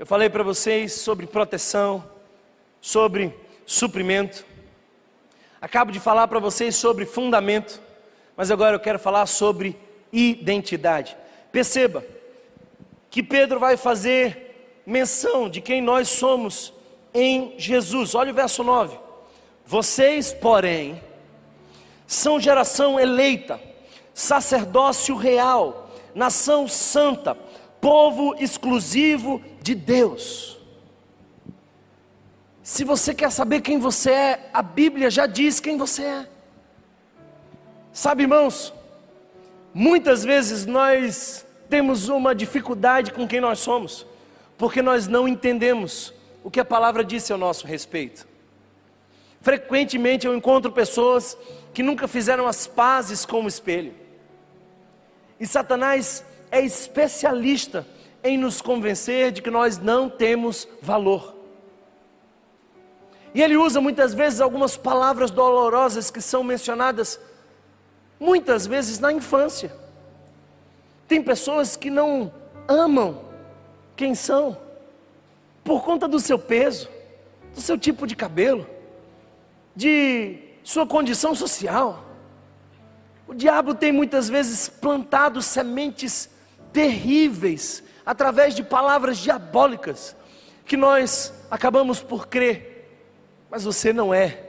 Eu 0.00 0.04
falei 0.04 0.28
para 0.28 0.42
vocês 0.42 0.94
sobre 0.94 1.28
proteção, 1.28 2.04
sobre 2.80 3.32
suprimento. 3.64 4.44
Acabo 5.60 5.92
de 5.92 6.00
falar 6.00 6.26
para 6.26 6.40
vocês 6.40 6.74
sobre 6.74 7.06
fundamento, 7.06 7.80
mas 8.36 8.50
agora 8.50 8.74
eu 8.74 8.80
quero 8.80 8.98
falar 8.98 9.26
sobre 9.26 9.78
identidade. 10.12 11.16
Perceba 11.52 12.04
que 13.08 13.22
Pedro 13.22 13.60
vai 13.60 13.76
fazer 13.76 14.82
menção 14.84 15.48
de 15.48 15.60
quem 15.60 15.80
nós 15.80 16.08
somos 16.08 16.72
em 17.14 17.54
Jesus. 17.56 18.16
Olha 18.16 18.32
o 18.32 18.34
verso 18.34 18.64
9. 18.64 19.05
Vocês, 19.66 20.32
porém, 20.32 21.02
são 22.06 22.38
geração 22.38 23.00
eleita, 23.00 23.60
sacerdócio 24.14 25.16
real, 25.16 25.90
nação 26.14 26.68
santa, 26.68 27.34
povo 27.80 28.36
exclusivo 28.38 29.42
de 29.60 29.74
Deus. 29.74 30.58
Se 32.62 32.84
você 32.84 33.12
quer 33.12 33.30
saber 33.30 33.60
quem 33.60 33.78
você 33.78 34.10
é, 34.10 34.50
a 34.52 34.62
Bíblia 34.62 35.10
já 35.10 35.26
diz 35.26 35.58
quem 35.58 35.76
você 35.76 36.02
é. 36.02 36.28
Sabe, 37.92 38.22
irmãos, 38.22 38.72
muitas 39.74 40.22
vezes 40.22 40.64
nós 40.64 41.44
temos 41.68 42.08
uma 42.08 42.34
dificuldade 42.34 43.12
com 43.12 43.26
quem 43.26 43.40
nós 43.40 43.58
somos, 43.58 44.06
porque 44.56 44.80
nós 44.80 45.08
não 45.08 45.26
entendemos 45.26 46.14
o 46.44 46.50
que 46.50 46.60
a 46.60 46.64
palavra 46.64 47.04
disse 47.04 47.32
ao 47.32 47.38
nosso 47.38 47.66
respeito. 47.66 48.35
Frequentemente 49.46 50.26
eu 50.26 50.34
encontro 50.34 50.72
pessoas 50.72 51.38
que 51.72 51.80
nunca 51.80 52.08
fizeram 52.08 52.48
as 52.48 52.66
pazes 52.66 53.24
com 53.24 53.44
o 53.44 53.46
espelho. 53.46 53.94
E 55.38 55.46
Satanás 55.46 56.24
é 56.50 56.60
especialista 56.62 57.86
em 58.24 58.36
nos 58.36 58.60
convencer 58.60 59.30
de 59.30 59.40
que 59.40 59.48
nós 59.48 59.78
não 59.78 60.10
temos 60.10 60.66
valor. 60.82 61.36
E 63.32 63.40
ele 63.40 63.56
usa 63.56 63.80
muitas 63.80 64.12
vezes 64.12 64.40
algumas 64.40 64.76
palavras 64.76 65.30
dolorosas 65.30 66.10
que 66.10 66.20
são 66.20 66.42
mencionadas 66.42 67.20
muitas 68.18 68.66
vezes 68.66 68.98
na 68.98 69.12
infância. 69.12 69.72
Tem 71.06 71.22
pessoas 71.22 71.76
que 71.76 71.88
não 71.88 72.34
amam 72.66 73.22
quem 73.94 74.12
são 74.12 74.58
por 75.62 75.84
conta 75.84 76.08
do 76.08 76.18
seu 76.18 76.36
peso, 76.36 76.88
do 77.54 77.60
seu 77.60 77.78
tipo 77.78 78.08
de 78.08 78.16
cabelo, 78.16 78.74
de 79.76 80.38
sua 80.64 80.86
condição 80.86 81.34
social. 81.34 82.04
O 83.28 83.34
diabo 83.34 83.74
tem 83.74 83.92
muitas 83.92 84.28
vezes 84.28 84.68
plantado 84.68 85.42
sementes 85.42 86.30
terríveis 86.72 87.82
através 88.04 88.54
de 88.54 88.62
palavras 88.62 89.18
diabólicas 89.18 90.16
que 90.64 90.76
nós 90.76 91.32
acabamos 91.50 92.02
por 92.02 92.26
crer. 92.26 92.90
Mas 93.50 93.64
você 93.64 93.92
não 93.92 94.12
é 94.12 94.44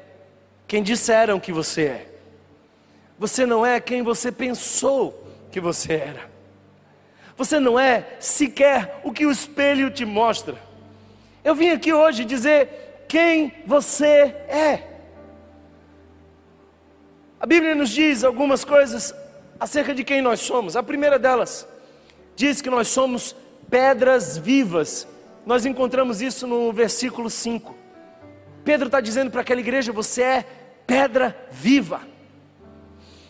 quem 0.67 0.81
disseram 0.81 1.39
que 1.39 1.51
você 1.51 1.83
é. 1.83 2.13
Você 3.19 3.45
não 3.45 3.65
é 3.65 3.79
quem 3.79 4.01
você 4.01 4.31
pensou 4.31 5.27
que 5.51 5.59
você 5.59 5.93
era. 5.93 6.29
Você 7.35 7.59
não 7.59 7.79
é 7.79 8.15
sequer 8.19 8.99
o 9.03 9.11
que 9.11 9.25
o 9.25 9.31
espelho 9.31 9.91
te 9.91 10.05
mostra. 10.05 10.55
Eu 11.43 11.53
vim 11.55 11.69
aqui 11.69 11.93
hoje 11.93 12.25
dizer 12.25 13.05
quem 13.07 13.53
você 13.65 14.35
é. 14.47 14.86
A 17.39 17.45
Bíblia 17.45 17.75
nos 17.75 17.91
diz 17.91 18.23
algumas 18.23 18.65
coisas 18.65 19.13
acerca 19.59 19.93
de 19.93 20.03
quem 20.03 20.21
nós 20.21 20.39
somos. 20.39 20.75
A 20.75 20.81
primeira 20.81 21.19
delas 21.19 21.67
diz 22.35 22.61
que 22.61 22.69
nós 22.69 22.87
somos 22.87 23.35
pedras 23.69 24.37
vivas. 24.37 25.07
Nós 25.45 25.63
encontramos 25.63 26.19
isso 26.19 26.47
no 26.47 26.73
versículo 26.73 27.29
5. 27.29 27.75
Pedro 28.63 28.87
está 28.87 28.99
dizendo 28.99 29.29
para 29.29 29.41
aquela 29.41 29.61
igreja: 29.61 29.91
você 29.91 30.21
é 30.23 30.45
pedra 30.87 31.37
viva. 31.51 32.01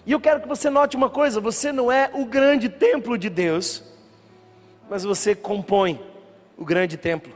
E 0.06 0.14
eu 0.14 0.22
quero 0.22 0.40
que 0.40 0.48
você 0.48 0.70
note 0.70 0.96
uma 0.96 1.10
coisa: 1.10 1.42
você 1.42 1.74
não 1.74 1.92
é 1.92 2.10
o 2.14 2.26
grande 2.26 2.70
templo 2.70 3.18
de 3.18 3.30
Deus, 3.30 3.84
mas 4.90 5.04
você 5.04 5.36
compõe 5.36 6.02
o 6.58 6.64
grande 6.64 6.96
templo. 6.96 7.36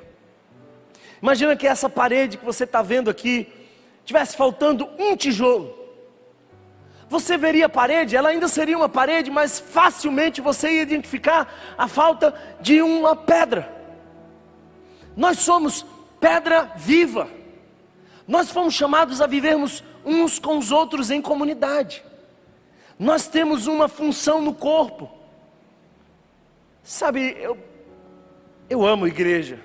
Imagina 1.22 1.54
que 1.56 1.68
essa 1.68 1.90
parede 1.90 2.38
que 2.38 2.46
você 2.46 2.64
está 2.64 2.82
vendo 2.82 3.10
aqui 3.10 3.52
tivesse 4.06 4.38
faltando 4.38 4.90
um 4.98 5.18
tijolo. 5.18 5.81
Você 7.12 7.38
veria 7.38 7.66
a 7.66 7.70
parede, 7.70 8.16
ela 8.16 8.30
ainda 8.30 8.48
seria 8.48 8.78
uma 8.78 8.88
parede, 8.88 9.30
mas 9.30 9.60
facilmente 9.60 10.40
você 10.40 10.76
ia 10.76 10.82
identificar 10.82 11.54
a 11.78 11.86
falta 11.86 12.34
de 12.62 12.82
uma 12.82 13.18
pedra. 13.18 13.70
Nós 15.14 15.40
somos 15.40 15.86
pedra 16.22 16.72
viva. 16.78 17.28
Nós 18.26 18.50
fomos 18.50 18.74
chamados 18.74 19.20
a 19.20 19.28
vivermos 19.28 19.84
uns 20.06 20.40
com 20.40 20.58
os 20.58 20.72
outros 20.72 21.12
em 21.12 21.22
comunidade. 21.22 22.02
Nós 22.98 23.28
temos 23.28 23.68
uma 23.68 23.90
função 23.90 24.42
no 24.42 24.56
corpo. 24.56 25.12
Sabe, 26.82 27.36
eu, 27.38 27.58
eu 28.70 28.86
amo 28.86 29.06
igreja. 29.06 29.60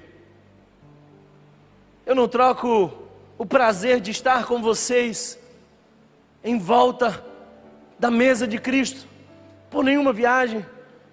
Eu 2.04 2.16
não 2.16 2.26
troco 2.26 2.92
o 3.38 3.46
prazer 3.46 4.00
de 4.00 4.10
estar 4.10 4.46
com 4.46 4.60
vocês 4.60 5.38
em 6.42 6.58
volta 6.58 7.24
da 7.98 8.10
mesa 8.10 8.46
de 8.46 8.58
Cristo 8.58 9.06
por 9.70 9.84
nenhuma 9.84 10.12
viagem, 10.12 10.64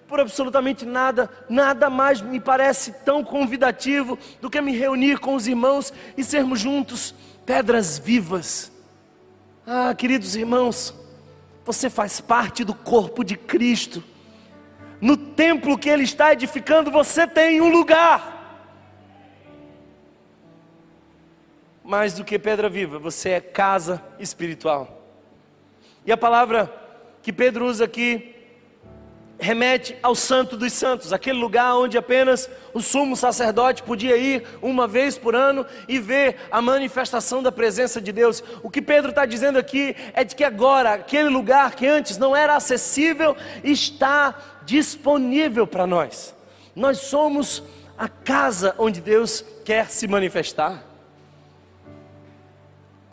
por 0.06 0.20
absolutamente 0.20 0.84
nada, 0.84 1.30
nada 1.48 1.90
mais 1.90 2.20
me 2.20 2.38
parece 2.38 2.92
tão 3.04 3.24
convidativo 3.24 4.18
do 4.40 4.50
que 4.50 4.60
me 4.60 4.76
reunir 4.76 5.18
com 5.18 5.34
os 5.34 5.46
irmãos 5.46 5.92
e 6.16 6.22
sermos 6.22 6.60
juntos 6.60 7.14
pedras 7.44 7.98
vivas. 7.98 8.70
Ah, 9.66 9.94
queridos 9.94 10.36
irmãos, 10.36 10.94
você 11.64 11.88
faz 11.88 12.20
parte 12.20 12.64
do 12.64 12.74
corpo 12.74 13.24
de 13.24 13.36
Cristo. 13.36 14.04
No 15.00 15.16
templo 15.16 15.78
que 15.78 15.88
Ele 15.88 16.04
está 16.04 16.32
edificando, 16.32 16.90
você 16.90 17.26
tem 17.26 17.60
um 17.60 17.68
lugar. 17.68 18.34
mais 21.84 22.14
do 22.14 22.24
que 22.24 22.38
pedra 22.38 22.68
viva, 22.68 22.98
você 22.98 23.30
é 23.30 23.40
casa 23.40 24.02
espiritual. 24.18 25.03
E 26.06 26.12
a 26.12 26.16
palavra 26.16 26.72
que 27.22 27.32
Pedro 27.32 27.66
usa 27.66 27.84
aqui 27.84 28.34
remete 29.38 29.96
ao 30.02 30.14
Santo 30.14 30.56
dos 30.56 30.72
Santos, 30.72 31.12
aquele 31.12 31.38
lugar 31.38 31.76
onde 31.76 31.98
apenas 31.98 32.48
o 32.72 32.80
sumo 32.80 33.16
sacerdote 33.16 33.82
podia 33.82 34.16
ir 34.16 34.46
uma 34.62 34.86
vez 34.86 35.18
por 35.18 35.34
ano 35.34 35.66
e 35.88 35.98
ver 35.98 36.36
a 36.50 36.62
manifestação 36.62 37.42
da 37.42 37.50
presença 37.50 38.00
de 38.00 38.12
Deus. 38.12 38.42
O 38.62 38.70
que 38.70 38.80
Pedro 38.80 39.10
está 39.10 39.26
dizendo 39.26 39.58
aqui 39.58 39.96
é 40.12 40.24
de 40.24 40.36
que 40.36 40.44
agora, 40.44 40.94
aquele 40.94 41.28
lugar 41.28 41.74
que 41.74 41.86
antes 41.86 42.16
não 42.16 42.34
era 42.34 42.56
acessível, 42.56 43.36
está 43.62 44.34
disponível 44.64 45.66
para 45.66 45.86
nós. 45.86 46.34
Nós 46.74 46.98
somos 46.98 47.62
a 47.98 48.08
casa 48.08 48.74
onde 48.78 49.00
Deus 49.00 49.44
quer 49.64 49.90
se 49.90 50.06
manifestar. 50.06 50.93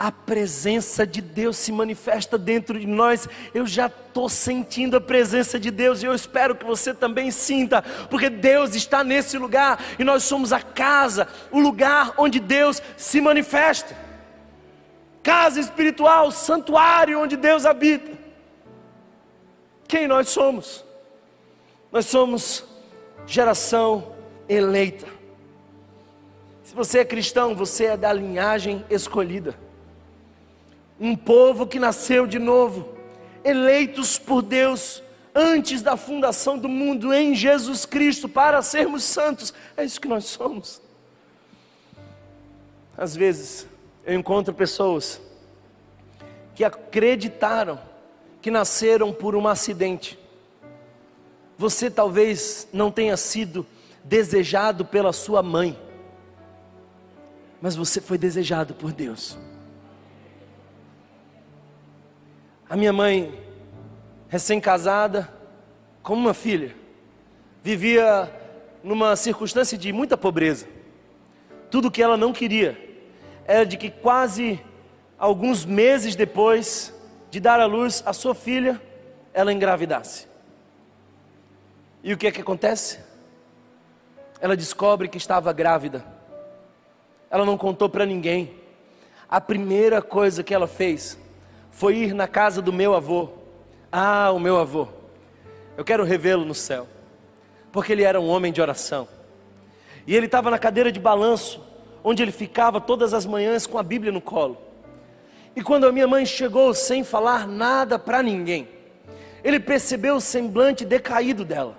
A 0.02 0.10
presença 0.10 1.06
de 1.06 1.20
Deus 1.20 1.56
se 1.56 1.70
manifesta 1.70 2.36
dentro 2.36 2.76
de 2.76 2.88
nós. 2.88 3.28
Eu 3.54 3.64
já 3.64 3.86
estou 3.86 4.28
sentindo 4.28 4.96
a 4.96 5.00
presença 5.00 5.60
de 5.60 5.70
Deus 5.70 6.02
e 6.02 6.06
eu 6.06 6.12
espero 6.12 6.56
que 6.56 6.64
você 6.64 6.92
também 6.92 7.30
sinta, 7.30 7.82
porque 8.10 8.28
Deus 8.28 8.74
está 8.74 9.04
nesse 9.04 9.38
lugar 9.38 9.80
e 10.00 10.02
nós 10.02 10.24
somos 10.24 10.52
a 10.52 10.60
casa, 10.60 11.28
o 11.52 11.60
lugar 11.60 12.14
onde 12.18 12.40
Deus 12.40 12.82
se 12.96 13.20
manifesta. 13.20 13.96
Casa 15.22 15.60
espiritual, 15.60 16.32
santuário 16.32 17.20
onde 17.20 17.36
Deus 17.36 17.64
habita. 17.64 18.10
Quem 19.86 20.08
nós 20.08 20.30
somos? 20.30 20.84
Nós 21.92 22.06
somos 22.06 22.64
geração 23.24 24.16
eleita. 24.48 25.06
Se 26.64 26.74
você 26.74 26.98
é 26.98 27.04
cristão, 27.04 27.54
você 27.54 27.84
é 27.84 27.96
da 27.96 28.12
linhagem 28.12 28.84
escolhida 28.90 29.56
um 31.02 31.16
povo 31.16 31.66
que 31.66 31.80
nasceu 31.80 32.28
de 32.28 32.38
novo, 32.38 32.94
eleitos 33.42 34.20
por 34.20 34.40
Deus 34.40 35.02
antes 35.34 35.82
da 35.82 35.96
fundação 35.96 36.56
do 36.56 36.68
mundo 36.68 37.12
em 37.12 37.34
Jesus 37.34 37.84
Cristo 37.84 38.28
para 38.28 38.62
sermos 38.62 39.02
santos. 39.02 39.52
É 39.76 39.84
isso 39.84 40.00
que 40.00 40.06
nós 40.06 40.26
somos. 40.26 40.80
Às 42.96 43.16
vezes 43.16 43.66
eu 44.06 44.14
encontro 44.16 44.54
pessoas 44.54 45.20
que 46.54 46.62
acreditaram 46.62 47.80
que 48.40 48.50
nasceram 48.50 49.12
por 49.12 49.34
um 49.34 49.48
acidente. 49.48 50.18
Você 51.58 51.90
talvez 51.90 52.68
não 52.72 52.90
tenha 52.90 53.16
sido 53.16 53.66
desejado 54.04 54.84
pela 54.84 55.12
sua 55.12 55.42
mãe, 55.42 55.78
mas 57.60 57.74
você 57.74 58.00
foi 58.00 58.18
desejado 58.18 58.74
por 58.74 58.92
Deus. 58.92 59.38
A 62.72 62.76
minha 62.76 62.90
mãe, 62.90 63.38
recém-casada, 64.30 65.30
com 66.02 66.14
uma 66.14 66.32
filha, 66.32 66.74
vivia 67.62 68.34
numa 68.82 69.14
circunstância 69.14 69.76
de 69.76 69.92
muita 69.92 70.16
pobreza. 70.16 70.66
Tudo 71.70 71.90
que 71.90 72.02
ela 72.02 72.16
não 72.16 72.32
queria 72.32 73.02
era 73.44 73.66
de 73.66 73.76
que 73.76 73.90
quase 73.90 74.58
alguns 75.18 75.66
meses 75.66 76.16
depois 76.16 76.94
de 77.30 77.40
dar 77.40 77.60
à 77.60 77.66
luz 77.66 78.02
a 78.06 78.14
sua 78.14 78.34
filha, 78.34 78.80
ela 79.34 79.52
engravidasse. 79.52 80.26
E 82.02 82.14
o 82.14 82.16
que 82.16 82.26
é 82.26 82.32
que 82.32 82.40
acontece? 82.40 83.00
Ela 84.40 84.56
descobre 84.56 85.08
que 85.08 85.18
estava 85.18 85.52
grávida. 85.52 86.02
Ela 87.28 87.44
não 87.44 87.58
contou 87.58 87.90
para 87.90 88.06
ninguém. 88.06 88.54
A 89.28 89.42
primeira 89.42 90.00
coisa 90.00 90.42
que 90.42 90.54
ela 90.54 90.66
fez 90.66 91.18
foi 91.72 91.96
ir 91.96 92.14
na 92.14 92.28
casa 92.28 92.62
do 92.62 92.72
meu 92.72 92.94
avô. 92.94 93.30
Ah, 93.90 94.30
o 94.30 94.38
meu 94.38 94.58
avô. 94.58 94.86
Eu 95.76 95.84
quero 95.84 96.04
revê-lo 96.04 96.44
no 96.44 96.54
céu. 96.54 96.86
Porque 97.72 97.90
ele 97.90 98.04
era 98.04 98.20
um 98.20 98.28
homem 98.28 98.52
de 98.52 98.60
oração. 98.60 99.08
E 100.06 100.14
ele 100.14 100.26
estava 100.26 100.50
na 100.50 100.58
cadeira 100.58 100.92
de 100.92 101.00
balanço, 101.00 101.60
onde 102.04 102.22
ele 102.22 102.30
ficava 102.30 102.80
todas 102.80 103.14
as 103.14 103.26
manhãs 103.26 103.66
com 103.66 103.78
a 103.78 103.82
Bíblia 103.82 104.12
no 104.12 104.20
colo. 104.20 104.58
E 105.56 105.62
quando 105.62 105.86
a 105.86 105.92
minha 105.92 106.06
mãe 106.06 106.24
chegou 106.24 106.72
sem 106.74 107.02
falar 107.02 107.46
nada 107.46 107.98
para 107.98 108.22
ninguém, 108.22 108.68
ele 109.42 109.58
percebeu 109.58 110.16
o 110.16 110.20
semblante 110.20 110.84
decaído 110.84 111.44
dela. 111.44 111.76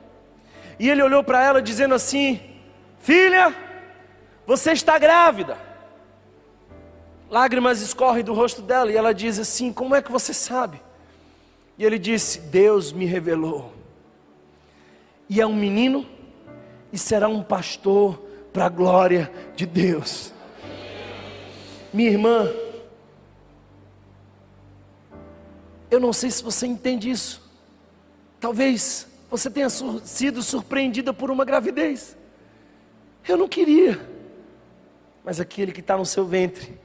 E 0.79 0.89
ele 0.89 1.01
olhou 1.01 1.23
para 1.23 1.43
ela 1.43 1.61
dizendo 1.61 1.95
assim: 1.95 2.41
Filha, 2.99 3.53
você 4.45 4.71
está 4.71 4.97
grávida. 4.97 5.57
Lágrimas 7.33 7.81
escorrem 7.81 8.23
do 8.23 8.31
rosto 8.31 8.61
dela 8.61 8.91
e 8.91 8.95
ela 8.95 9.11
diz 9.11 9.39
assim: 9.39 9.73
Como 9.73 9.95
é 9.95 10.03
que 10.03 10.11
você 10.11 10.31
sabe? 10.31 10.79
E 11.79 11.83
ele 11.83 11.97
disse: 11.97 12.37
Deus 12.37 12.91
me 12.91 13.05
revelou. 13.05 13.73
E 15.27 15.41
é 15.41 15.47
um 15.47 15.55
menino 15.55 16.05
e 16.91 16.97
será 16.99 17.27
um 17.27 17.41
pastor 17.41 18.21
para 18.53 18.67
a 18.67 18.69
glória 18.69 19.33
de 19.55 19.65
Deus. 19.65 20.31
Minha 21.91 22.11
irmã, 22.11 22.53
eu 25.89 25.99
não 25.99 26.13
sei 26.13 26.29
se 26.29 26.43
você 26.43 26.67
entende 26.67 27.09
isso. 27.09 27.41
Talvez 28.39 29.07
você 29.27 29.49
tenha 29.49 29.71
sido 29.71 30.43
surpreendida 30.43 31.11
por 31.11 31.31
uma 31.31 31.43
gravidez. 31.43 32.15
Eu 33.27 33.37
não 33.37 33.47
queria, 33.47 34.07
mas 35.23 35.39
aquele 35.39 35.71
que 35.71 35.79
está 35.79 35.97
no 35.97 36.05
seu 36.05 36.27
ventre 36.27 36.82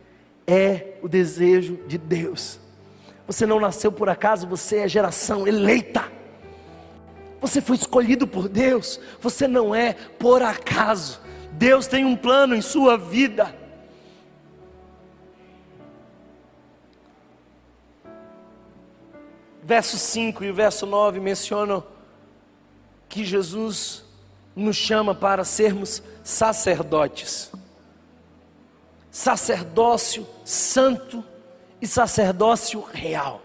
é 0.49 0.95
o 1.03 1.09
desejo 1.09 1.79
de 1.87 1.99
Deus. 1.99 2.59
Você 3.27 3.45
não 3.45 3.61
nasceu 3.61 3.93
por 3.93 4.09
acaso, 4.09 4.47
você 4.47 4.79
é 4.79 4.89
geração 4.89 5.47
eleita. 5.47 6.11
Você 7.39 7.61
foi 7.61 7.77
escolhido 7.77 8.27
por 8.27 8.49
Deus, 8.49 8.99
você 9.21 9.47
não 9.47 9.75
é 9.75 9.93
por 9.93 10.43
acaso. 10.43 11.21
Deus 11.53 11.87
tem 11.87 12.07
um 12.07 12.17
plano 12.17 12.55
em 12.55 12.63
sua 12.63 12.97
vida. 12.97 13.55
Verso 19.63 19.99
5 19.99 20.45
e 20.45 20.51
o 20.51 20.55
verso 20.55 20.87
9 20.87 21.21
mencionam 21.21 21.85
que 23.07 23.23
Jesus 23.23 24.03
nos 24.57 24.77
chama 24.77 25.15
para 25.15 25.45
sermos 25.45 26.03
sacerdotes 26.25 27.53
sacerdócio 29.19 30.25
santo 30.45 31.25
e 31.83 31.89
sacerdócio 31.89 32.81
real. 32.93 33.43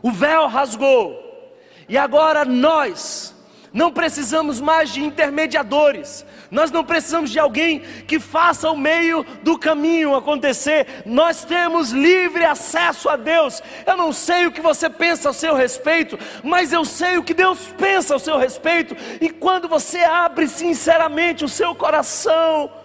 O 0.00 0.10
véu 0.10 0.46
rasgou, 0.46 1.54
e 1.86 1.98
agora 1.98 2.46
nós 2.46 3.36
não 3.74 3.92
precisamos 3.92 4.58
mais 4.58 4.88
de 4.88 5.04
intermediadores, 5.04 6.24
nós 6.50 6.70
não 6.70 6.82
precisamos 6.82 7.30
de 7.30 7.38
alguém 7.38 7.80
que 8.08 8.18
faça 8.18 8.70
o 8.70 8.76
meio 8.76 9.22
do 9.42 9.58
caminho 9.58 10.14
acontecer, 10.14 11.02
nós 11.04 11.44
temos 11.44 11.90
livre 11.90 12.46
acesso 12.46 13.10
a 13.10 13.16
Deus. 13.16 13.62
Eu 13.84 13.98
não 13.98 14.14
sei 14.14 14.46
o 14.46 14.50
que 14.50 14.62
você 14.62 14.88
pensa 14.88 15.28
ao 15.28 15.34
seu 15.34 15.54
respeito, 15.54 16.18
mas 16.42 16.72
eu 16.72 16.86
sei 16.86 17.18
o 17.18 17.22
que 17.22 17.34
Deus 17.34 17.70
pensa 17.76 18.14
ao 18.14 18.18
seu 18.18 18.38
respeito, 18.38 18.96
e 19.20 19.28
quando 19.28 19.68
você 19.68 19.98
abre 19.98 20.48
sinceramente 20.48 21.44
o 21.44 21.50
seu 21.50 21.74
coração, 21.74 22.79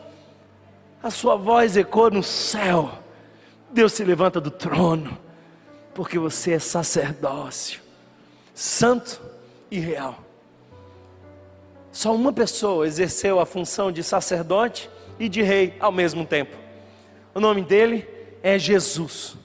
a 1.06 1.12
sua 1.12 1.36
voz 1.36 1.78
ecoa 1.78 2.10
no 2.10 2.24
céu. 2.24 2.92
Deus 3.70 3.94
se 3.94 4.04
levanta 4.04 4.42
do 4.42 4.50
trono, 4.50 5.16
porque 5.94 6.18
você 6.18 6.54
é 6.54 6.60
sacerdócio, 6.60 7.80
santo 8.56 9.22
e 9.70 9.78
real. 9.78 10.18
Só 11.92 12.12
uma 12.16 12.34
pessoa 12.34 12.88
exerceu 12.88 13.40
a 13.40 13.46
função 13.46 13.92
de 13.92 14.02
sacerdote 14.02 14.90
e 15.20 15.30
de 15.30 15.44
rei 15.44 15.76
ao 15.80 15.92
mesmo 15.92 16.26
tempo. 16.26 16.58
O 17.36 17.40
nome 17.40 17.62
dele 17.62 18.08
é 18.42 18.58
Jesus. 18.58 19.38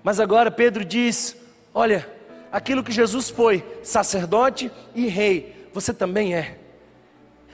Mas 0.00 0.20
agora 0.20 0.48
Pedro 0.48 0.84
diz: 0.84 1.36
Olha, 1.74 2.08
aquilo 2.52 2.84
que 2.84 2.92
Jesus 2.92 3.28
foi, 3.28 3.66
sacerdote 3.82 4.70
e 4.94 5.08
rei, 5.08 5.68
você 5.74 5.92
também 5.92 6.36
é. 6.36 6.56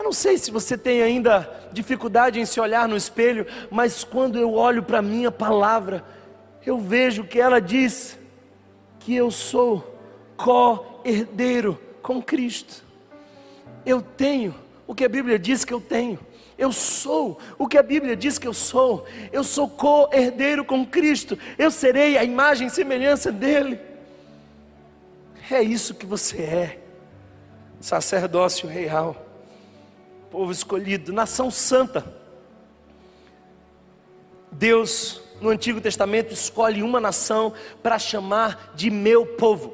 Eu 0.05 0.09
não 0.09 0.13
sei 0.13 0.37
se 0.37 0.51
você 0.51 0.77
tem 0.77 1.03
ainda 1.03 1.51
dificuldade 1.73 2.39
em 2.39 2.45
se 2.45 2.61
olhar 2.61 2.87
no 2.87 2.95
espelho, 2.95 3.47
mas 3.71 4.05
quando 4.05 4.39
eu 4.39 4.53
olho 4.53 4.83
para 4.83 4.99
a 4.99 5.03
minha 5.03 5.33
palavra, 5.33 6.05
eu 6.67 6.79
vejo 6.79 7.25
que 7.25 7.41
ela 7.41 7.59
diz 7.59 8.19
que 8.99 9.17
eu 9.17 9.31
sou 9.31 9.99
co-herdeiro 10.37 11.81
com 12.03 12.21
Cristo. 12.21 12.85
Eu 13.87 14.03
tenho 14.03 14.55
o 14.87 14.95
que 14.95 15.07
a 15.07 15.09
Bíblia 15.09 15.39
diz 15.39 15.65
que 15.65 15.73
eu 15.73 15.81
tenho. 15.81 16.19
Eu 16.59 16.71
sou 16.71 17.39
o 17.57 17.67
que 17.67 17.79
a 17.79 17.83
Bíblia 17.83 18.15
diz 18.15 18.39
que 18.39 18.47
eu 18.47 18.53
sou. 18.53 19.07
Eu 19.33 19.43
sou 19.43 19.71
co-herdeiro 19.71 20.67
com 20.67 20.85
Cristo. 20.85 21.39
Eu 21.57 21.71
serei 21.71 22.19
a 22.19 22.25
imagem 22.25 22.67
e 22.67 22.71
semelhança 22.71 23.33
dele. 23.33 23.81
É 25.51 25.63
isso 25.63 25.95
que 25.95 26.05
você 26.05 26.43
é, 26.43 26.79
sacerdócio 27.81 28.69
real 28.69 29.24
povo 30.35 30.51
escolhido, 30.51 31.13
nação 31.13 31.49
santa. 31.49 32.05
Deus, 34.51 35.23
no 35.41 35.49
Antigo 35.49 35.81
Testamento, 35.81 36.35
escolhe 36.35 36.83
uma 36.83 36.99
nação 36.99 37.53
para 37.85 38.01
chamar 38.01 38.73
de 38.75 38.91
meu 38.91 39.25
povo. 39.25 39.73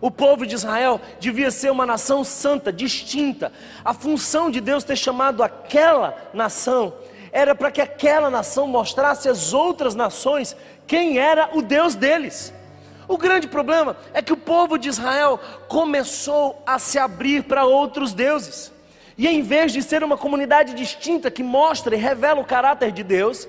O 0.00 0.08
povo 0.08 0.46
de 0.46 0.54
Israel 0.54 1.00
devia 1.18 1.50
ser 1.50 1.72
uma 1.72 1.84
nação 1.84 2.22
santa, 2.22 2.72
distinta. 2.72 3.52
A 3.84 3.92
função 3.92 4.52
de 4.52 4.60
Deus 4.60 4.84
ter 4.84 4.94
chamado 4.94 5.42
aquela 5.42 6.30
nação 6.32 6.94
era 7.32 7.52
para 7.52 7.72
que 7.72 7.80
aquela 7.80 8.30
nação 8.30 8.68
mostrasse 8.68 9.28
às 9.28 9.52
outras 9.52 9.96
nações 9.96 10.56
quem 10.86 11.18
era 11.18 11.50
o 11.54 11.60
Deus 11.60 11.96
deles. 11.96 12.54
O 13.08 13.18
grande 13.18 13.48
problema 13.48 13.96
é 14.14 14.22
que 14.22 14.32
o 14.32 14.36
povo 14.36 14.78
de 14.78 14.88
Israel 14.88 15.40
começou 15.66 16.62
a 16.64 16.78
se 16.78 17.00
abrir 17.00 17.42
para 17.42 17.64
outros 17.64 18.12
deuses. 18.12 18.70
E 19.16 19.28
em 19.28 19.42
vez 19.42 19.72
de 19.72 19.82
ser 19.82 20.02
uma 20.02 20.16
comunidade 20.16 20.74
distinta 20.74 21.30
que 21.30 21.42
mostra 21.42 21.94
e 21.94 21.98
revela 21.98 22.40
o 22.40 22.44
caráter 22.44 22.92
de 22.92 23.02
Deus, 23.02 23.46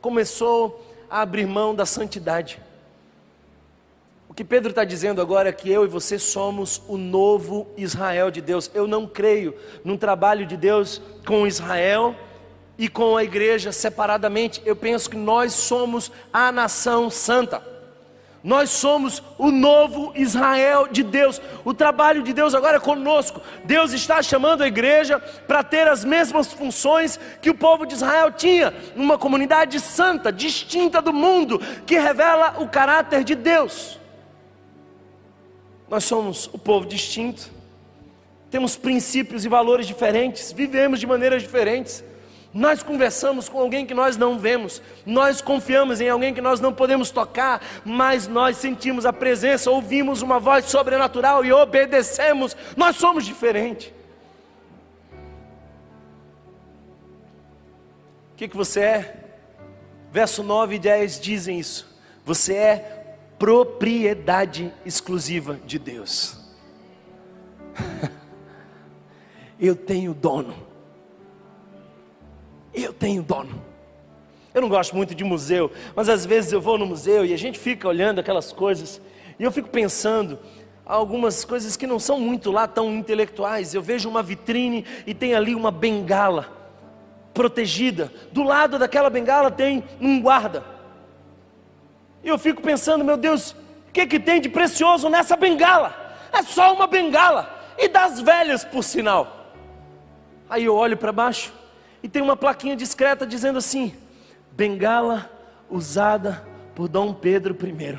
começou 0.00 0.84
a 1.10 1.22
abrir 1.22 1.46
mão 1.46 1.74
da 1.74 1.86
santidade. 1.86 2.60
O 4.28 4.34
que 4.34 4.42
Pedro 4.42 4.70
está 4.70 4.82
dizendo 4.82 5.20
agora 5.20 5.50
é 5.50 5.52
que 5.52 5.70
eu 5.70 5.84
e 5.84 5.88
você 5.88 6.18
somos 6.18 6.82
o 6.88 6.96
novo 6.96 7.68
Israel 7.76 8.30
de 8.30 8.40
Deus. 8.40 8.70
Eu 8.74 8.86
não 8.86 9.06
creio 9.06 9.54
num 9.84 9.96
trabalho 9.96 10.44
de 10.44 10.56
Deus 10.56 11.00
com 11.24 11.46
Israel 11.46 12.16
e 12.76 12.88
com 12.88 13.16
a 13.16 13.22
igreja 13.22 13.70
separadamente. 13.70 14.60
Eu 14.64 14.74
penso 14.74 15.08
que 15.08 15.16
nós 15.16 15.52
somos 15.52 16.10
a 16.32 16.50
nação 16.50 17.08
santa. 17.08 17.73
Nós 18.44 18.68
somos 18.68 19.22
o 19.38 19.50
novo 19.50 20.12
Israel 20.14 20.86
de 20.86 21.02
Deus. 21.02 21.40
O 21.64 21.72
trabalho 21.72 22.22
de 22.22 22.34
Deus 22.34 22.54
agora 22.54 22.76
é 22.76 22.80
conosco. 22.80 23.40
Deus 23.64 23.94
está 23.94 24.22
chamando 24.22 24.60
a 24.60 24.66
igreja 24.66 25.18
para 25.18 25.64
ter 25.64 25.88
as 25.88 26.04
mesmas 26.04 26.52
funções 26.52 27.18
que 27.40 27.48
o 27.48 27.54
povo 27.54 27.86
de 27.86 27.94
Israel 27.94 28.30
tinha, 28.30 28.74
numa 28.94 29.16
comunidade 29.16 29.80
santa, 29.80 30.30
distinta 30.30 31.00
do 31.00 31.10
mundo, 31.10 31.58
que 31.86 31.98
revela 31.98 32.56
o 32.58 32.68
caráter 32.68 33.24
de 33.24 33.34
Deus. 33.34 33.98
Nós 35.88 36.04
somos 36.04 36.46
o 36.52 36.58
povo 36.58 36.86
distinto, 36.86 37.50
temos 38.50 38.76
princípios 38.76 39.46
e 39.46 39.48
valores 39.48 39.86
diferentes, 39.86 40.52
vivemos 40.52 41.00
de 41.00 41.06
maneiras 41.06 41.40
diferentes. 41.40 42.04
Nós 42.54 42.84
conversamos 42.84 43.48
com 43.48 43.58
alguém 43.58 43.84
que 43.84 43.92
nós 43.92 44.16
não 44.16 44.38
vemos, 44.38 44.80
nós 45.04 45.40
confiamos 45.40 46.00
em 46.00 46.08
alguém 46.08 46.32
que 46.32 46.40
nós 46.40 46.60
não 46.60 46.72
podemos 46.72 47.10
tocar, 47.10 47.60
mas 47.84 48.28
nós 48.28 48.58
sentimos 48.58 49.04
a 49.04 49.12
presença, 49.12 49.72
ouvimos 49.72 50.22
uma 50.22 50.38
voz 50.38 50.66
sobrenatural 50.66 51.44
e 51.44 51.52
obedecemos. 51.52 52.56
Nós 52.76 52.94
somos 52.94 53.26
diferentes. 53.26 53.88
O 58.32 58.36
que, 58.36 58.46
que 58.46 58.56
você 58.56 58.80
é? 58.80 59.16
Verso 60.12 60.44
9 60.44 60.76
e 60.76 60.78
10 60.78 61.20
dizem 61.20 61.58
isso. 61.58 61.92
Você 62.24 62.54
é 62.54 63.16
propriedade 63.36 64.72
exclusiva 64.86 65.58
de 65.66 65.76
Deus. 65.76 66.38
Eu 69.58 69.74
tenho 69.74 70.14
dono. 70.14 70.73
Eu 72.74 72.92
tenho 72.92 73.22
dono. 73.22 73.62
Eu 74.52 74.60
não 74.60 74.68
gosto 74.68 74.94
muito 74.94 75.14
de 75.14 75.24
museu, 75.24 75.70
mas 75.94 76.08
às 76.08 76.24
vezes 76.24 76.52
eu 76.52 76.60
vou 76.60 76.78
no 76.78 76.86
museu 76.86 77.24
e 77.24 77.32
a 77.32 77.36
gente 77.36 77.58
fica 77.58 77.88
olhando 77.88 78.20
aquelas 78.20 78.52
coisas 78.52 79.00
e 79.38 79.42
eu 79.42 79.50
fico 79.50 79.68
pensando 79.68 80.38
algumas 80.86 81.44
coisas 81.44 81.76
que 81.76 81.86
não 81.86 81.98
são 81.98 82.20
muito 82.20 82.52
lá 82.52 82.68
tão 82.68 82.92
intelectuais. 82.92 83.74
Eu 83.74 83.82
vejo 83.82 84.08
uma 84.08 84.22
vitrine 84.22 84.84
e 85.06 85.14
tem 85.14 85.34
ali 85.34 85.54
uma 85.54 85.70
bengala 85.70 86.52
protegida. 87.32 88.12
Do 88.30 88.42
lado 88.42 88.78
daquela 88.78 89.10
bengala 89.10 89.50
tem 89.50 89.82
um 90.00 90.20
guarda. 90.20 90.64
E 92.22 92.28
eu 92.28 92.38
fico 92.38 92.62
pensando, 92.62 93.04
meu 93.04 93.16
Deus, 93.16 93.50
o 93.88 93.92
que, 93.92 94.06
que 94.06 94.20
tem 94.20 94.40
de 94.40 94.48
precioso 94.48 95.08
nessa 95.08 95.36
bengala? 95.36 96.16
É 96.32 96.42
só 96.42 96.72
uma 96.72 96.86
bengala, 96.86 97.74
e 97.76 97.88
das 97.88 98.20
velhas, 98.20 98.64
por 98.64 98.82
sinal. 98.82 99.52
Aí 100.48 100.64
eu 100.64 100.74
olho 100.74 100.96
para 100.96 101.12
baixo 101.12 101.52
e 102.04 102.08
tem 102.08 102.20
uma 102.20 102.36
plaquinha 102.36 102.76
discreta 102.76 103.26
dizendo 103.26 103.56
assim: 103.56 103.94
bengala 104.52 105.30
usada 105.70 106.46
por 106.74 106.86
Dom 106.86 107.14
Pedro 107.14 107.56
I. 107.66 107.98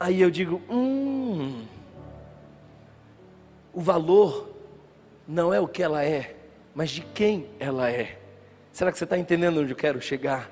Aí 0.00 0.20
eu 0.20 0.32
digo: 0.32 0.60
hum, 0.68 1.64
o 3.72 3.80
valor 3.80 4.52
não 5.28 5.54
é 5.54 5.60
o 5.60 5.68
que 5.68 5.80
ela 5.80 6.04
é, 6.04 6.34
mas 6.74 6.90
de 6.90 7.02
quem 7.02 7.46
ela 7.60 7.88
é. 7.88 8.18
Será 8.72 8.90
que 8.90 8.98
você 8.98 9.04
está 9.04 9.16
entendendo 9.16 9.60
onde 9.60 9.70
eu 9.70 9.76
quero 9.76 10.02
chegar? 10.02 10.50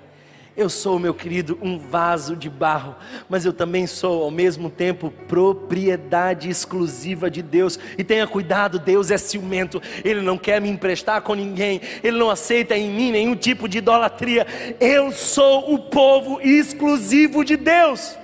Eu 0.59 0.68
sou, 0.68 0.98
meu 0.98 1.14
querido, 1.14 1.56
um 1.62 1.78
vaso 1.78 2.34
de 2.34 2.50
barro, 2.50 2.96
mas 3.28 3.44
eu 3.44 3.52
também 3.52 3.86
sou, 3.86 4.24
ao 4.24 4.30
mesmo 4.32 4.68
tempo, 4.68 5.09
propriedade 5.28 6.50
exclusiva 6.50 7.30
de 7.30 7.42
Deus. 7.42 7.78
E 7.96 8.02
tenha 8.02 8.26
cuidado, 8.26 8.76
Deus 8.76 9.12
é 9.12 9.16
ciumento, 9.16 9.80
Ele 10.04 10.20
não 10.20 10.36
quer 10.36 10.61
me 10.61 10.68
emprestar 10.68 11.22
com 11.22 11.34
ninguém, 11.34 11.80
Ele 12.02 12.18
não 12.18 12.28
aceita 12.28 12.76
em 12.76 12.90
mim 12.90 13.12
nenhum 13.12 13.36
tipo 13.36 13.68
de 13.68 13.78
idolatria. 13.78 14.48
Eu 14.80 15.12
sou 15.12 15.72
o 15.72 15.78
povo 15.78 16.40
exclusivo 16.40 17.44
de 17.44 17.56
Deus. 17.56 18.18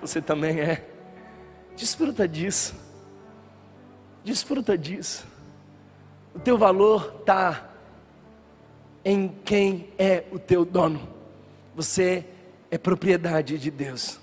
Você 0.00 0.20
também 0.20 0.58
é. 0.58 0.84
Desfruta 1.76 2.26
disso. 2.26 2.74
Desfruta 4.24 4.76
disso. 4.76 5.24
O 6.34 6.40
teu 6.40 6.58
valor 6.58 7.18
está 7.20 7.70
em 9.04 9.28
quem 9.44 9.88
é 9.98 10.24
o 10.32 10.38
teu 10.38 10.64
dono. 10.64 11.08
Você 11.74 12.24
é 12.70 12.76
propriedade 12.76 13.58
de 13.58 13.70
Deus. 13.70 14.18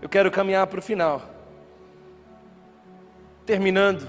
Eu 0.00 0.08
quero 0.08 0.30
caminhar 0.30 0.66
para 0.66 0.78
o 0.78 0.82
final. 0.82 1.22
Terminando. 3.46 4.08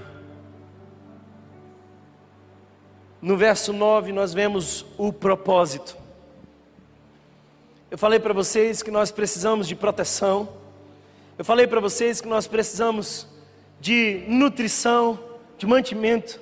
No 3.20 3.36
verso 3.36 3.72
9 3.72 4.12
nós 4.12 4.34
vemos 4.34 4.84
o 4.98 5.12
propósito. 5.12 5.96
Eu 7.90 7.96
falei 7.96 8.18
para 8.18 8.34
vocês 8.34 8.82
que 8.82 8.90
nós 8.90 9.10
precisamos 9.10 9.68
de 9.68 9.74
proteção. 9.74 10.48
Eu 11.38 11.44
falei 11.44 11.66
para 11.66 11.80
vocês 11.80 12.20
que 12.20 12.28
nós 12.28 12.46
precisamos 12.46 13.26
de 13.80 14.24
nutrição, 14.28 15.18
de 15.56 15.66
mantimento. 15.66 16.40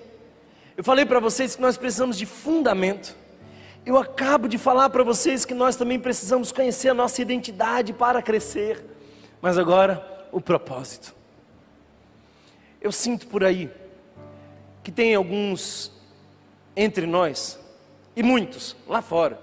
Eu 0.77 0.83
falei 0.83 1.05
para 1.05 1.21
vocês 1.21 1.55
que 1.55 1.63
nós 1.63 1.77
precisamos 1.77 2.17
de 2.17 2.25
fundamento. 2.25 3.17
Eu 3.85 3.99
acabo 3.99 4.49
de 4.49 4.57
falar 4.57 4.89
para 4.91 5.03
vocês 5.03 5.45
que 5.45 5.55
nós 5.55 5.77
também 5.77 5.99
precisamos 5.99 6.53
conhecer 6.53 6.89
a 6.89 6.95
nossa 6.95 7.21
identidade 7.21 7.93
para 7.93 8.23
crescer. 8.23 8.85
Mas 9.41 9.59
agora, 9.59 10.27
o 10.31 10.41
propósito. 10.41 11.15
Eu 12.81 12.91
sinto 12.91 13.27
por 13.27 13.45
aí 13.45 13.71
que 14.83 14.91
tem 14.91 15.15
alguns 15.15 15.93
entre 16.75 17.07
nós, 17.07 17.59
e 18.17 18.23
muitos 18.23 18.75
lá 18.89 19.03
fora, 19.03 19.39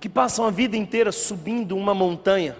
que 0.00 0.08
passam 0.08 0.46
a 0.46 0.50
vida 0.50 0.76
inteira 0.76 1.12
subindo 1.12 1.76
uma 1.76 1.94
montanha 1.94 2.56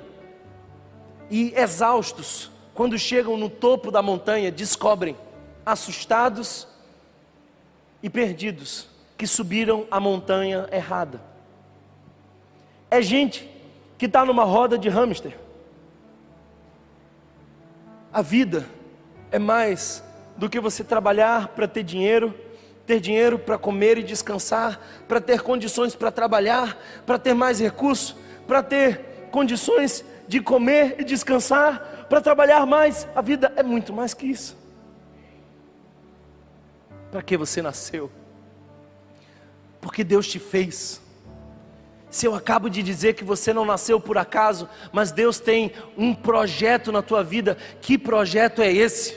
e 1.31 1.53
exaustos, 1.57 2.51
quando 2.75 2.99
chegam 2.99 3.37
no 3.37 3.49
topo 3.49 3.91
da 3.91 4.03
montanha, 4.03 4.53
descobrem, 4.53 5.17
assustados, 5.65 6.69
e 8.03 8.11
perdidos 8.11 8.89
que 9.17 9.27
subiram 9.27 9.87
a 9.91 9.99
montanha 9.99 10.69
errada. 10.71 11.21
É 12.91 13.01
gente 13.01 13.51
que 13.99 14.07
está 14.07 14.25
numa 14.25 14.45
roda 14.45 14.79
de 14.79 14.89
hamster. 14.89 15.37
A 18.13 18.23
vida 18.23 18.67
é 19.31 19.39
mais 19.39 20.03
do 20.37 20.49
que 20.49 20.61
você 20.61 20.85
trabalhar 20.85 21.49
para 21.49 21.67
ter 21.67 21.83
dinheiro, 21.83 22.35
ter 22.87 23.01
dinheiro 23.01 23.39
para 23.39 23.59
comer 23.59 23.99
e 23.99 24.03
descansar, 24.03 24.81
para 25.09 25.21
ter 25.21 25.43
condições 25.43 25.95
para 25.95 26.11
trabalhar, 26.11 26.79
para 27.05 27.19
ter 27.19 27.35
mais 27.35 27.59
recursos, 27.59 28.17
para 28.47 28.63
ter 28.63 29.29
condições 29.31 30.05
de 30.29 30.41
comer 30.41 30.97
e 30.99 31.05
descansar, 31.05 32.07
para 32.09 32.21
trabalhar 32.21 32.65
mais. 32.67 33.09
A 33.15 33.21
vida 33.21 33.53
é 33.57 33.63
muito 33.63 33.93
mais 33.93 34.15
que 34.15 34.27
isso. 34.27 34.57
Para 37.17 37.23
que 37.23 37.35
você 37.35 37.63
nasceu? 37.63 38.11
Porque 39.81 40.05
Deus 40.05 40.29
te 40.29 40.39
fez. 40.39 41.01
Se 42.11 42.27
eu 42.27 42.35
acabo 42.35 42.69
de 42.69 42.83
dizer 42.83 43.15
que 43.15 43.25
você 43.25 43.55
não 43.55 43.65
nasceu 43.65 43.99
por 43.99 44.19
acaso, 44.19 44.69
mas 44.93 45.13
Deus 45.13 45.41
tem 45.41 45.73
um 45.97 46.15
projeto 46.15 46.93
na 46.93 47.01
tua 47.01 47.25
vida, 47.25 47.57
que 47.81 47.97
projeto 47.97 48.61
é 48.61 48.71
esse? 48.71 49.17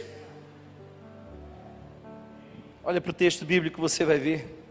Olha 2.86 3.02
para 3.02 3.10
o 3.10 3.14
texto 3.14 3.44
bíblico, 3.44 3.82
você 3.82 4.06
vai 4.06 4.18
ver. 4.18 4.64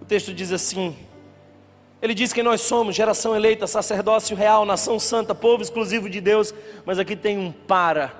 O 0.00 0.04
texto 0.04 0.32
diz 0.32 0.52
assim: 0.52 0.96
Ele 2.00 2.14
diz 2.14 2.32
que 2.32 2.44
nós 2.44 2.60
somos 2.60 2.94
geração 2.94 3.34
eleita, 3.34 3.66
sacerdócio 3.66 4.36
real, 4.36 4.64
nação 4.64 5.00
santa, 5.00 5.34
povo 5.34 5.64
exclusivo 5.64 6.08
de 6.08 6.20
Deus, 6.20 6.54
mas 6.86 6.96
aqui 7.00 7.16
tem 7.16 7.36
um 7.36 7.50
para. 7.50 8.14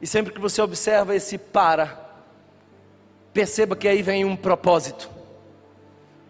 E 0.00 0.06
sempre 0.06 0.32
que 0.32 0.40
você 0.40 0.62
observa 0.62 1.14
esse 1.14 1.36
para, 1.36 2.01
Perceba 3.32 3.74
que 3.74 3.88
aí 3.88 4.02
vem 4.02 4.24
um 4.24 4.36
propósito. 4.36 5.10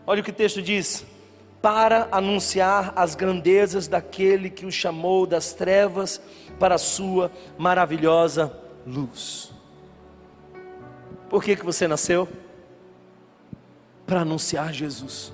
Olha 0.06 0.20
o 0.20 0.24
que 0.24 0.30
o 0.30 0.34
texto 0.34 0.62
diz: 0.62 1.04
para 1.60 2.08
anunciar 2.10 2.92
as 2.96 3.14
grandezas 3.14 3.86
daquele 3.86 4.50
que 4.50 4.66
o 4.66 4.70
chamou 4.72 5.26
das 5.26 5.52
trevas 5.52 6.20
para 6.58 6.74
a 6.74 6.78
sua 6.78 7.30
maravilhosa 7.56 8.52
luz. 8.84 9.52
Por 11.30 11.42
que, 11.42 11.56
que 11.56 11.64
você 11.64 11.86
nasceu? 11.86 12.28
Para 14.04 14.20
anunciar 14.20 14.72
Jesus. 14.72 15.32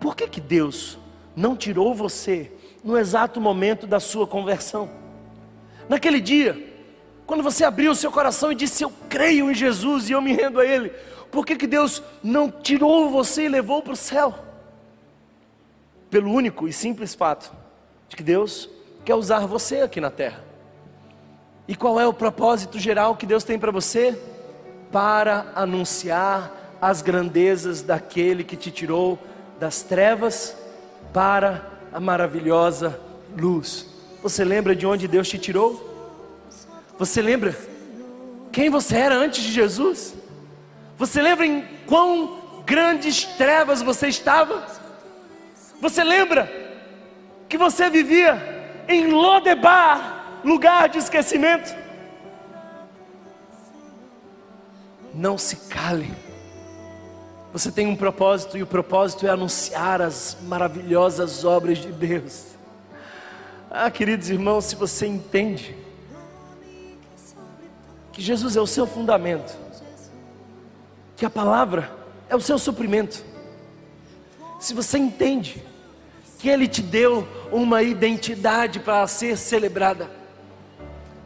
Por 0.00 0.16
que, 0.16 0.26
que 0.26 0.40
Deus 0.40 0.98
não 1.34 1.56
tirou 1.56 1.94
você 1.94 2.52
no 2.82 2.98
exato 2.98 3.40
momento 3.40 3.86
da 3.86 4.00
sua 4.00 4.26
conversão? 4.26 4.90
Naquele 5.88 6.20
dia, 6.20 6.71
quando 7.32 7.44
você 7.44 7.64
abriu 7.64 7.92
o 7.92 7.94
seu 7.94 8.12
coração 8.12 8.52
e 8.52 8.54
disse: 8.54 8.84
Eu 8.84 8.92
creio 9.08 9.50
em 9.50 9.54
Jesus 9.54 10.10
e 10.10 10.12
eu 10.12 10.20
me 10.20 10.34
rendo 10.34 10.60
a 10.60 10.66
Ele. 10.66 10.90
Por 11.30 11.46
que, 11.46 11.56
que 11.56 11.66
Deus 11.66 12.02
não 12.22 12.50
tirou 12.50 13.08
você 13.08 13.44
e 13.44 13.48
levou 13.48 13.80
para 13.80 13.94
o 13.94 13.96
céu? 13.96 14.34
Pelo 16.10 16.30
único 16.30 16.68
e 16.68 16.74
simples 16.74 17.14
fato 17.14 17.50
de 18.06 18.16
que 18.16 18.22
Deus 18.22 18.68
quer 19.02 19.14
usar 19.14 19.46
você 19.46 19.80
aqui 19.80 19.98
na 19.98 20.10
terra. 20.10 20.44
E 21.66 21.74
qual 21.74 21.98
é 21.98 22.06
o 22.06 22.12
propósito 22.12 22.78
geral 22.78 23.16
que 23.16 23.24
Deus 23.24 23.44
tem 23.44 23.58
para 23.58 23.72
você? 23.72 24.20
Para 24.92 25.52
anunciar 25.54 26.76
as 26.82 27.00
grandezas 27.00 27.80
daquele 27.80 28.44
que 28.44 28.58
te 28.58 28.70
tirou 28.70 29.18
das 29.58 29.80
trevas 29.80 30.54
para 31.14 31.66
a 31.94 31.98
maravilhosa 31.98 33.00
luz. 33.34 33.88
Você 34.22 34.44
lembra 34.44 34.76
de 34.76 34.86
onde 34.86 35.08
Deus 35.08 35.30
te 35.30 35.38
tirou? 35.38 35.91
Você 37.02 37.20
lembra 37.20 37.52
quem 38.52 38.70
você 38.70 38.94
era 38.94 39.16
antes 39.16 39.42
de 39.42 39.50
Jesus? 39.50 40.14
Você 40.96 41.20
lembra 41.20 41.44
em 41.44 41.66
quão 41.84 42.62
grandes 42.64 43.24
trevas 43.24 43.82
você 43.82 44.06
estava? 44.06 44.64
Você 45.80 46.04
lembra 46.04 46.48
que 47.48 47.58
você 47.58 47.90
vivia 47.90 48.84
em 48.86 49.08
Lodebar, 49.08 50.42
lugar 50.44 50.88
de 50.88 50.98
esquecimento? 50.98 51.74
Não 55.12 55.36
se 55.36 55.56
cale. 55.68 56.08
Você 57.52 57.72
tem 57.72 57.88
um 57.88 57.96
propósito 57.96 58.56
e 58.56 58.62
o 58.62 58.66
propósito 58.66 59.26
é 59.26 59.30
anunciar 59.30 60.00
as 60.00 60.36
maravilhosas 60.42 61.44
obras 61.44 61.78
de 61.78 61.90
Deus. 61.90 62.44
Ah, 63.68 63.90
queridos 63.90 64.30
irmãos, 64.30 64.66
se 64.66 64.76
você 64.76 65.04
entende 65.04 65.82
que 68.12 68.20
Jesus 68.20 68.56
é 68.56 68.60
o 68.60 68.66
seu 68.66 68.86
fundamento, 68.86 69.56
que 71.16 71.24
a 71.24 71.30
palavra 71.30 71.90
é 72.28 72.36
o 72.36 72.40
seu 72.40 72.58
suprimento, 72.58 73.24
se 74.62 74.74
você 74.74 74.96
entende 74.96 75.60
que 76.38 76.48
Ele 76.48 76.68
te 76.68 76.82
deu 76.82 77.26
uma 77.50 77.82
identidade 77.82 78.78
para 78.78 79.04
ser 79.08 79.36
celebrada, 79.36 80.08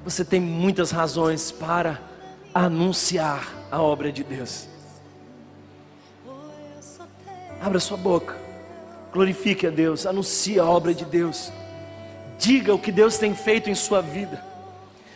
você 0.03 0.25
tem 0.25 0.41
muitas 0.41 0.91
razões 0.91 1.53
para 1.53 2.01
anunciar 2.55 3.53
a 3.71 3.83
obra 3.83 4.11
de 4.11 4.25
Deus. 4.25 4.69
Abra 7.61 7.79
sua 7.79 7.97
boca, 7.99 8.37
glorifique 9.13 9.67
a 9.67 9.71
Deus, 9.71 10.07
anuncie 10.07 10.59
a 10.59 10.65
obra 10.65 10.95
de 10.95 11.05
Deus, 11.05 11.53
diga 12.39 12.75
o 12.75 12.79
que 12.79 12.93
Deus 12.93 13.19
tem 13.19 13.35
feito 13.35 13.69
em 13.69 13.75
sua 13.75 14.01
vida. 14.01 14.43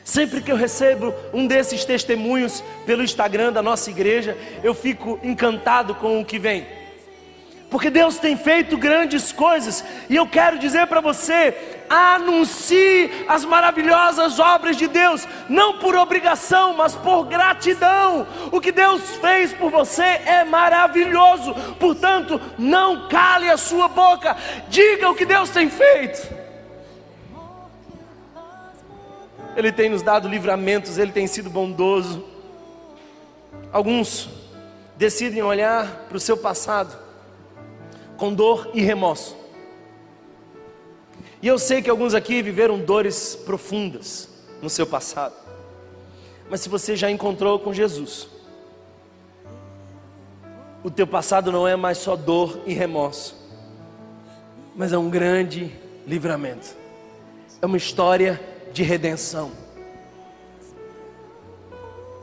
Sempre 0.05 0.41
que 0.41 0.51
eu 0.51 0.57
recebo 0.57 1.15
um 1.33 1.47
desses 1.47 1.85
testemunhos 1.85 2.65
pelo 2.87 3.03
Instagram 3.03 3.53
da 3.53 3.63
nossa 3.63 3.91
igreja, 3.91 4.37
eu 4.63 4.75
fico 4.75 5.19
encantado 5.23 5.95
com 5.95 6.21
o 6.21 6.25
que 6.25 6.39
vem 6.39 6.81
porque 7.71 7.89
Deus 7.89 8.19
tem 8.19 8.37
feito 8.37 8.77
grandes 8.77 9.31
coisas, 9.31 9.85
e 10.09 10.17
eu 10.17 10.27
quero 10.27 10.59
dizer 10.59 10.89
para 10.89 11.01
você: 11.01 11.55
anuncie 11.89 13.25
as 13.29 13.45
maravilhosas 13.45 14.41
obras 14.41 14.77
de 14.77 14.89
Deus, 14.89 15.27
não 15.49 15.79
por 15.79 15.95
obrigação, 15.95 16.75
mas 16.75 16.97
por 16.97 17.25
gratidão. 17.27 18.27
O 18.51 18.61
que 18.61 18.73
Deus 18.73 19.17
fez 19.17 19.53
por 19.53 19.71
você 19.71 20.03
é 20.03 20.45
maravilhoso, 20.45 21.55
portanto, 21.79 22.41
não 22.59 23.09
cale 23.09 23.49
a 23.49 23.57
sua 23.57 23.87
boca, 23.87 24.37
diga 24.69 25.09
o 25.09 25.15
que 25.15 25.25
Deus 25.25 25.49
tem 25.51 25.71
feito. 25.71 26.39
Ele 29.57 29.73
tem 29.73 29.91
nos 29.91 30.03
dado 30.03 30.29
livramentos, 30.29 30.99
ele 30.99 31.13
tem 31.13 31.27
sido 31.27 31.51
bondoso. 31.51 32.25
Alguns 33.73 34.29
decidem 34.97 35.43
olhar 35.43 36.07
para 36.09 36.17
o 36.17 36.21
seu 36.21 36.37
passado 36.37 36.97
com 38.17 38.33
dor 38.33 38.71
e 38.75 38.83
remorso. 38.83 39.37
E 41.43 41.49
eu 41.49 41.59
sei 41.59 41.81
que 41.81 41.89
alguns 41.89 42.15
aqui 42.15 42.43
viveram 42.43 42.79
dores 42.79 43.35
profundas 43.35 44.29
no 44.61 44.69
seu 44.69 44.87
passado. 44.87 45.35
Mas 46.51 46.61
se 46.61 46.69
você 46.69 46.95
já 46.95 47.11
encontrou 47.11 47.59
com 47.59 47.73
Jesus, 47.73 48.29
o 50.85 50.91
teu 50.91 51.07
passado 51.07 51.51
não 51.51 51.67
é 51.67 51.77
mais 51.77 51.99
só 51.99 52.15
dor 52.15 52.61
e 52.67 52.75
remorso, 52.75 53.37
mas 54.77 54.93
é 54.93 54.99
um 54.99 55.09
grande 55.09 55.73
livramento. 56.07 56.75
É 57.63 57.67
uma 57.67 57.77
história 57.77 58.41
de 58.73 58.83
redenção. 58.83 59.53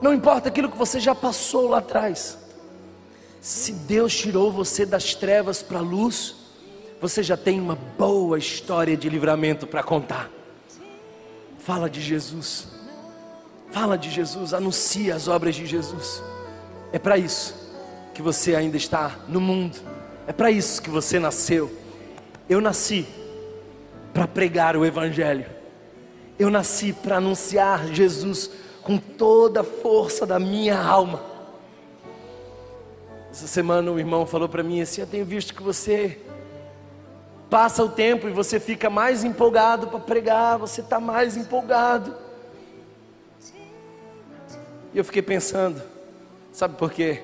Não 0.02 0.14
importa 0.14 0.50
aquilo 0.50 0.70
que 0.70 0.78
você 0.78 1.00
já 1.00 1.16
passou 1.16 1.70
lá 1.70 1.80
atrás. 1.80 2.38
Se 3.41 3.72
Deus 3.72 4.16
tirou 4.16 4.52
você 4.52 4.86
das 4.86 5.16
trevas 5.16 5.64
para 5.64 5.80
a 5.80 5.82
luz, 5.82 6.36
você 7.02 7.24
já 7.24 7.38
tem 7.38 7.60
uma 7.60 7.76
boa 7.76 8.38
história 8.38 8.95
de 8.95 9.10
livramento 9.10 9.66
para 9.66 9.84
contar. 9.84 10.30
Fala 11.60 11.89
de 11.89 12.02
Jesus. 12.02 12.68
Fala 13.72 13.98
de 13.98 14.10
Jesus, 14.10 14.54
anuncia 14.54 15.16
as 15.16 15.28
obras 15.28 15.56
de 15.56 15.66
Jesus. 15.66 16.24
É 16.91 17.00
para 17.00 17.18
isso 17.18 17.54
que 18.14 18.22
você 18.22 18.56
ainda 18.56 18.78
está 18.78 19.20
no 19.28 19.41
mundo. 19.41 19.78
É 20.26 20.34
para 20.34 20.50
isso 20.50 20.82
que 20.82 20.89
você 20.89 21.20
nasceu. 21.20 21.72
Eu 22.50 22.62
nasci 22.62 23.06
para 24.14 24.28
pregar 24.28 24.76
o 24.76 24.86
Evangelho. 24.86 25.57
Eu 26.40 26.50
nasci 26.50 26.94
para 26.94 27.18
anunciar 27.18 27.88
Jesus 27.88 28.50
com 28.84 28.98
toda 28.98 29.62
a 29.62 29.64
força 29.64 30.26
da 30.26 30.40
minha 30.40 30.80
alma. 30.80 31.22
Essa 33.32 33.48
semana 33.48 33.92
o 33.92 34.00
irmão 34.00 34.26
falou 34.26 34.48
para 34.48 34.64
mim 34.64 34.82
assim: 34.82 35.02
Eu 35.02 35.08
tenho 35.08 35.26
visto 35.26 35.54
que 35.54 35.64
você 35.64 36.20
passa 37.50 37.84
o 37.84 37.90
tempo 37.90 38.28
e 38.28 38.32
você 38.32 38.60
fica 38.60 38.90
mais 38.90 39.24
empolgado 39.24 39.88
para 39.88 40.00
pregar, 40.00 40.58
você 40.58 40.82
está 40.82 41.00
mais 41.00 41.36
empolgado. 41.38 42.16
E 44.94 44.98
eu 44.98 45.04
fiquei 45.04 45.22
pensando, 45.22 45.82
sabe 46.52 46.76
por 46.76 46.92
quê? 46.92 47.22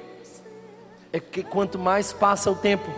É 1.11 1.19
que 1.19 1.43
quanto 1.43 1.79
mais 1.79 2.13
passa 2.13 2.51
o 2.51 2.55
tempo, 2.55 2.89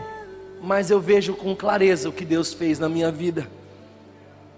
mais 0.62 0.90
eu 0.90 1.00
vejo 1.00 1.34
com 1.34 1.56
clareza 1.56 2.10
o 2.10 2.12
que 2.12 2.26
Deus 2.26 2.54
fez 2.54 2.80
na 2.80 2.90
minha 2.90 3.12
vida. 3.12 3.48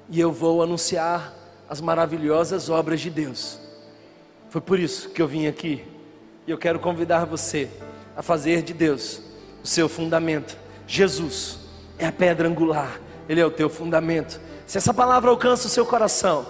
E 0.10 0.20
eu 0.20 0.32
vou 0.32 0.64
anunciar 0.64 1.37
as 1.70 1.82
maravilhosas 1.82 2.70
obras 2.70 3.02
de 3.02 3.10
Deus. 3.10 3.60
Foi 4.50 4.62
por 4.62 4.80
isso 4.80 5.10
que 5.10 5.22
eu 5.22 5.28
vim 5.28 5.48
aqui. 5.48 5.84
E 6.46 6.52
eu 6.52 6.58
quero 6.58 6.80
convidar 6.80 7.26
você 7.26 7.70
a 8.16 8.22
fazer 8.22 8.62
de 8.62 8.74
Deus 8.74 9.22
o 9.64 9.68
seu 9.68 9.90
fundamento. 9.90 10.58
Jesus 10.88 11.60
é 12.00 12.06
a 12.06 12.12
pedra 12.12 12.48
angular, 12.48 13.00
Ele 13.28 13.42
é 13.42 13.46
o 13.46 13.52
teu 13.52 13.70
fundamento. 13.70 14.40
Se 14.66 14.78
essa 14.78 14.94
palavra 14.94 15.30
alcança 15.30 15.68
o 15.68 15.70
seu 15.70 15.86
coração, 15.86 16.46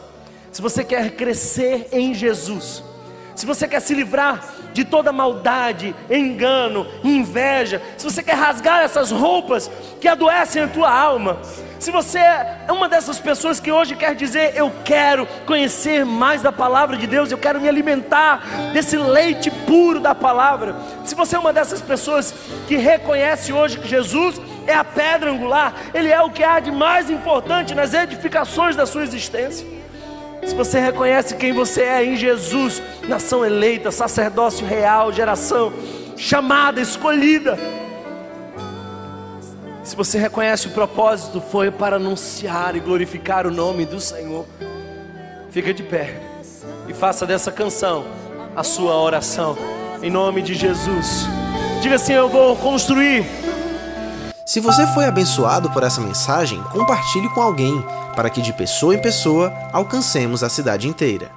se 0.51 0.61
você 0.61 0.83
quer 0.83 1.15
crescer 1.15 1.87
em 1.91 2.13
Jesus, 2.13 2.83
se 3.35 3.45
você 3.45 3.67
quer 3.67 3.79
se 3.79 3.93
livrar 3.93 4.43
de 4.73 4.85
toda 4.85 5.11
maldade, 5.11 5.95
engano, 6.09 6.87
inveja, 7.03 7.81
se 7.97 8.03
você 8.03 8.23
quer 8.23 8.35
rasgar 8.35 8.83
essas 8.83 9.11
roupas 9.11 9.69
que 9.99 10.07
adoecem 10.07 10.63
a 10.63 10.67
tua 10.67 10.91
alma, 10.91 11.39
se 11.79 11.91
você 11.91 12.19
é 12.19 12.71
uma 12.71 12.89
dessas 12.89 13.19
pessoas 13.19 13.59
que 13.59 13.71
hoje 13.71 13.95
quer 13.95 14.15
dizer, 14.15 14.53
eu 14.55 14.71
quero 14.83 15.27
conhecer 15.45 16.05
mais 16.05 16.41
da 16.41 16.51
palavra 16.51 16.97
de 16.97 17.05
Deus, 17.05 17.31
eu 17.31 17.37
quero 17.37 17.61
me 17.61 17.69
alimentar 17.69 18.43
desse 18.73 18.97
leite 18.97 19.51
puro 19.51 19.99
da 19.99 20.15
palavra. 20.15 20.75
Se 21.05 21.13
você 21.15 21.35
é 21.35 21.39
uma 21.39 21.53
dessas 21.53 21.81
pessoas 21.81 22.33
que 22.67 22.77
reconhece 22.77 23.53
hoje 23.53 23.79
que 23.79 23.87
Jesus 23.87 24.41
é 24.65 24.73
a 24.73 24.83
pedra 24.83 25.31
angular, 25.31 25.73
Ele 25.93 26.09
é 26.09 26.21
o 26.21 26.29
que 26.29 26.43
há 26.43 26.59
de 26.59 26.71
mais 26.71 27.09
importante 27.09 27.75
nas 27.75 27.93
edificações 27.93 28.75
da 28.75 28.85
sua 28.85 29.03
existência. 29.03 29.65
Se 30.45 30.55
você 30.55 30.79
reconhece 30.79 31.35
quem 31.35 31.51
você 31.51 31.81
é 31.83 32.05
em 32.05 32.15
Jesus, 32.15 32.81
nação 33.07 33.45
eleita, 33.45 33.91
sacerdócio 33.91 34.65
real, 34.65 35.11
geração 35.11 35.73
chamada, 36.15 36.81
escolhida. 36.81 37.57
Se 39.87 39.95
você 39.95 40.19
reconhece 40.19 40.67
o 40.67 40.71
propósito 40.71 41.39
foi 41.39 41.71
para 41.71 41.95
anunciar 41.95 42.75
e 42.75 42.79
glorificar 42.81 43.47
o 43.47 43.51
nome 43.51 43.85
do 43.85 44.01
Senhor, 44.01 44.45
fica 45.49 45.73
de 45.73 45.81
pé 45.81 46.19
e 46.89 46.93
faça 46.93 47.25
dessa 47.25 47.53
canção 47.53 48.05
a 48.53 48.63
sua 48.63 48.93
oração, 48.97 49.57
em 50.03 50.09
nome 50.09 50.41
de 50.41 50.55
Jesus. 50.55 51.25
Diga 51.81 51.95
assim: 51.95 52.11
Eu 52.11 52.27
vou 52.27 52.53
construir. 52.57 53.25
Se 54.45 54.59
você 54.59 54.85
foi 54.87 55.05
abençoado 55.05 55.71
por 55.71 55.81
essa 55.83 56.01
mensagem, 56.01 56.61
compartilhe 56.63 57.29
com 57.29 57.41
alguém 57.41 57.81
para 58.13 58.29
que 58.29 58.41
de 58.41 58.51
pessoa 58.51 58.93
em 58.93 59.01
pessoa 59.01 59.53
alcancemos 59.71 60.43
a 60.43 60.49
cidade 60.49 60.85
inteira. 60.89 61.31